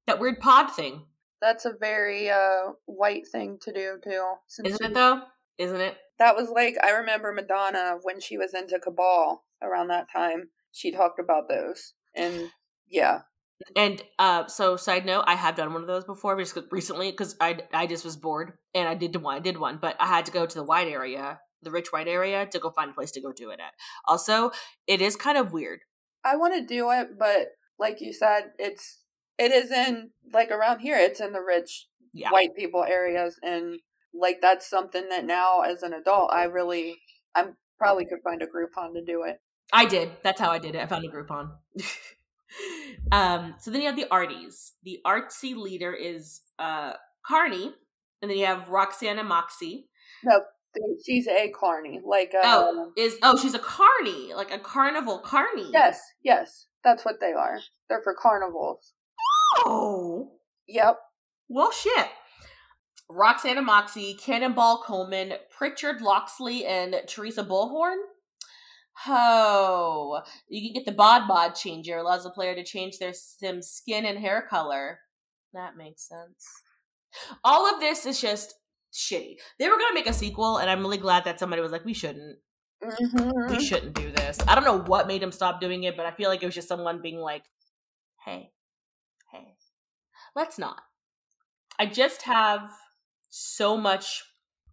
[0.09, 1.05] That weird pod thing.
[1.41, 4.25] That's a very uh white thing to do too.
[4.65, 5.21] Isn't it though?
[5.59, 5.97] Isn't it?
[6.19, 10.49] That was like I remember Madonna when she was into Kabbalah around that time.
[10.73, 12.51] She talked about those, and
[12.89, 13.21] yeah.
[13.74, 17.37] And uh, so side note, I have done one of those before, just recently because
[17.41, 19.37] I I just was bored and I did one.
[19.37, 22.09] I did one, but I had to go to the white area, the rich white
[22.09, 23.73] area, to go find a place to go do it at.
[24.05, 24.51] Also,
[24.87, 25.81] it is kind of weird.
[26.24, 29.03] I want to do it, but like you said, it's
[29.39, 30.97] it is in like around here.
[30.99, 32.31] It's in the rich Yeah.
[32.31, 33.81] white people areas, and
[34.12, 36.99] like that's something that now as an adult, I really,
[37.35, 39.41] I'm probably could find a Groupon to do it.
[39.73, 40.11] I did.
[40.23, 40.81] That's how I did it.
[40.83, 41.53] I found a Groupon.
[43.12, 44.73] um, so then you have the arties.
[44.85, 46.94] The artsy leader is uh
[47.27, 47.73] Carney,
[48.23, 49.89] and then you have Roxanne and Moxie.
[50.24, 50.40] No,
[51.05, 55.68] she's a carny, like uh, Oh, is oh she's a carney, like a carnival carney.
[55.73, 57.59] yes, yes, that's what they are.
[57.89, 58.93] They're for carnivals.
[59.64, 60.32] Oh,
[60.68, 60.98] Yep.
[61.48, 62.06] well, shit.
[63.09, 67.97] Roxanne and Moxie, Cannonball Coleman, Pritchard Loxley, and Teresa Bullhorn.
[69.06, 71.98] Oh, you can get the bod Bod changer.
[71.98, 75.01] Allows the player to change their sim skin and hair color.
[75.52, 76.47] That makes sense.
[77.44, 78.55] All of this is just
[78.93, 79.36] shitty.
[79.59, 81.94] They were gonna make a sequel, and I'm really glad that somebody was like, "We
[81.94, 82.39] shouldn't.
[82.82, 83.51] Mhm.
[83.51, 86.12] We shouldn't do this." I don't know what made them stop doing it, but I
[86.12, 87.44] feel like it was just someone being like,
[88.24, 88.52] "Hey,
[89.31, 89.56] hey,
[90.35, 90.82] let's not."
[91.78, 92.70] I just have
[93.28, 94.24] so much,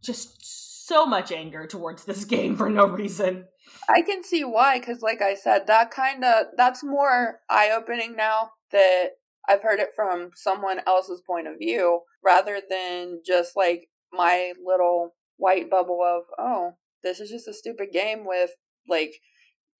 [0.01, 3.45] just so much anger towards this game for no reason.
[3.89, 8.15] I can see why, because like I said, that kind of that's more eye opening
[8.15, 9.11] now that
[9.47, 15.15] I've heard it from someone else's point of view rather than just like my little
[15.37, 18.51] white bubble of oh, this is just a stupid game with
[18.87, 19.15] like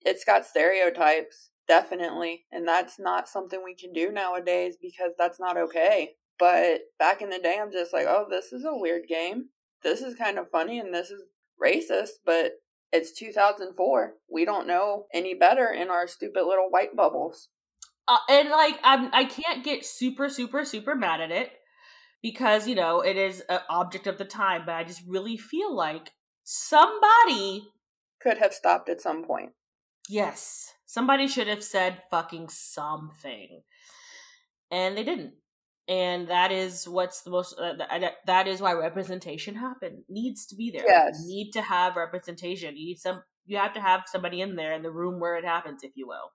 [0.02, 5.56] it's got stereotypes definitely, and that's not something we can do nowadays because that's not
[5.56, 6.10] okay.
[6.38, 9.50] But back in the day, I'm just like, oh, this is a weird game.
[9.84, 11.20] This is kind of funny and this is
[11.62, 12.52] racist, but
[12.92, 14.14] it's 2004.
[14.30, 17.48] We don't know any better in our stupid little white bubbles.
[18.08, 21.50] Uh, and like I'm, I can't get super, super, super mad at it
[22.22, 24.62] because you know it is an object of the time.
[24.66, 26.10] But I just really feel like
[26.42, 27.68] somebody,
[28.20, 29.52] Could have stopped at some point.
[30.08, 33.62] yes, somebody should have said fucking something,
[34.70, 35.34] and they didn't.
[35.86, 37.58] And that is what's the most.
[37.58, 40.84] Uh, that, that is why representation happen needs to be there.
[40.86, 41.20] Yes.
[41.20, 42.76] You need to have representation.
[42.76, 43.22] You need some.
[43.44, 46.06] You have to have somebody in there in the room where it happens, if you
[46.08, 46.32] will.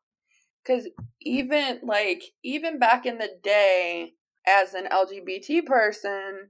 [0.64, 0.88] Because
[1.22, 4.14] even like even back in the day,
[4.48, 6.50] as an LGBT person,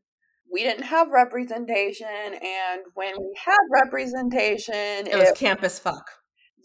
[0.51, 6.09] we didn't have representation, and when we had representation, It was campus fuck.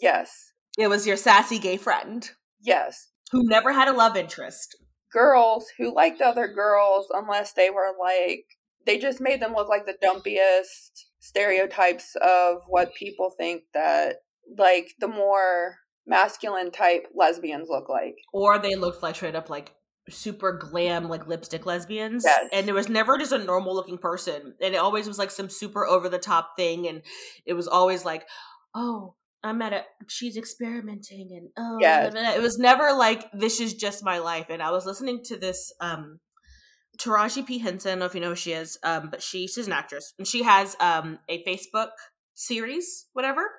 [0.01, 2.29] yes, It was your sassy gay friend
[2.61, 4.77] yes, who never had a love interest.
[5.15, 8.45] Girls who liked other girls unless they were like
[8.87, 14.17] they just made them look like the dumpiest stereotypes of what people think that
[14.59, 15.77] like the more
[16.07, 18.17] masculine type lesbians look like.
[18.33, 19.73] Or they looked like straight up like
[20.11, 22.25] super glam, like lipstick lesbians.
[22.27, 22.49] Yes.
[22.53, 24.55] And there was never just a normal looking person.
[24.61, 26.87] And it always was like some super over the top thing.
[26.87, 27.03] And
[27.47, 28.27] it was always like,
[28.75, 29.15] oh,
[29.45, 31.29] I'm at a, she's experimenting.
[31.33, 32.13] And oh, Yes.
[32.13, 32.39] blah, blah, blah.
[32.39, 34.47] it was never like, this is just my life.
[34.49, 36.21] And I was listening to this, um,
[36.99, 37.59] Taraji P.
[37.59, 39.73] Henson, I don't know if you know who she is, um, but she, she's an
[39.73, 40.15] actress.
[40.19, 41.91] And she has um, a Facebook
[42.35, 43.51] series, whatever,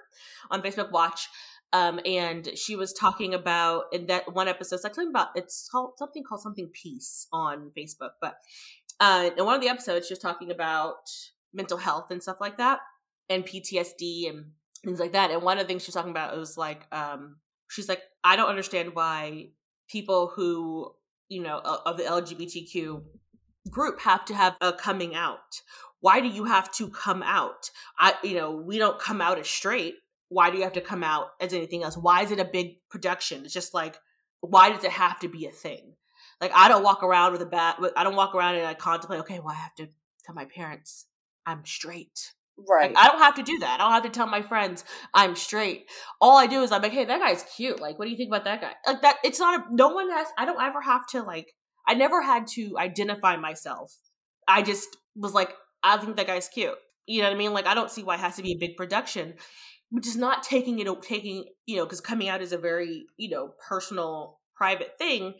[0.49, 1.27] on Facebook Watch.
[1.73, 5.67] Um, and she was talking about in that one episode, it's like something about it's
[5.69, 8.11] called something called something peace on Facebook.
[8.21, 8.35] But
[9.01, 10.95] uh, in one of the episodes, she was talking about
[11.53, 12.79] mental health and stuff like that,
[13.27, 14.45] and PTSD and
[14.85, 15.31] things like that.
[15.31, 17.37] And one of the things she was talking about was like, um,
[17.69, 19.49] she's like, I don't understand why
[19.89, 20.91] people who
[21.29, 23.03] you know of the LGBTQ
[23.69, 25.61] group have to have a coming out.
[25.99, 27.71] Why do you have to come out?
[27.99, 29.95] I, you know, we don't come out as straight
[30.29, 31.97] why do you have to come out as anything else?
[31.97, 33.45] Why is it a big production?
[33.45, 33.97] It's just like,
[34.41, 35.93] why does it have to be a thing?
[36.41, 37.77] Like, I don't walk around with a bat.
[37.95, 39.87] I don't walk around and I contemplate, okay, well, I have to
[40.25, 41.05] tell my parents
[41.45, 42.33] I'm straight.
[42.57, 42.93] Right.
[42.93, 43.79] Like, I don't have to do that.
[43.79, 44.83] I don't have to tell my friends
[45.13, 45.85] I'm straight.
[46.21, 47.81] All I do is I'm like, hey, that guy's cute.
[47.81, 48.73] Like, what do you think about that guy?
[48.87, 49.17] Like that.
[49.23, 49.75] It's not a.
[49.75, 50.27] No one has.
[50.37, 51.53] I don't ever have to like.
[51.87, 53.95] I never had to identify myself.
[54.47, 55.53] I just was like,
[55.83, 56.75] I think that guy's cute.
[57.05, 57.53] You know what I mean?
[57.53, 59.35] Like, I don't see why it has to be a big production
[59.89, 63.29] which is not taking it taking you know because coming out is a very you
[63.29, 65.33] know personal private thing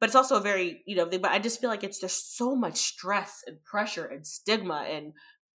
[0.00, 2.12] but it's also a very you know thing but i just feel like it's there's
[2.12, 5.12] so much stress and pressure and stigma and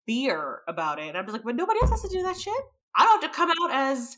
[0.07, 2.53] fear about it and i'm just like but nobody else has to do that shit
[2.95, 4.17] i don't have to come out as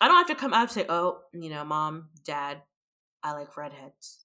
[0.00, 2.62] i don't have to come out and say oh you know mom dad
[3.24, 4.24] i like redheads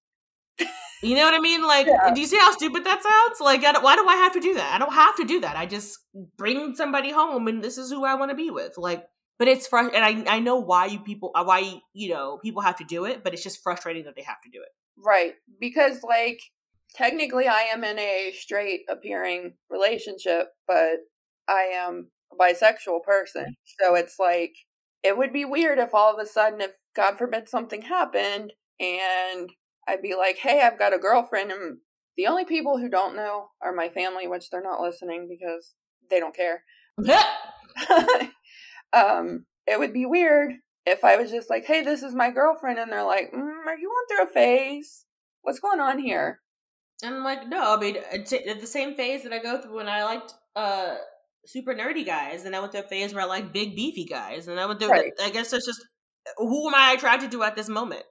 [1.03, 1.63] you know what I mean?
[1.63, 2.13] Like, Yeah.
[2.13, 3.39] do you see how stupid that sounds?
[3.39, 4.75] Like, I don't, why do I have to do that?
[4.75, 5.55] I don't have to do that.
[5.55, 5.97] I just
[6.37, 8.77] bring somebody home, and this is who I want to be with.
[8.77, 9.07] Like,
[9.39, 12.61] but it's frustrating, and I I know why you people uh, why you know people
[12.61, 14.69] have to do it, but it's just frustrating that they have to do it.
[15.03, 15.33] Right.
[15.59, 16.41] Because, like,
[16.95, 20.97] technically I am in a straight appearing relationship, but
[21.47, 23.55] I am a bisexual person.
[23.81, 24.53] So it's like,
[25.03, 29.49] it would be weird if all of a sudden, if God forbid something happened and
[29.87, 31.51] I'd be like, hey, I've got a girlfriend.
[31.51, 31.77] And
[32.17, 35.75] the only people who don't know are my family, which they're not listening because
[36.09, 36.63] they don't care.
[38.93, 40.53] um, it would be weird
[40.85, 42.79] if I was just like, hey, this is my girlfriend.
[42.79, 45.05] And they're like, mm, are you going through a phase?
[45.41, 46.39] What's going on here?
[47.03, 49.89] And I'm like, no, I mean, it's the same phase that I go through when
[49.89, 50.95] I liked uh
[51.45, 54.47] super nerdy guys, and I went through a phase where I like big beefy guys,
[54.47, 54.89] and I went through.
[54.89, 55.11] Right.
[55.21, 55.83] I guess that's just
[56.37, 58.03] who am I attracted to at this moment?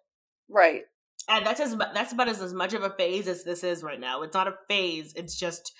[0.48, 0.82] Right.
[1.28, 4.00] And that's as that's about as, as much of a phase as this is right
[4.00, 4.22] now.
[4.22, 5.12] It's not a phase.
[5.14, 5.72] It's just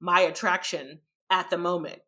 [0.00, 1.00] my attraction
[1.30, 2.02] at the moment.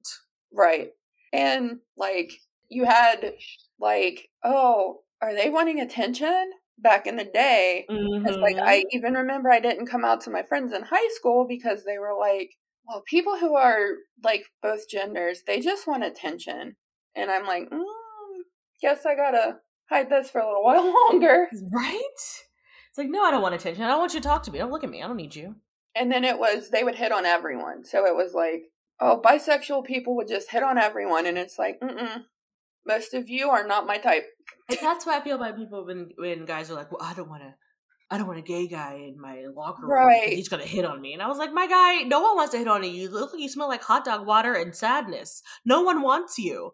[0.52, 0.90] Right.
[1.32, 2.32] And like
[2.68, 3.34] you had
[3.78, 6.50] like, oh, are they wanting attention?
[6.82, 8.40] Back in the day, mm-hmm.
[8.40, 11.84] like I even remember I didn't come out to my friends in high school because
[11.84, 12.50] they were like,
[12.88, 13.86] well, people who are
[14.24, 16.76] like both genders, they just want attention.
[17.14, 17.84] And I'm like, mm,
[18.80, 21.48] guess I gotta hide this for a little while longer.
[21.72, 22.00] Right?
[22.92, 23.84] It's like, no, I don't want attention.
[23.84, 24.58] I don't want you to talk to me.
[24.58, 25.02] Don't look at me.
[25.02, 25.56] I don't need you.
[25.94, 27.84] And then it was, they would hit on everyone.
[27.84, 28.64] So it was like,
[29.00, 31.26] oh, bisexual people would just hit on everyone.
[31.26, 32.22] And it's like, mm
[32.86, 34.26] most of you are not my type.
[34.68, 37.28] And that's why I feel by people when when guys are like, well, I don't
[37.28, 37.54] want to
[38.10, 39.90] I don't want a gay guy in my locker room.
[39.90, 40.28] Right.
[40.28, 41.14] He's gonna hit on me.
[41.14, 42.90] And I was like, my guy, no one wants to hit on you.
[42.90, 45.42] You look like you smell like hot dog water and sadness.
[45.64, 46.72] No one wants you.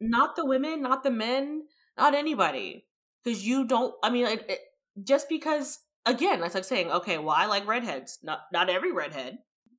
[0.00, 1.62] Not the women, not the men,
[1.98, 2.86] not anybody.
[3.24, 3.94] Because you don't.
[4.04, 4.60] I mean, it, it,
[5.02, 5.78] just because.
[6.08, 8.20] Again, that's like saying, okay, well, I like redheads.
[8.22, 9.38] Not not every redhead.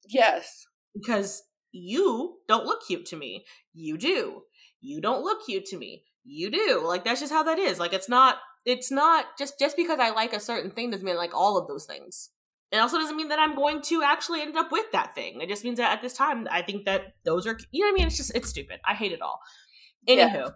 [0.09, 0.65] Yes.
[0.93, 1.41] Because
[1.71, 3.45] you don't look cute to me.
[3.73, 4.41] You do.
[4.81, 6.03] You don't look cute to me.
[6.23, 6.81] You do.
[6.85, 7.79] Like that's just how that is.
[7.79, 11.15] Like it's not it's not just just because I like a certain thing doesn't mean
[11.15, 12.31] like all of those things.
[12.71, 15.39] It also doesn't mean that I'm going to actually end up with that thing.
[15.39, 17.93] It just means that at this time, I think that those are, you know what
[17.93, 18.07] I mean?
[18.07, 18.79] It's just, it's stupid.
[18.85, 19.39] I hate it all.
[20.07, 20.33] Anywho.
[20.33, 20.49] Yeah.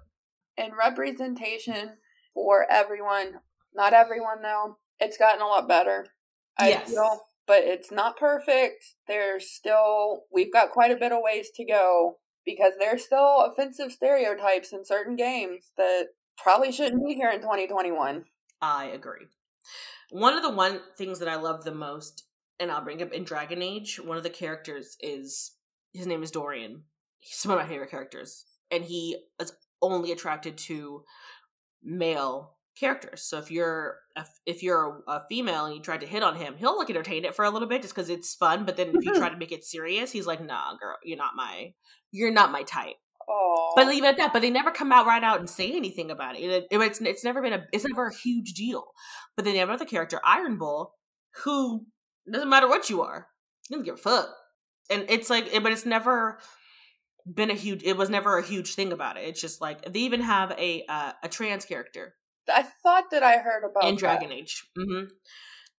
[0.58, 1.92] And representation
[2.34, 3.36] for everyone,
[3.74, 6.08] not everyone though, it's gotten a lot better.
[6.60, 6.90] I yes.
[6.90, 8.84] feel, but it's not perfect.
[9.08, 13.92] There's still, we've got quite a bit of ways to go because there's still offensive
[13.92, 16.08] stereotypes in certain games that
[16.38, 18.26] probably shouldn't be here in 2021.
[18.62, 19.28] I agree.
[20.12, 22.26] One of the one things that I love the most,
[22.60, 25.52] and I'll bring up in Dragon Age, one of the characters is
[25.94, 26.84] his name is Dorian.
[27.20, 31.04] He's one of my favorite characters, and he is only attracted to
[31.84, 33.22] male characters.
[33.22, 36.36] So if you're a, if you're a, a, female and you try to hit on
[36.36, 38.66] him, he'll like entertain it for a little bit just because it's fun.
[38.66, 39.20] But then if you mm-hmm.
[39.20, 41.74] try to make it serious, he's like, "Nah, girl, you're not my
[42.12, 42.96] you're not my type."
[43.30, 43.74] Aww.
[43.76, 44.34] But leave it at that.
[44.34, 46.44] But they never come out right out and say anything about it.
[46.44, 48.86] it, it it's it's never been a it's never a huge deal.
[49.36, 50.96] But then they have another character, Iron Bull,
[51.44, 51.86] who
[52.32, 53.28] doesn't matter what you are,
[53.68, 54.30] he doesn't give a fuck.
[54.90, 56.40] And it's like, but it's never
[57.32, 57.84] been a huge.
[57.84, 59.22] It was never a huge thing about it.
[59.22, 62.16] It's just like they even have a uh, a trans character.
[62.50, 64.36] I thought that I heard about in Dragon that.
[64.36, 64.66] Age.
[64.78, 65.06] Mm-hmm.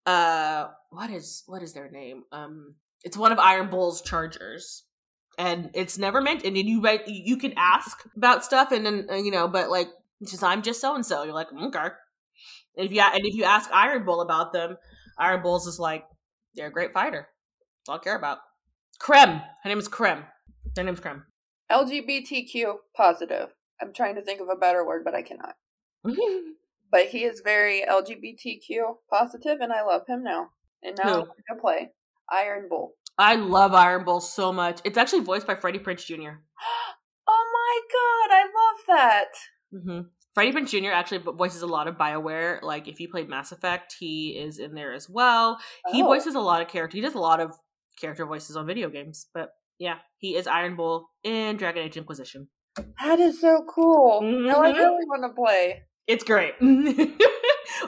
[0.06, 2.22] Uh, what is what is their name?
[2.32, 4.84] Um, it's one of Iron Bull's chargers
[5.38, 9.14] and it's never meant and you write you can ask about stuff and then uh,
[9.14, 9.88] you know but like
[10.26, 11.88] just i'm just so and so you're like okay.
[12.76, 14.76] And if you and if you ask iron bull about them
[15.18, 16.04] iron bull's is like
[16.54, 17.28] they're a great fighter.
[17.80, 18.38] That's all i care about.
[19.00, 19.42] Krem.
[19.62, 20.24] Her name is krem.
[20.76, 21.22] Her name's krem.
[21.70, 23.54] Lgbtq positive.
[23.80, 25.54] I'm trying to think of a better word but i cannot.
[26.90, 28.78] But he is very lgbtq
[29.10, 30.48] positive and i love him now.
[30.82, 31.20] And now Who?
[31.20, 31.90] i'm gonna play
[32.30, 34.80] iron bull I love Iron Bull so much.
[34.84, 36.14] It's actually voiced by Freddie Prinze Jr.
[37.28, 39.28] oh my god, I love that.
[39.74, 40.08] Mm-hmm.
[40.34, 40.92] Freddie Prinze Jr.
[40.92, 42.62] actually voices a lot of Bioware.
[42.62, 45.58] Like if you played Mass Effect, he is in there as well.
[45.86, 45.92] Oh.
[45.92, 46.96] He voices a lot of character.
[46.96, 47.54] He does a lot of
[48.00, 49.26] character voices on video games.
[49.34, 52.48] But yeah, he is Iron Bull in Dragon Age Inquisition.
[53.02, 54.22] That is so cool.
[54.22, 54.46] Mm-hmm.
[54.46, 55.82] Now I really want to play.
[56.06, 56.54] It's great.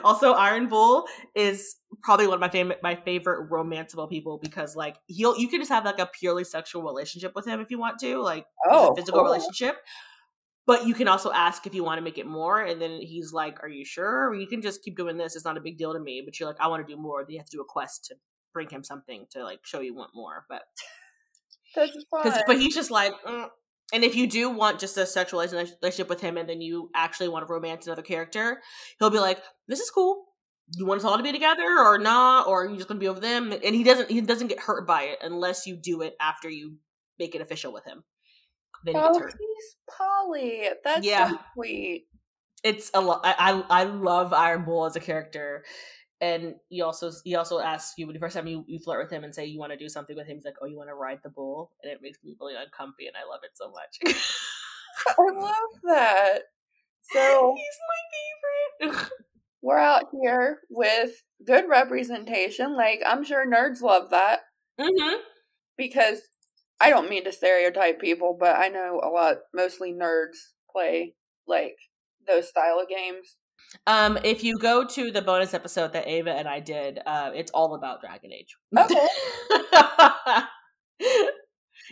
[0.03, 1.05] also, Iron Bull
[1.35, 5.59] is probably one of my favorite my favorite romanceable people because like he'll you can
[5.59, 8.91] just have like a purely sexual relationship with him if you want to, like oh,
[8.91, 9.31] a physical cool.
[9.31, 9.77] relationship.
[10.67, 13.31] But you can also ask if you want to make it more, and then he's
[13.31, 14.29] like, "Are you sure?
[14.29, 15.35] Or you can just keep doing this.
[15.35, 17.23] It's not a big deal to me." But you're like, "I want to do more."
[17.23, 18.15] Then you have to do a quest to
[18.51, 20.45] bring him something to like show you want more.
[20.49, 20.63] But
[21.75, 22.41] that's fun.
[22.47, 23.47] But he's just like, mm,
[23.93, 27.29] and if you do want just a sexualized relationship with him and then you actually
[27.29, 28.61] want to romance another character,
[28.99, 30.25] he'll be like, This is cool.
[30.75, 33.07] You want us all to be together or not, or are you just gonna be
[33.07, 33.51] over them?
[33.51, 36.77] And he doesn't he doesn't get hurt by it unless you do it after you
[37.19, 38.03] make it official with him.
[38.83, 40.69] Then he oh, he's Polly.
[40.83, 41.29] That's yeah.
[41.29, 42.07] so sweet.
[42.63, 43.21] It's a lot.
[43.23, 45.63] I, I I love Iron Bull as a character
[46.25, 49.23] and he also he also asks you the first time you, you flirt with him
[49.23, 50.95] and say you want to do something with him he's like oh you want to
[50.95, 53.99] ride the bull and it makes me really uncomfy and i love it so much
[55.19, 56.39] i love that
[57.11, 59.09] So He's my favorite.
[59.61, 61.11] we're out here with
[61.45, 62.75] good representation.
[62.75, 64.41] Like I'm sure nerds love that
[64.79, 65.17] mm-hmm.
[65.77, 66.21] because
[66.79, 70.37] I don't mean to stereotype people, but I know a lot mostly nerds
[70.71, 71.15] play
[71.47, 71.77] like
[72.27, 73.37] those style of games.
[73.87, 77.51] Um, if you go to the bonus episode that Ava and I did, uh, it's
[77.51, 78.55] all about Dragon Age.
[78.77, 78.95] Okay.
[80.99, 81.33] it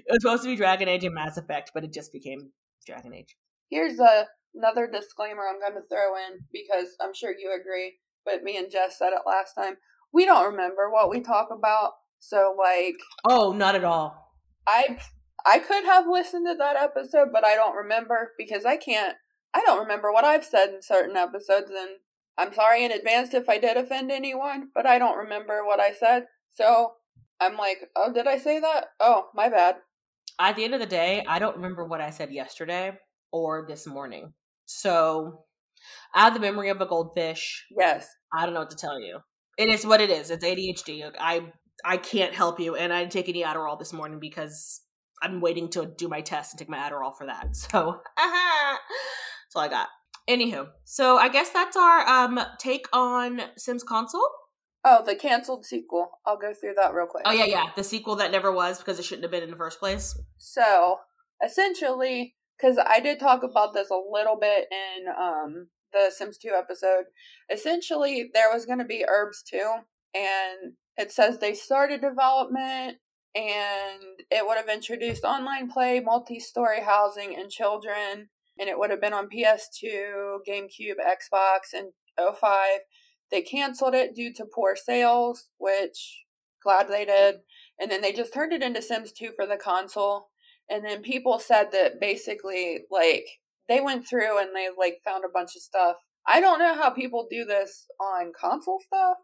[0.09, 2.51] was supposed to be Dragon Age and Mass Effect, but it just became
[2.85, 3.35] Dragon Age.
[3.69, 7.93] Here's a, another disclaimer I'm going to throw in because I'm sure you agree,
[8.25, 9.75] but me and Jess said it last time.
[10.13, 12.97] We don't remember what we talk about, so like
[13.27, 14.31] Oh, not at all.
[14.67, 14.97] I
[15.45, 19.15] I could have listened to that episode, but I don't remember because I can't.
[19.53, 21.97] I don't remember what I've said in certain episodes, and
[22.37, 25.93] I'm sorry in advance if I did offend anyone, but I don't remember what I
[25.93, 26.25] said.
[26.51, 26.93] So
[27.39, 28.85] I'm like, oh, did I say that?
[28.99, 29.75] Oh, my bad.
[30.39, 32.93] At the end of the day, I don't remember what I said yesterday
[33.31, 34.33] or this morning.
[34.65, 35.45] So,
[36.13, 37.65] I have the memory of a goldfish.
[37.77, 38.07] Yes.
[38.33, 39.19] I don't know what to tell you.
[39.57, 40.31] It is what it is.
[40.31, 41.11] It's ADHD.
[41.19, 41.51] I
[41.85, 44.81] I can't help you, and I didn't take any Adderall this morning because
[45.21, 47.55] I'm waiting to do my test and take my Adderall for that.
[47.55, 47.99] So,
[49.53, 49.89] that's all I got.
[50.29, 54.27] Anywho, so I guess that's our um take on Sims console.
[54.85, 56.11] Oh, the canceled sequel.
[56.25, 57.23] I'll go through that real quick.
[57.25, 59.57] Oh yeah, yeah, the sequel that never was because it shouldn't have been in the
[59.57, 60.17] first place.
[60.37, 60.99] So,
[61.43, 66.49] essentially, because I did talk about this a little bit in um the Sims 2
[66.57, 67.05] episode,
[67.51, 69.61] essentially there was going to be Urbz 2,
[70.15, 72.97] and it says they started development
[73.35, 79.01] and it would have introduced online play, multi-story housing, and children, and it would have
[79.01, 82.79] been on PS2, GameCube, Xbox, and 05.
[83.31, 86.23] They canceled it due to poor sales, which
[86.63, 87.37] glad they did.
[87.79, 90.29] And then they just turned it into Sims 2 for the console.
[90.69, 93.25] And then people said that basically, like,
[93.67, 95.97] they went through and they, like, found a bunch of stuff.
[96.27, 99.17] I don't know how people do this on console stuff.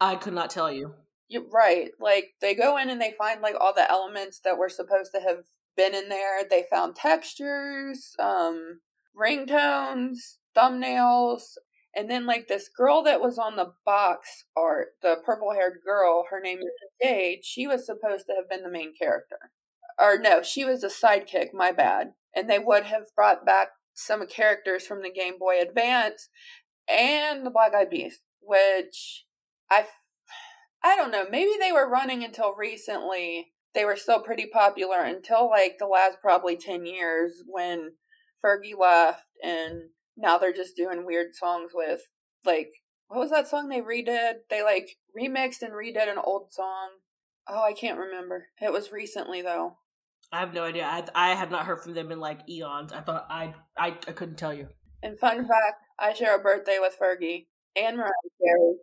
[0.00, 0.94] I could not tell you.
[1.28, 1.90] You're right.
[1.98, 5.20] Like, they go in and they find, like, all the elements that were supposed to
[5.20, 5.44] have
[5.76, 6.44] been in there.
[6.48, 8.80] They found textures, um,
[9.16, 11.42] ringtones, thumbnails,
[11.94, 16.24] and then like this girl that was on the box art, the purple haired girl,
[16.30, 16.70] her name is
[17.02, 19.50] Jade, she was supposed to have been the main character.
[19.98, 22.12] Or no, she was a sidekick, my bad.
[22.34, 26.30] And they would have brought back some characters from the Game Boy Advance
[26.88, 29.26] and the Black Eyed Peas, which
[29.70, 29.84] I
[30.82, 33.51] I don't know, maybe they were running until recently.
[33.74, 37.92] They were still pretty popular until like the last probably 10 years when
[38.44, 42.02] Fergie left and now they're just doing weird songs with
[42.44, 42.70] like
[43.08, 44.34] what was that song they redid?
[44.48, 46.90] They like remixed and redid an old song.
[47.48, 48.48] Oh, I can't remember.
[48.60, 49.76] It was recently though.
[50.32, 50.84] I have no idea.
[50.86, 52.92] I I have not heard from them in like eons.
[52.92, 54.68] I thought I I, I couldn't tell you.
[55.02, 57.46] And fun fact, I share a birthday with Fergie
[57.76, 58.10] and Mariah
[58.42, 58.76] Carey,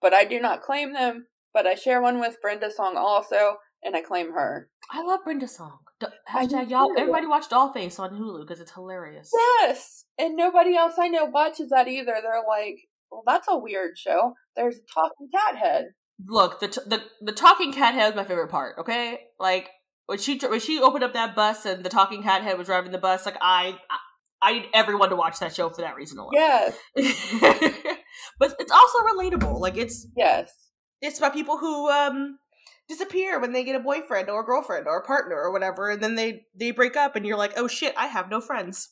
[0.00, 1.26] but I do not claim them.
[1.52, 4.68] But I share one with Brenda Song also, and I claim her.
[4.90, 5.78] I love Brenda song.
[6.00, 6.90] D- I do hashtag y'all.
[6.98, 9.30] Everybody watch Dollface on Hulu because it's hilarious.
[9.60, 12.14] Yes, and nobody else I know watches that either.
[12.22, 12.76] They're like,
[13.10, 15.86] "Well, that's a weird show." There's a talking cat head.
[16.26, 18.78] Look, the t- the the talking cat head was my favorite part.
[18.78, 19.70] Okay, like
[20.06, 22.92] when she when she opened up that bus and the talking cat head was driving
[22.92, 23.26] the bus.
[23.26, 23.98] Like I I,
[24.42, 26.32] I need everyone to watch that show for that reason alone.
[26.34, 26.76] Yes,
[28.38, 29.58] but it's also relatable.
[29.60, 30.52] Like it's yes,
[31.00, 32.38] it's about people who um
[32.88, 36.02] disappear when they get a boyfriend or a girlfriend or a partner or whatever and
[36.02, 38.90] then they they break up and you're like oh shit i have no friends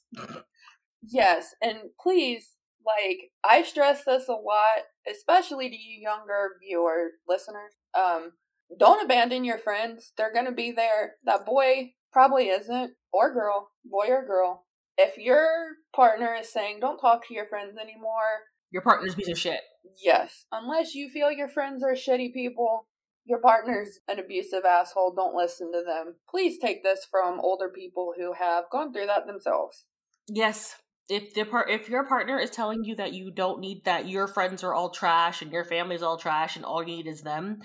[1.02, 1.54] yes.
[1.60, 7.72] And please, like, I stress this a lot, especially to you younger viewer listeners.
[7.94, 8.32] Um,
[8.78, 10.12] don't abandon your friends.
[10.16, 11.16] They're gonna be there.
[11.24, 14.64] That boy probably isn't, or girl, boy or girl.
[14.96, 15.46] If your
[15.94, 19.60] partner is saying, "Don't talk to your friends anymore," your partner's a piece of shit
[20.02, 22.86] Yes, unless you feel your friends are shitty people,
[23.24, 26.16] your partner's an abusive asshole, don't listen to them.
[26.28, 29.86] Please take this from older people who have gone through that themselves.
[30.28, 30.76] yes
[31.08, 34.28] if the part if your partner is telling you that you don't need that your
[34.28, 37.58] friends are all trash and your family's all trash and all you need is them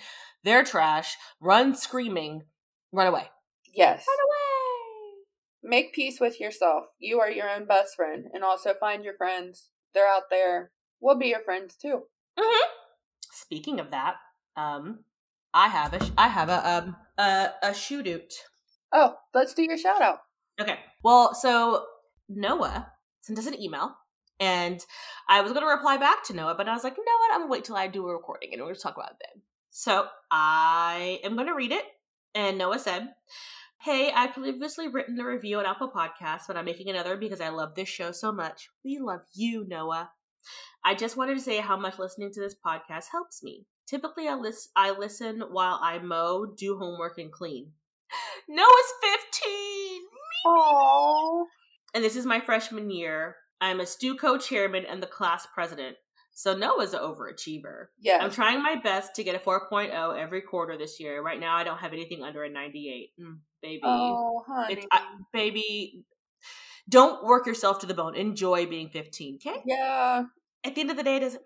[0.44, 2.42] they're trash run screaming
[2.92, 3.30] run away
[3.74, 4.04] Yes.
[4.08, 4.44] run away
[5.64, 6.86] Make peace with yourself.
[7.00, 9.70] You are your own best friend, and also find your friends.
[9.94, 10.72] They're out there.
[11.02, 12.04] We'll be your friends too.
[12.40, 12.70] Mm-hmm.
[13.32, 14.16] Speaking of that,
[14.56, 15.04] um,
[15.54, 18.34] I have a sh- I have a um a a shoot out.
[18.94, 20.20] Oh, let's do your shout out.
[20.60, 20.80] Okay.
[21.04, 21.86] Well, so
[22.30, 22.92] Noah
[23.22, 23.96] sent us an email,
[24.40, 24.84] and
[25.30, 27.34] I was gonna reply back to Noah, but I was like, you know what?
[27.34, 29.42] I'm gonna wait till I do a recording, and we're gonna talk about it then.
[29.70, 31.86] So I am gonna read it,
[32.36, 33.10] and Noah said.
[33.80, 37.50] Hey, I've previously written a review on Apple Podcasts, but I'm making another because I
[37.50, 38.70] love this show so much.
[38.84, 40.10] We love you, Noah.
[40.84, 43.68] I just wanted to say how much listening to this podcast helps me.
[43.88, 47.72] Typically, I, lis- I listen while I mow, do homework, and clean.
[48.50, 50.02] Noah's 15!
[50.46, 51.46] Aww.
[51.94, 53.38] And this is my freshman year.
[53.60, 55.98] I'm a Stu co chairman and the class president.
[56.34, 57.88] So Noah's an overachiever.
[58.00, 58.20] Yeah.
[58.22, 61.24] I'm trying my best to get a 4.0 every quarter this year.
[61.24, 63.10] Right now, I don't have anything under a 98.
[63.20, 63.82] Mm, baby.
[63.84, 64.76] Oh, honey.
[64.76, 65.02] It's, I,
[65.34, 66.04] baby,
[66.88, 68.16] don't work yourself to the bone.
[68.16, 69.64] Enjoy being 15, okay?
[69.66, 70.26] yeah.
[70.64, 71.42] At the end of the day, it doesn't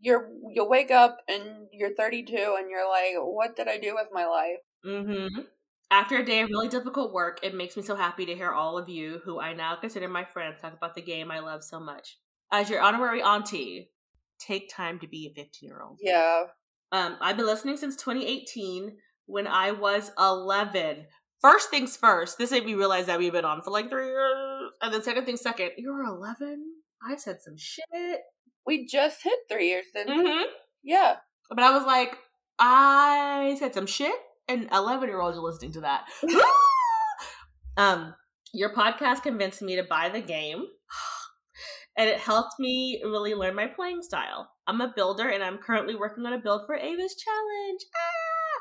[0.00, 4.08] You're you wake up and you're 32 and you're like, what did I do with
[4.12, 4.58] my life?
[4.84, 5.42] Mm-hmm.
[5.90, 8.76] After a day of really difficult work, it makes me so happy to hear all
[8.76, 11.78] of you, who I now consider my friends, talk about the game I love so
[11.78, 12.18] much.
[12.52, 13.90] As your honorary auntie,
[14.38, 15.98] take time to be a 15 year old.
[16.02, 16.44] Yeah.
[16.92, 18.96] Um, I've been listening since 2018
[19.26, 21.06] when I was 11.
[21.40, 24.70] First things first, this made me realize that we've been on for like three years.
[24.82, 26.64] And then second thing second, you were 11?
[27.08, 28.20] I said some shit.
[28.66, 30.26] We just hit three years, didn't?
[30.26, 30.44] Mm-hmm.
[30.82, 31.16] Yeah.
[31.48, 32.16] But I was like,
[32.58, 34.14] I said some shit,
[34.48, 36.06] and 11 year olds are listening to that.
[37.76, 38.14] um,
[38.52, 40.64] your podcast convinced me to buy the game,
[41.96, 44.50] and it helped me really learn my playing style.
[44.66, 47.80] I'm a builder, and I'm currently working on a build for Ava's challenge.
[47.94, 48.56] Ah!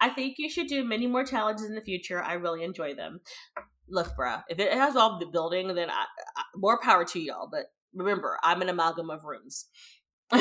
[0.00, 2.22] I think you should do many more challenges in the future.
[2.22, 3.20] I really enjoy them.
[3.88, 6.04] Look, bruh, if it has all the building, then I,
[6.36, 7.48] I, more power to y'all.
[7.50, 7.66] But
[7.96, 9.66] remember, I'm an amalgam of rooms.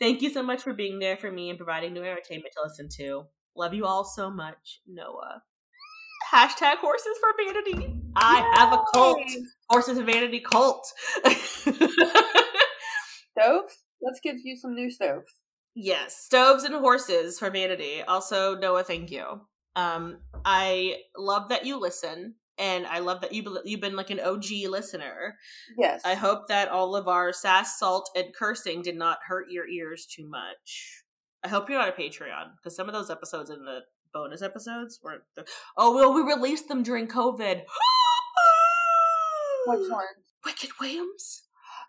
[0.00, 2.88] Thank you so much for being there for me and providing new entertainment to listen
[2.98, 3.24] to.
[3.56, 5.42] Love you all so much, Noah.
[6.32, 7.94] Hashtag horses for vanity.
[8.16, 9.18] I have a cult.
[9.70, 10.86] Horses and vanity cult.
[13.38, 13.78] Stoves?
[14.02, 15.26] Let's give you some new stoves.
[15.74, 18.02] yes, stoves and horses for vanity.
[18.02, 19.40] Also, Noah, thank you.
[19.76, 24.20] Um, I love that you listen, and I love that you you've been like an
[24.20, 25.36] OG listener.
[25.76, 26.02] Yes.
[26.04, 30.06] I hope that all of our sass, salt, and cursing did not hurt your ears
[30.06, 31.02] too much.
[31.42, 33.80] I hope you're not a Patreon because some of those episodes in the
[34.12, 35.22] bonus episodes weren't.
[35.34, 37.62] The- oh well, we released them during COVID.
[39.66, 40.04] Which one?
[40.44, 41.42] Wicked Whims.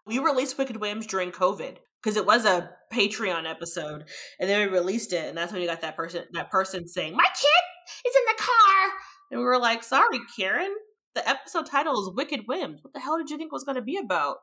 [0.06, 4.06] We released Wicked Whims during COVID because it was a Patreon episode,
[4.40, 7.16] and then we released it, and that's when you got that person that person saying,
[7.16, 8.35] "My kid is in the car,"
[9.36, 10.74] and we were like, "Sorry, Karen."
[11.14, 12.82] The episode title is Wicked Whims.
[12.82, 14.38] What the hell did you think it was going to be about?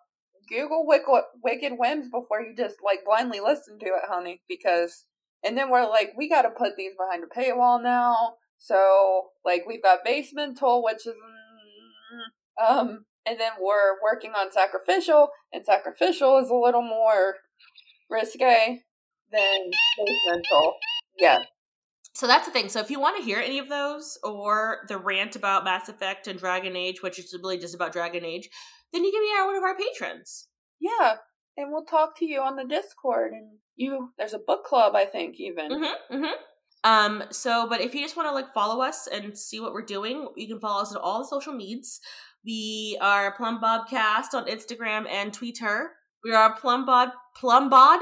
[0.48, 4.43] Google Wicked, Whims before you just like blindly listen to it, honey.
[4.48, 5.06] Because,
[5.43, 8.35] and then we're like, we got to put these behind a paywall now.
[8.59, 15.31] So, like, we've got Basemental, which is, mm, um, and then we're working on Sacrificial,
[15.52, 17.36] and Sacrificial is a little more
[18.10, 18.82] risque
[19.31, 20.74] than Basemental.
[21.19, 21.39] Yeah.
[22.14, 22.68] So that's the thing.
[22.68, 26.28] So if you want to hear any of those or the rant about Mass Effect
[26.28, 28.48] and Dragon Age, which is really just about Dragon Age,
[28.93, 30.48] then you can be one of our patrons.
[30.78, 31.14] Yeah.
[31.56, 35.05] And we'll talk to you on the Discord, and you, there's a book club, I
[35.05, 35.70] think, even.
[35.70, 36.32] Mm-hmm, mm-hmm.
[36.84, 39.84] Um, so, but if you just want to like follow us and see what we're
[39.84, 42.01] doing, you can follow us on all the social medias.
[42.44, 45.90] We are Plum Bobcast on Instagram and Twitter.
[46.24, 48.01] We are Plumbod, Plumbod,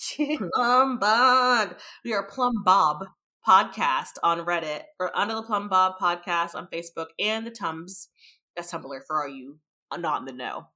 [0.00, 1.76] Plumbod, Plumbod.
[2.04, 3.06] We are Plumbob
[3.46, 8.08] Podcast on Reddit or Under the Plumbob Podcast on Facebook and the Tums.
[8.56, 9.58] That's Tumblr for all you
[9.96, 10.66] not in the know.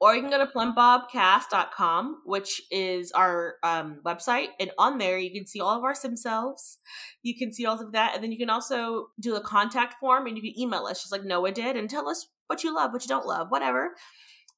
[0.00, 4.48] Or you can go to plumbobcast.com, which is our um, website.
[4.60, 6.78] And on there, you can see all of our sim selves.
[7.22, 8.14] You can see all of that.
[8.14, 11.10] And then you can also do a contact form and you can email us, just
[11.10, 13.94] like Noah did, and tell us what you love, what you don't love, whatever.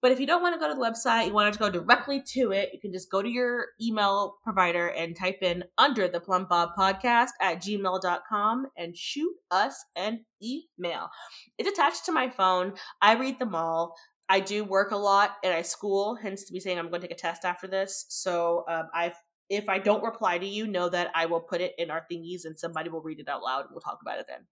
[0.02, 2.22] But if you don't want to go to the website, you want to go directly
[2.32, 6.20] to it, you can just go to your email provider and type in under the
[6.20, 11.10] plum bob podcast at gmail.com and shoot us an email.
[11.58, 12.74] It's attached to my phone.
[13.02, 13.94] I read them all.
[14.28, 17.08] I do work a lot and I school, hence to be saying I'm going to
[17.08, 18.06] take a test after this.
[18.08, 19.12] So um, I,
[19.50, 22.44] if I don't reply to you, know that I will put it in our thingies
[22.44, 24.46] and somebody will read it out loud and we'll talk about it then.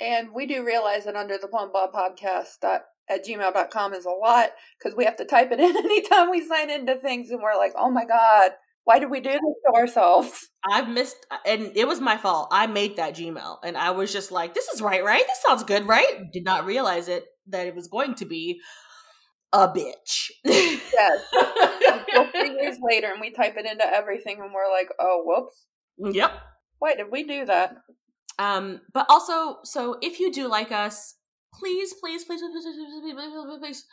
[0.00, 4.50] And we do realize that under the Plumbob podcast dot at gmail.com is a lot
[4.78, 7.72] because we have to type it in anytime we sign into things and we're like,
[7.76, 8.52] oh my God,
[8.84, 10.48] why did we do this to ourselves?
[10.70, 12.48] I've missed, and it was my fault.
[12.50, 15.24] I made that Gmail and I was just like, this is right, right?
[15.26, 16.22] This sounds good, right?
[16.32, 18.60] Did not realize it that it was going to be
[19.52, 20.30] a bitch.
[20.44, 21.20] Yes.
[22.30, 25.66] Three years later and we type it into everything and we're like, oh, whoops.
[26.16, 26.32] yep.
[26.78, 27.76] Why did we do that?
[28.38, 31.14] Um, but also, so if you do like us,
[31.54, 33.84] please, please, please, please, please, please, please, please, please, please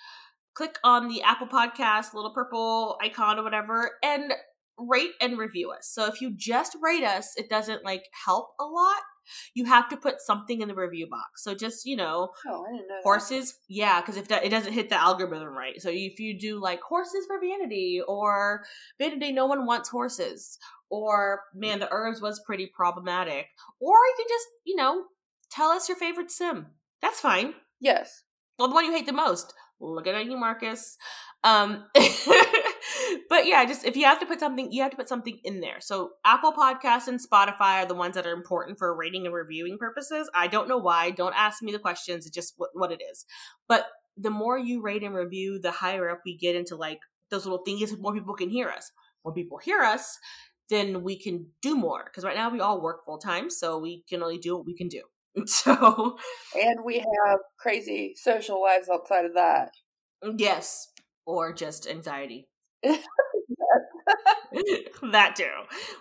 [0.56, 4.34] click on the Apple Podcast little purple icon or whatever, and
[4.78, 5.90] rate and review us.
[5.92, 9.02] So if you just rate us, it doesn't like help a lot.
[9.54, 11.44] You have to put something in the review box.
[11.44, 12.80] So just you know, Oh, know.
[12.90, 13.04] that.
[13.04, 15.80] horses, yeah, because if that, it doesn't hit the algorithm right.
[15.82, 18.64] So if you do like horses for vanity or
[18.98, 20.58] vanity, no one wants horses,
[20.90, 23.46] or man, the Urbz was pretty problematic,
[23.80, 25.04] or you can just you know
[25.52, 26.68] tell us your favorite sim.
[27.02, 27.54] That's fine.
[27.80, 28.24] Yes.
[28.58, 29.54] Well, the one you hate the most.
[29.80, 30.98] Looking at you, Marcus.
[31.44, 31.86] Um,
[33.30, 35.62] but yeah, just if you have to put something, you have to put something in
[35.62, 35.80] there.
[35.80, 39.78] So Apple Podcasts and Spotify are the ones that are important for rating and reviewing
[39.78, 40.30] purposes.
[40.36, 41.12] I don't know why.
[41.12, 42.26] Don't ask me the questions.
[42.26, 43.26] It's just what, what it is.
[43.70, 43.86] But
[44.18, 47.00] the more you rate and review, the higher up we get into like
[47.32, 47.98] those little things.
[47.98, 48.92] More people can hear us.
[49.24, 50.18] More people hear us,
[50.70, 52.04] then we can do more.
[52.06, 54.76] Because right now we all work full time, so we can only do what we
[54.76, 55.04] can do.
[55.48, 56.18] So
[56.56, 59.72] And we have crazy social lives outside of that.
[60.38, 60.88] Yes,
[61.26, 62.48] or just anxiety.
[65.12, 65.46] that too.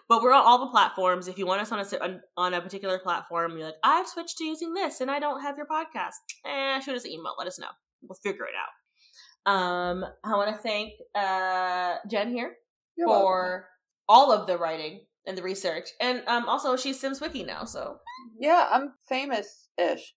[0.08, 1.28] But we're on all the platforms.
[1.28, 4.38] If you want us on a on, on a particular platform, you're like, I've switched
[4.38, 6.14] to using this and I don't have your podcast.
[6.46, 7.34] Eh, shoot us an email.
[7.38, 7.68] Let us know.
[8.02, 9.52] We'll figure it out.
[9.52, 12.54] Um, I want to thank uh Jen here
[12.96, 13.24] You're welcome.
[13.24, 13.68] for
[14.08, 17.98] all of the writing and the research, and um also she's Sims Wiki now, so
[18.40, 20.14] Yeah, I'm famous ish.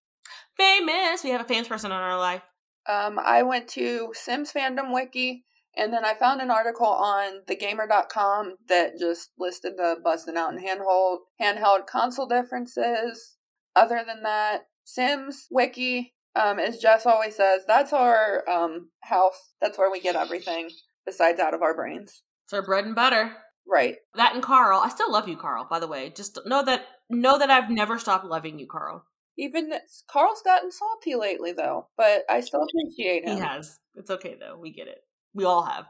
[0.58, 1.24] famous.
[1.24, 2.44] We have a famous person on our life.
[2.90, 5.46] Um, I went to Sims Fandom Wiki,
[5.78, 10.66] and then I found an article on thegamer.com that just listed the busting out and
[10.66, 13.38] handheld handheld console differences.
[13.76, 19.54] Other than that, Sims Wiki, um, as Jess always says, that's our um house.
[19.62, 20.70] That's where we get everything
[21.06, 22.24] besides out of our brains.
[22.46, 23.34] It's our bread and butter.
[23.72, 23.96] Right.
[24.16, 24.82] That and Carl.
[24.82, 25.66] I still love you, Carl.
[25.70, 29.06] By the way, just know that know that I've never stopped loving you, Carl.
[29.38, 29.72] Even
[30.08, 33.38] Carl's gotten salty lately, though, but I still appreciate him.
[33.38, 33.80] He has.
[33.96, 34.58] It's okay though.
[34.60, 35.00] We get it.
[35.34, 35.86] We all have.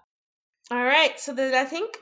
[0.70, 1.20] All right.
[1.20, 1.98] So then I think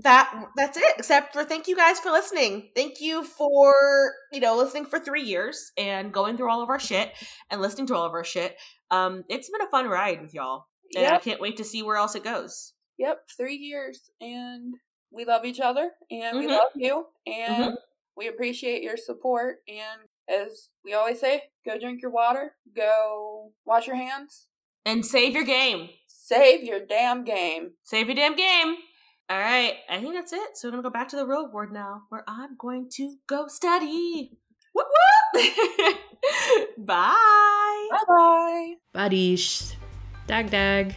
[0.00, 0.94] that that's it.
[0.98, 2.70] Except for thank you guys for listening.
[2.74, 6.80] Thank you for you know listening for three years and going through all of our
[6.80, 7.12] shit
[7.48, 8.56] and listening to all of our shit.
[8.90, 10.66] Um, it's been a fun ride with y'all,
[10.96, 12.72] and I can't wait to see where else it goes.
[12.98, 14.74] Yep, three years, and
[15.12, 16.50] we love each other, and we Mhm.
[16.58, 17.76] love you, and
[18.16, 19.62] we appreciate your support.
[19.68, 24.48] And as we always say, go drink your water, go wash your hands,
[24.84, 25.90] And save your game.
[26.08, 27.74] save your damn game.
[27.84, 28.76] Save your damn game.
[29.30, 30.56] All right, I think that's it.
[30.56, 33.46] So we're gonna go back to the real world now, where I'm going to go
[33.48, 34.36] study.
[34.74, 34.86] Whoop
[35.34, 35.96] whoop.
[36.78, 37.88] Bye.
[37.90, 38.74] Bye bye.
[38.94, 39.74] Badish.
[40.26, 40.94] Dag dag.